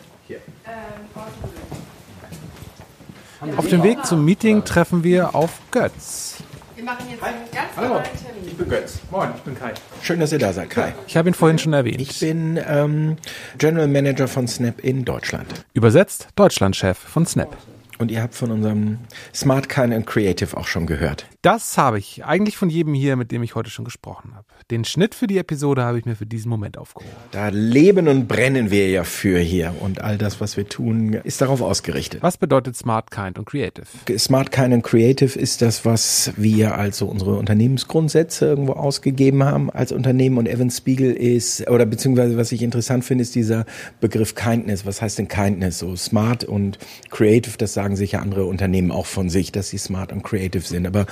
Auf 3.56 3.68
dem 3.68 3.82
Weg 3.82 4.04
zum 4.04 4.24
Meeting 4.24 4.64
treffen 4.64 5.04
wir 5.04 5.34
auf 5.34 5.50
Götz. 5.70 6.42
Wir 6.74 6.84
machen 6.84 7.06
jetzt 7.10 7.22
einen 7.22 7.38
ganz 7.52 7.76
Hallo, 7.76 7.88
normalen 7.88 8.04
Termin. 8.04 8.37
Ich 8.58 8.64
bin 8.64 8.70
Götz. 8.70 8.98
Moin, 9.12 9.28
ich 9.36 9.42
bin 9.42 9.56
Kai. 9.56 9.72
Schön, 10.02 10.18
dass 10.18 10.32
ihr 10.32 10.38
da 10.38 10.52
seid, 10.52 10.70
Kai. 10.70 10.92
Ich 11.06 11.16
habe 11.16 11.30
ihn 11.30 11.34
vorhin 11.34 11.58
schon 11.58 11.72
erwähnt. 11.72 12.00
Ich 12.00 12.18
bin 12.18 12.58
ähm, 12.66 13.16
General 13.56 13.86
Manager 13.86 14.26
von 14.26 14.48
Snap 14.48 14.80
in 14.80 15.04
Deutschland. 15.04 15.46
Übersetzt 15.74 16.28
Deutschlandchef 16.34 16.98
von 16.98 17.24
Snap. 17.24 17.56
Und 17.98 18.10
ihr 18.10 18.22
habt 18.22 18.34
von 18.34 18.50
unserem 18.50 18.98
Smart 19.34 19.68
Kind 19.68 19.92
and 19.92 20.06
Creative 20.06 20.56
auch 20.56 20.66
schon 20.66 20.86
gehört. 20.86 21.26
Das 21.42 21.78
habe 21.78 21.98
ich 21.98 22.24
eigentlich 22.24 22.56
von 22.56 22.70
jedem 22.70 22.94
hier, 22.94 23.16
mit 23.16 23.30
dem 23.30 23.42
ich 23.42 23.54
heute 23.54 23.70
schon 23.70 23.84
gesprochen 23.84 24.34
habe. 24.34 24.46
Den 24.70 24.84
Schnitt 24.84 25.14
für 25.14 25.26
die 25.26 25.38
Episode 25.38 25.82
habe 25.82 25.98
ich 25.98 26.04
mir 26.04 26.14
für 26.16 26.26
diesen 26.26 26.48
Moment 26.48 26.78
aufgehoben. 26.78 27.14
Da 27.30 27.48
leben 27.48 28.06
und 28.08 28.28
brennen 28.28 28.70
wir 28.70 28.88
ja 28.90 29.04
für 29.04 29.38
hier. 29.38 29.74
Und 29.80 30.00
all 30.00 30.18
das, 30.18 30.40
was 30.40 30.56
wir 30.56 30.68
tun, 30.68 31.12
ist 31.12 31.40
darauf 31.40 31.62
ausgerichtet. 31.62 32.22
Was 32.22 32.36
bedeutet 32.36 32.76
Smart, 32.76 33.10
Kind 33.10 33.38
und 33.38 33.46
Creative? 33.46 33.86
Smart 34.18 34.52
Kind 34.52 34.74
and 34.74 34.84
Creative 34.84 35.38
ist 35.38 35.62
das, 35.62 35.84
was 35.84 36.32
wir 36.36 36.76
also 36.76 37.06
unsere 37.06 37.36
Unternehmensgrundsätze 37.36 38.46
irgendwo 38.46 38.72
ausgegeben 38.72 39.42
haben 39.42 39.70
als 39.70 39.92
Unternehmen. 39.92 40.38
Und 40.38 40.46
Evan 40.46 40.70
Spiegel 40.70 41.12
ist, 41.12 41.68
oder 41.70 41.86
beziehungsweise 41.86 42.36
was 42.36 42.52
ich 42.52 42.62
interessant 42.62 43.04
finde, 43.04 43.22
ist 43.22 43.34
dieser 43.34 43.64
Begriff 44.00 44.34
Kindness. 44.34 44.84
Was 44.86 45.00
heißt 45.00 45.18
denn 45.18 45.28
Kindness? 45.28 45.78
So 45.78 45.96
Smart 45.96 46.44
und 46.44 46.78
Creative, 47.10 47.56
das 47.56 47.74
sagen 47.74 47.87
sicher 47.96 48.20
andere 48.22 48.44
Unternehmen 48.44 48.90
auch 48.90 49.06
von 49.06 49.30
sich, 49.30 49.52
dass 49.52 49.68
sie 49.68 49.78
smart 49.78 50.12
und 50.12 50.22
creative 50.22 50.64
sind. 50.64 50.86
Aber 50.86 51.06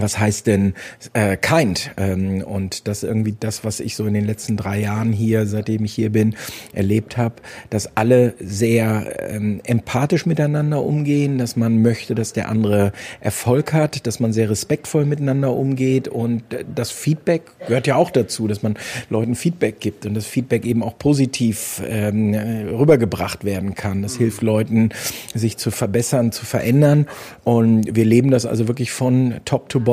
was 0.00 0.18
heißt 0.18 0.46
denn 0.46 0.74
äh, 1.12 1.36
kind? 1.36 1.90
Ähm, 1.96 2.42
und 2.42 2.88
das 2.88 3.02
irgendwie 3.02 3.34
das, 3.38 3.64
was 3.64 3.80
ich 3.80 3.96
so 3.96 4.06
in 4.06 4.14
den 4.14 4.24
letzten 4.24 4.56
drei 4.56 4.80
Jahren 4.80 5.12
hier, 5.12 5.46
seitdem 5.46 5.84
ich 5.84 5.94
hier 5.94 6.10
bin, 6.10 6.34
erlebt 6.72 7.16
habe, 7.16 7.36
dass 7.70 7.96
alle 7.96 8.34
sehr 8.40 9.30
ähm, 9.30 9.60
empathisch 9.64 10.26
miteinander 10.26 10.82
umgehen, 10.82 11.38
dass 11.38 11.56
man 11.56 11.82
möchte, 11.82 12.14
dass 12.14 12.32
der 12.32 12.48
andere 12.48 12.92
Erfolg 13.20 13.72
hat, 13.72 14.06
dass 14.06 14.20
man 14.20 14.32
sehr 14.32 14.50
respektvoll 14.50 15.04
miteinander 15.04 15.52
umgeht 15.52 16.08
und 16.08 16.42
das 16.74 16.90
Feedback 16.90 17.42
gehört 17.66 17.86
ja 17.86 17.96
auch 17.96 18.10
dazu, 18.10 18.48
dass 18.48 18.62
man 18.62 18.74
Leuten 19.08 19.34
Feedback 19.34 19.80
gibt 19.80 20.06
und 20.06 20.14
das 20.14 20.26
Feedback 20.26 20.64
eben 20.64 20.82
auch 20.82 20.98
positiv 20.98 21.82
ähm, 21.86 22.34
rübergebracht 22.34 23.44
werden 23.44 23.74
kann. 23.74 24.02
Das 24.02 24.16
hilft 24.16 24.42
Leuten, 24.42 24.90
sich 25.34 25.56
zu 25.56 25.70
verbessern, 25.70 26.32
zu 26.32 26.44
verändern 26.44 27.06
und 27.44 27.94
wir 27.94 28.04
leben 28.04 28.30
das 28.30 28.46
also 28.46 28.68
wirklich 28.68 28.90
von 28.90 29.34
top 29.44 29.68
to 29.68 29.80
bottom 29.80 29.89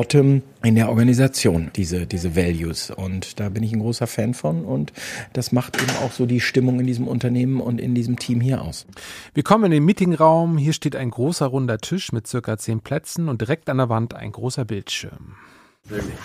in 0.63 0.75
der 0.75 0.89
Organisation, 0.89 1.71
diese, 1.75 2.05
diese 2.05 2.35
Values. 2.35 2.91
Und 2.91 3.39
da 3.39 3.49
bin 3.49 3.63
ich 3.63 3.73
ein 3.73 3.79
großer 3.79 4.07
Fan 4.07 4.33
von 4.33 4.65
und 4.65 4.93
das 5.33 5.51
macht 5.51 5.81
eben 5.81 5.91
auch 6.03 6.11
so 6.11 6.25
die 6.25 6.41
Stimmung 6.41 6.79
in 6.79 6.87
diesem 6.87 7.07
Unternehmen 7.07 7.61
und 7.61 7.79
in 7.79 7.95
diesem 7.95 8.17
Team 8.19 8.41
hier 8.41 8.61
aus. 8.61 8.85
Wir 9.33 9.43
kommen 9.43 9.65
in 9.65 9.71
den 9.71 9.85
Meetingraum. 9.85 10.57
Hier 10.57 10.73
steht 10.73 10.95
ein 10.95 11.09
großer 11.09 11.47
runder 11.47 11.77
Tisch 11.77 12.11
mit 12.11 12.27
circa 12.27 12.57
zehn 12.57 12.81
Plätzen 12.81 13.29
und 13.29 13.41
direkt 13.41 13.69
an 13.69 13.77
der 13.77 13.89
Wand 13.89 14.13
ein 14.13 14.31
großer 14.31 14.65
Bildschirm. 14.65 15.35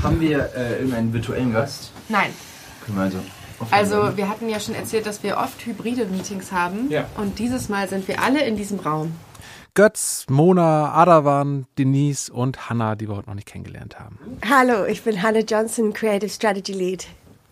Haben 0.03 0.21
wir 0.21 0.51
äh, 0.57 0.75
irgendeinen 0.79 1.13
virtuellen 1.13 1.53
Gast? 1.53 1.93
Nein. 2.09 2.31
Können 2.85 2.99
wir 2.99 3.03
also 3.05 3.19
Also 3.71 4.17
wir 4.17 4.29
hatten 4.29 4.49
ja 4.49 4.59
schon 4.59 4.75
erzählt, 4.75 5.07
dass 5.07 5.23
wir 5.23 5.39
oft 5.39 5.65
hybride 5.65 6.07
Meetings 6.07 6.51
haben. 6.53 6.91
Ja. 6.91 7.07
Und 7.17 7.39
dieses 7.39 7.69
Mal 7.69 7.89
sind 7.89 8.09
wir 8.09 8.21
alle 8.21 8.45
in 8.45 8.57
diesem 8.57 8.81
Raum. 8.81 9.13
Götz, 9.75 10.27
Mona, 10.29 10.93
Adawan, 10.93 11.65
Denise 11.79 12.29
und 12.29 12.69
Hannah, 12.69 12.95
die 12.95 13.09
wir 13.09 13.17
heute 13.17 13.31
noch 13.31 13.35
nicht 13.35 13.49
kennengelernt 13.49 13.99
haben. 13.99 14.19
Hallo, 14.47 14.85
ich 14.85 15.03
bin 15.03 15.23
Hannah 15.23 15.41
Johnson, 15.41 15.95
Creative 15.95 16.29
Strategy 16.29 16.73
Lead 16.73 17.07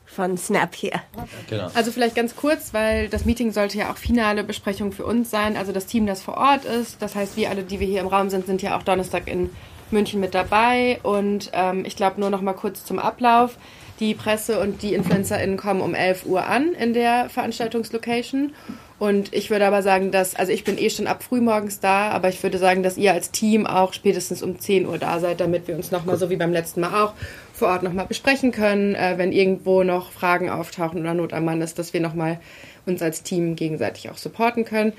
von 0.04 0.36
Snap 0.36 0.74
hier. 0.74 1.00
Genau. 1.48 1.70
Also 1.72 1.90
vielleicht 1.92 2.14
ganz 2.14 2.36
kurz, 2.36 2.74
weil 2.74 3.08
das 3.08 3.24
Meeting 3.24 3.52
sollte 3.52 3.78
ja 3.78 3.90
auch 3.90 3.96
finale 3.96 4.44
Besprechung 4.44 4.92
für 4.92 5.06
uns 5.06 5.30
sein. 5.30 5.56
Also 5.56 5.72
das 5.72 5.86
Team, 5.86 6.04
das 6.04 6.20
vor 6.20 6.36
Ort 6.36 6.66
ist. 6.66 7.00
Das 7.00 7.14
heißt, 7.14 7.38
wir 7.38 7.48
alle, 7.48 7.62
die 7.62 7.80
wir 7.80 7.86
hier 7.86 8.00
im 8.00 8.08
Raum 8.08 8.28
sind, 8.28 8.44
sind 8.44 8.60
ja 8.60 8.76
auch 8.76 8.82
Donnerstag 8.82 9.26
in 9.26 9.48
München 9.90 10.20
mit 10.20 10.34
dabei. 10.34 11.00
Und 11.02 11.50
ähm, 11.54 11.86
ich 11.86 11.96
glaube 11.96 12.20
nur 12.20 12.28
noch 12.28 12.42
mal 12.42 12.52
kurz 12.52 12.84
zum 12.84 12.98
Ablauf. 12.98 13.56
Die 13.98 14.14
Presse 14.14 14.60
und 14.60 14.82
die 14.82 14.92
InfluencerInnen 14.92 15.56
kommen 15.56 15.80
um 15.80 15.94
11 15.94 16.26
Uhr 16.26 16.44
an 16.44 16.74
in 16.74 16.92
der 16.92 17.30
Veranstaltungslocation. 17.30 18.52
Und 19.00 19.32
ich 19.32 19.48
würde 19.48 19.66
aber 19.66 19.82
sagen, 19.82 20.10
dass, 20.10 20.36
also 20.36 20.52
ich 20.52 20.62
bin 20.62 20.76
eh 20.76 20.90
schon 20.90 21.06
ab 21.06 21.22
frühmorgens 21.22 21.80
da, 21.80 22.10
aber 22.10 22.28
ich 22.28 22.42
würde 22.42 22.58
sagen, 22.58 22.82
dass 22.82 22.98
ihr 22.98 23.14
als 23.14 23.30
Team 23.30 23.66
auch 23.66 23.94
spätestens 23.94 24.42
um 24.42 24.60
10 24.60 24.86
Uhr 24.86 24.98
da 24.98 25.18
seid, 25.20 25.40
damit 25.40 25.66
wir 25.68 25.74
uns 25.74 25.90
nochmal, 25.90 26.18
so 26.18 26.28
wie 26.28 26.36
beim 26.36 26.52
letzten 26.52 26.82
Mal 26.82 27.02
auch, 27.02 27.14
vor 27.54 27.68
Ort 27.68 27.82
nochmal 27.82 28.04
besprechen 28.04 28.52
können, 28.52 28.94
äh, 28.94 29.14
wenn 29.16 29.32
irgendwo 29.32 29.84
noch 29.84 30.12
Fragen 30.12 30.50
auftauchen 30.50 31.00
oder 31.00 31.14
Not 31.14 31.32
am 31.32 31.46
Mann 31.46 31.62
ist, 31.62 31.78
dass 31.78 31.94
wir 31.94 32.02
nochmal 32.02 32.40
uns 32.84 33.00
als 33.00 33.22
Team 33.22 33.56
gegenseitig 33.56 34.10
auch 34.10 34.18
supporten 34.18 34.66
können. 34.66 34.92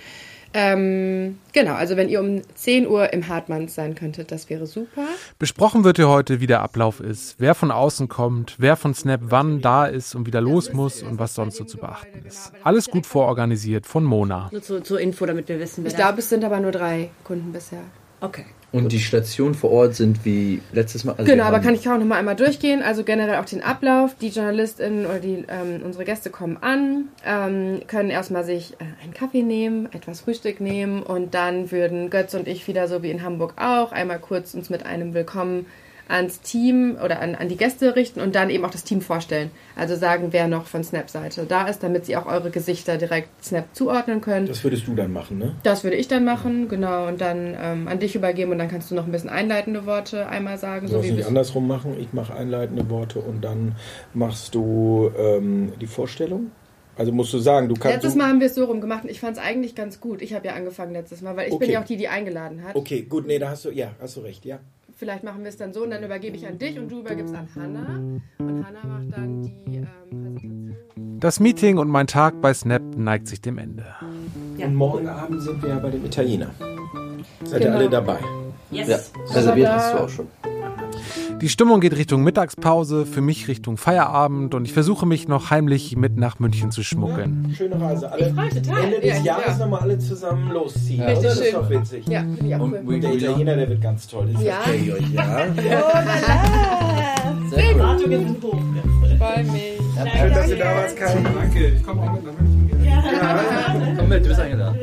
Ähm, 0.53 1.39
genau, 1.53 1.73
also 1.73 1.95
wenn 1.95 2.09
ihr 2.09 2.19
um 2.19 2.41
10 2.55 2.87
Uhr 2.87 3.13
im 3.13 3.27
Hartmanns 3.27 3.75
sein 3.75 3.95
könntet, 3.95 4.31
das 4.31 4.49
wäre 4.49 4.65
super. 4.65 5.05
Besprochen 5.39 5.83
wird 5.83 5.97
hier 5.97 6.09
heute, 6.09 6.41
wie 6.41 6.47
der 6.47 6.61
Ablauf 6.61 6.99
ist, 6.99 7.35
wer 7.37 7.55
von 7.55 7.71
außen 7.71 8.09
kommt, 8.09 8.55
wer 8.57 8.75
von 8.75 8.93
Snap 8.93 9.21
wann 9.23 9.61
da 9.61 9.85
ist 9.85 10.13
und 10.15 10.25
wieder 10.25 10.41
los 10.41 10.73
muss 10.73 11.03
und 11.03 11.19
was 11.19 11.35
sonst 11.35 11.55
so 11.55 11.63
zu 11.63 11.77
beachten 11.77 12.23
ist. 12.27 12.51
Alles 12.63 12.89
gut 12.89 13.05
vororganisiert 13.05 13.85
von 13.85 14.03
Mona. 14.03 14.49
Nur 14.51 14.61
zur, 14.61 14.83
zur 14.83 14.99
Info, 14.99 15.25
damit 15.25 15.47
wir 15.47 15.59
wissen, 15.59 15.83
wer 15.83 15.91
Ich 15.91 15.95
glaube, 15.97 16.19
es 16.19 16.29
sind 16.29 16.43
aber 16.43 16.59
nur 16.59 16.71
drei 16.71 17.09
Kunden 17.23 17.51
bisher. 17.53 17.81
Okay. 18.19 18.45
Und 18.73 18.93
die 18.93 18.99
Stationen 19.01 19.53
vor 19.53 19.71
Ort 19.71 19.95
sind 19.95 20.23
wie 20.23 20.61
letztes 20.71 21.03
Mal. 21.03 21.15
Also 21.17 21.29
Genau, 21.29 21.43
aber 21.43 21.59
kann 21.59 21.75
ich 21.75 21.87
auch 21.89 21.97
noch 21.97 22.05
mal 22.05 22.15
einmal 22.15 22.37
durchgehen. 22.37 22.81
Also 22.81 23.03
generell 23.03 23.35
auch 23.35 23.45
den 23.45 23.61
Ablauf. 23.61 24.15
Die 24.21 24.29
JournalistInnen 24.29 25.05
oder 25.05 25.19
die, 25.19 25.43
ähm, 25.49 25.81
unsere 25.83 26.05
Gäste 26.05 26.29
kommen 26.29 26.57
an, 26.61 27.09
ähm, 27.25 27.81
können 27.87 28.09
erstmal 28.09 28.45
sich 28.45 28.73
äh, 28.73 29.03
einen 29.03 29.13
Kaffee 29.13 29.43
nehmen, 29.43 29.89
etwas 29.91 30.21
Frühstück 30.21 30.61
nehmen 30.61 31.03
und 31.03 31.33
dann 31.33 31.71
würden 31.71 32.09
Götz 32.09 32.33
und 32.33 32.47
ich 32.47 32.65
wieder 32.67 32.87
so 32.87 33.03
wie 33.03 33.11
in 33.11 33.23
Hamburg 33.23 33.55
auch 33.57 33.91
einmal 33.91 34.19
kurz 34.19 34.53
uns 34.53 34.69
mit 34.69 34.85
einem 34.85 35.13
Willkommen 35.13 35.65
ans 36.11 36.41
Team 36.41 36.97
oder 37.03 37.19
an, 37.21 37.35
an 37.35 37.47
die 37.49 37.57
Gäste 37.57 37.95
richten 37.95 38.19
und 38.19 38.35
dann 38.35 38.49
eben 38.49 38.63
auch 38.65 38.69
das 38.69 38.83
Team 38.83 39.01
vorstellen. 39.01 39.49
Also 39.75 39.95
sagen, 39.95 40.27
wer 40.31 40.47
noch 40.47 40.65
von 40.65 40.83
Snap-Seite 40.83 41.45
da 41.47 41.67
ist, 41.67 41.81
damit 41.81 42.05
sie 42.05 42.17
auch 42.17 42.25
eure 42.25 42.51
Gesichter 42.51 42.97
direkt 42.97 43.29
Snap 43.43 43.65
zuordnen 43.73 44.21
können. 44.21 44.45
Das 44.47 44.63
würdest 44.63 44.87
du 44.87 44.93
dann 44.93 45.13
machen, 45.13 45.37
ne? 45.37 45.55
Das 45.63 45.83
würde 45.83 45.95
ich 45.97 46.07
dann 46.07 46.25
machen, 46.25 46.67
genau, 46.67 47.07
und 47.07 47.21
dann 47.21 47.55
ähm, 47.59 47.87
an 47.87 47.99
dich 47.99 48.15
übergeben 48.15 48.51
und 48.51 48.59
dann 48.59 48.67
kannst 48.69 48.91
du 48.91 48.95
noch 48.95 49.05
ein 49.05 49.11
bisschen 49.11 49.29
einleitende 49.29 49.85
Worte 49.85 50.27
einmal 50.27 50.57
sagen. 50.57 50.87
Du 50.87 50.93
So 50.93 51.03
wie 51.03 51.11
nicht 51.11 51.25
andersrum 51.25 51.67
machen. 51.67 51.95
Ich 51.99 52.13
mache 52.13 52.35
einleitende 52.35 52.89
Worte 52.89 53.19
und 53.19 53.41
dann 53.41 53.75
machst 54.13 54.53
du 54.53 55.11
ähm, 55.17 55.73
die 55.79 55.87
Vorstellung. 55.87 56.51
Also 56.97 57.13
musst 57.13 57.33
du 57.33 57.39
sagen, 57.39 57.69
du 57.69 57.75
kannst. 57.75 57.95
Letztes 57.95 58.15
Mal 58.15 58.27
haben 58.27 58.41
wir 58.41 58.47
es 58.47 58.55
so 58.55 58.65
rum 58.65 58.81
gemacht 58.81 59.05
und 59.05 59.09
ich 59.09 59.19
fand 59.21 59.37
es 59.37 59.41
eigentlich 59.41 59.75
ganz 59.75 60.01
gut. 60.01 60.21
Ich 60.21 60.33
habe 60.33 60.45
ja 60.47 60.53
angefangen 60.53 60.91
letztes 60.91 61.21
Mal, 61.21 61.35
weil 61.37 61.45
ich 61.45 61.57
bin 61.57 61.63
Okay. 61.63 61.71
ja 61.71 61.81
auch 61.81 61.85
die, 61.85 61.97
die 61.97 62.09
eingeladen 62.09 62.63
hat. 62.63 62.75
Okay, 62.75 63.03
gut, 63.03 63.25
nee, 63.25 63.39
da 63.39 63.49
hast 63.49 63.65
du, 63.65 63.71
ja, 63.71 63.91
hast 63.99 64.17
du 64.17 64.19
recht, 64.21 64.45
ja. 64.45 64.59
Vielleicht 65.01 65.23
machen 65.23 65.41
wir 65.41 65.49
es 65.49 65.57
dann 65.57 65.73
so 65.73 65.81
und 65.83 65.89
dann 65.89 66.03
übergebe 66.03 66.37
ich 66.37 66.45
an 66.45 66.59
dich 66.59 66.77
und 66.77 66.87
du 66.91 66.99
übergibst 66.99 67.33
an 67.33 67.47
Hannah. 67.55 67.97
Und 68.37 68.63
Hannah 68.63 68.85
macht 68.85 69.17
dann 69.17 69.41
die 69.41 69.77
ähm, 69.77 69.87
Präsentation. 70.11 70.75
Das 71.19 71.39
Meeting 71.39 71.79
und 71.79 71.87
mein 71.89 72.05
Tag 72.05 72.39
bei 72.39 72.53
Snap 72.53 72.83
neigt 72.95 73.27
sich 73.27 73.41
dem 73.41 73.57
Ende. 73.57 73.83
Und 74.59 74.75
morgen 74.75 75.09
Abend 75.09 75.41
sind 75.41 75.59
wir 75.63 75.69
ja 75.69 75.79
bei 75.79 75.89
dem 75.89 76.05
Italiener. 76.05 76.51
Seid 77.45 77.61
ihr 77.61 77.65
Genau. 77.67 77.77
alle 77.79 77.89
dabei? 77.89 78.19
Yes. 78.69 78.87
Ja, 78.87 78.97
reserviert 79.35 79.69
Aber 79.69 79.77
da- 79.77 79.83
hast 79.83 79.93
du 79.95 79.97
auch 80.03 80.09
schon. 80.09 80.27
Die 81.41 81.49
Stimmung 81.49 81.79
geht 81.81 81.97
Richtung 81.97 82.23
Mittagspause, 82.23 83.05
für 83.07 83.21
mich 83.21 83.47
Richtung 83.47 83.77
Feierabend 83.77 84.53
und 84.53 84.65
ich 84.65 84.73
versuche 84.73 85.07
mich 85.07 85.27
noch 85.27 85.49
heimlich 85.49 85.95
mit 85.95 86.15
nach 86.15 86.37
München 86.37 86.69
zu 86.69 86.83
schmuggeln. 86.83 87.51
Schöne 87.57 87.81
Reise. 87.81 88.11
Alle 88.11 88.27
Ich 88.29 88.33
freu 88.35 88.47
total. 88.49 88.83
Ende 88.83 88.99
des 88.99 89.05
Ja, 89.09 89.23
Jahres 89.23 89.57
ja. 89.57 89.57
nochmal 89.57 89.79
alle 89.81 89.97
zusammen 89.97 90.51
losziehen. 90.51 90.99
Ja. 91.01 91.07
Das 91.15 91.23
ist 91.23 91.43
schön. 91.43 91.53
doch 91.53 91.67
witzig. 91.69 92.07
Ja, 92.07 92.21
Und 92.21 92.73
cool. 92.73 92.81
we, 92.85 92.99
Der 92.99 93.13
Italiener, 93.15 93.55
der 93.55 93.69
wird 93.69 93.81
ganz 93.81 94.07
toll. 94.07 94.29
Das 94.33 94.43
Ja. 94.43 94.59
euch, 94.67 94.87
ja. 95.13 95.47
Sehr 97.49 97.75
cool. 97.75 97.97
Ich 99.11 99.17
freue 99.17 99.43
mich. 99.43 99.61
Schön, 100.19 100.33
dass 100.33 100.47
ihr 100.49 100.57
da 100.57 100.75
wart, 100.75 100.95
Kai. 100.95 101.17
Danke, 101.23 101.67
ich 101.69 101.83
komme 101.83 102.01
auch 102.03 102.13
mit 102.13 102.25
nach 102.25 102.33
München. 102.39 103.97
Komm 103.97 104.09
mit, 104.09 104.23
du 104.23 104.27
bist 104.29 104.39
eingeladen. 104.39 104.77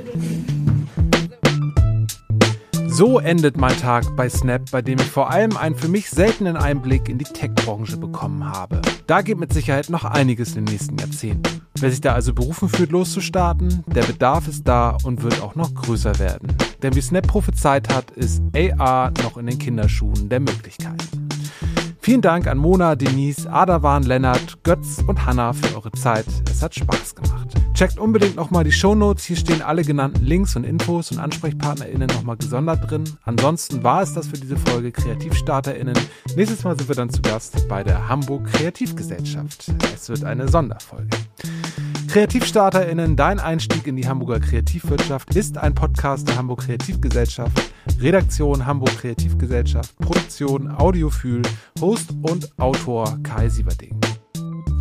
So 2.99 3.21
endet 3.21 3.57
mein 3.57 3.79
Tag 3.79 4.17
bei 4.17 4.29
Snap, 4.29 4.73
bei 4.73 4.83
dem 4.83 4.99
ich 4.99 5.07
vor 5.07 5.31
allem 5.31 5.57
einen 5.57 5.77
für 5.77 5.87
mich 5.87 6.11
seltenen 6.11 6.57
Einblick 6.57 7.09
in 7.09 7.17
die 7.17 7.27
Tech-Branche 7.27 7.97
bekommen 7.97 8.45
habe. 8.45 8.83
Da 9.07 9.23
geht 9.23 9.39
mit 9.39 9.53
Sicherheit 9.53 9.89
noch 9.89 10.05
einiges 10.05 10.57
in 10.57 10.65
den 10.65 10.75
nächsten 10.75 10.99
Jahrzehnten. 10.99 11.63
Wer 11.79 11.93
sich 11.93 12.01
da 12.01 12.15
also 12.15 12.35
berufen 12.35 12.69
fühlt, 12.69 12.91
loszustarten, 12.91 13.85
der 13.87 14.03
Bedarf 14.03 14.49
ist 14.49 14.67
da 14.67 14.97
und 15.05 15.23
wird 15.23 15.41
auch 15.43 15.55
noch 15.55 15.73
größer 15.75 16.19
werden. 16.19 16.49
Denn 16.83 16.97
wie 16.97 17.01
Snap 17.01 17.29
prophezeit 17.29 17.89
hat, 17.95 18.11
ist 18.11 18.43
AR 18.53 19.13
noch 19.23 19.37
in 19.37 19.47
den 19.47 19.61
Kinderschuhen 19.61 20.29
der 20.29 20.41
Möglichkeiten. 20.41 21.28
Vielen 22.09 22.23
Dank 22.23 22.47
an 22.47 22.57
Mona, 22.57 22.97
Denise, 22.97 23.47
Adawan, 23.53 24.03
Lennart, 24.03 24.65
Götz 24.65 25.05
und 25.07 25.27
Hanna 25.27 25.53
für 25.53 25.77
eure 25.77 25.93
Zeit. 25.93 26.25
Es 26.51 26.63
hat 26.63 26.75
Spaß 26.75 27.15
gemacht. 27.15 27.49
Checkt 27.75 27.99
unbedingt 27.99 28.35
nochmal 28.35 28.65
die 28.65 28.73
Shownotes. 28.73 29.25
Hier 29.25 29.37
stehen 29.37 29.61
alle 29.61 29.85
genannten 29.85 30.25
Links 30.25 30.57
und 30.57 30.65
Infos 30.65 31.13
und 31.13 31.19
AnsprechpartnerInnen 31.19 32.09
nochmal 32.09 32.39
gesondert 32.39 32.91
drin. 32.91 33.05
Ansonsten 33.25 33.85
war 33.85 34.01
es 34.01 34.15
das 34.15 34.29
für 34.29 34.39
diese 34.39 34.57
Folge 34.57 34.91
KreativstarterInnen. 34.91 35.99
Nächstes 36.35 36.65
Mal 36.65 36.79
sind 36.79 36.89
wir 36.89 36.97
dann 36.97 37.11
zu 37.11 37.21
Gast 37.21 37.69
bei 37.69 37.85
der 37.85 38.09
Hamburg 38.09 38.47
Kreativgesellschaft. 38.53 39.71
Es 39.95 40.09
wird 40.09 40.25
eine 40.25 40.49
Sonderfolge. 40.49 41.11
KreativstarterInnen, 42.19 43.15
dein 43.15 43.39
Einstieg 43.39 43.87
in 43.87 43.95
die 43.95 44.09
Hamburger 44.09 44.41
Kreativwirtschaft 44.41 45.37
ist 45.37 45.57
ein 45.57 45.73
Podcast 45.73 46.27
der 46.27 46.37
Hamburg 46.37 46.63
Kreativgesellschaft. 46.63 47.53
Redaktion 48.01 48.67
Hamburg 48.67 48.91
Kreativgesellschaft, 48.99 49.97
Produktion 49.99 50.69
Audiophil, 50.69 51.43
Host 51.81 52.11
und 52.23 52.51
Autor 52.59 53.19
Kai 53.23 53.49
Sieverding. 53.49 54.01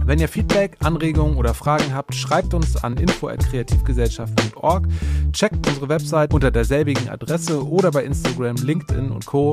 Wenn 0.03 0.17
ihr 0.17 0.27
Feedback, 0.27 0.77
Anregungen 0.83 1.38
oder 1.38 1.53
Fragen 1.53 1.93
habt, 1.93 2.15
schreibt 2.15 2.55
uns 2.55 2.75
an 2.75 2.97
info@kreativgesellschaft.org. 2.97 4.88
Checkt 5.31 5.67
unsere 5.67 5.89
Website 5.89 6.33
unter 6.33 6.49
derselbigen 6.49 7.07
Adresse 7.07 7.63
oder 7.63 7.91
bei 7.91 8.03
Instagram, 8.03 8.55
LinkedIn 8.55 9.11
und 9.11 9.27
Co. 9.27 9.51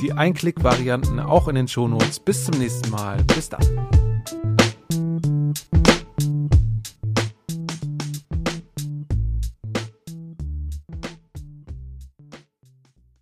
Die 0.00 0.12
Einklick-Varianten 0.12 1.18
auch 1.18 1.48
in 1.48 1.56
den 1.56 1.66
Shownotes. 1.66 2.20
Bis 2.20 2.44
zum 2.44 2.56
nächsten 2.60 2.88
Mal. 2.90 3.16
Bis 3.24 3.48
dann. 3.48 3.66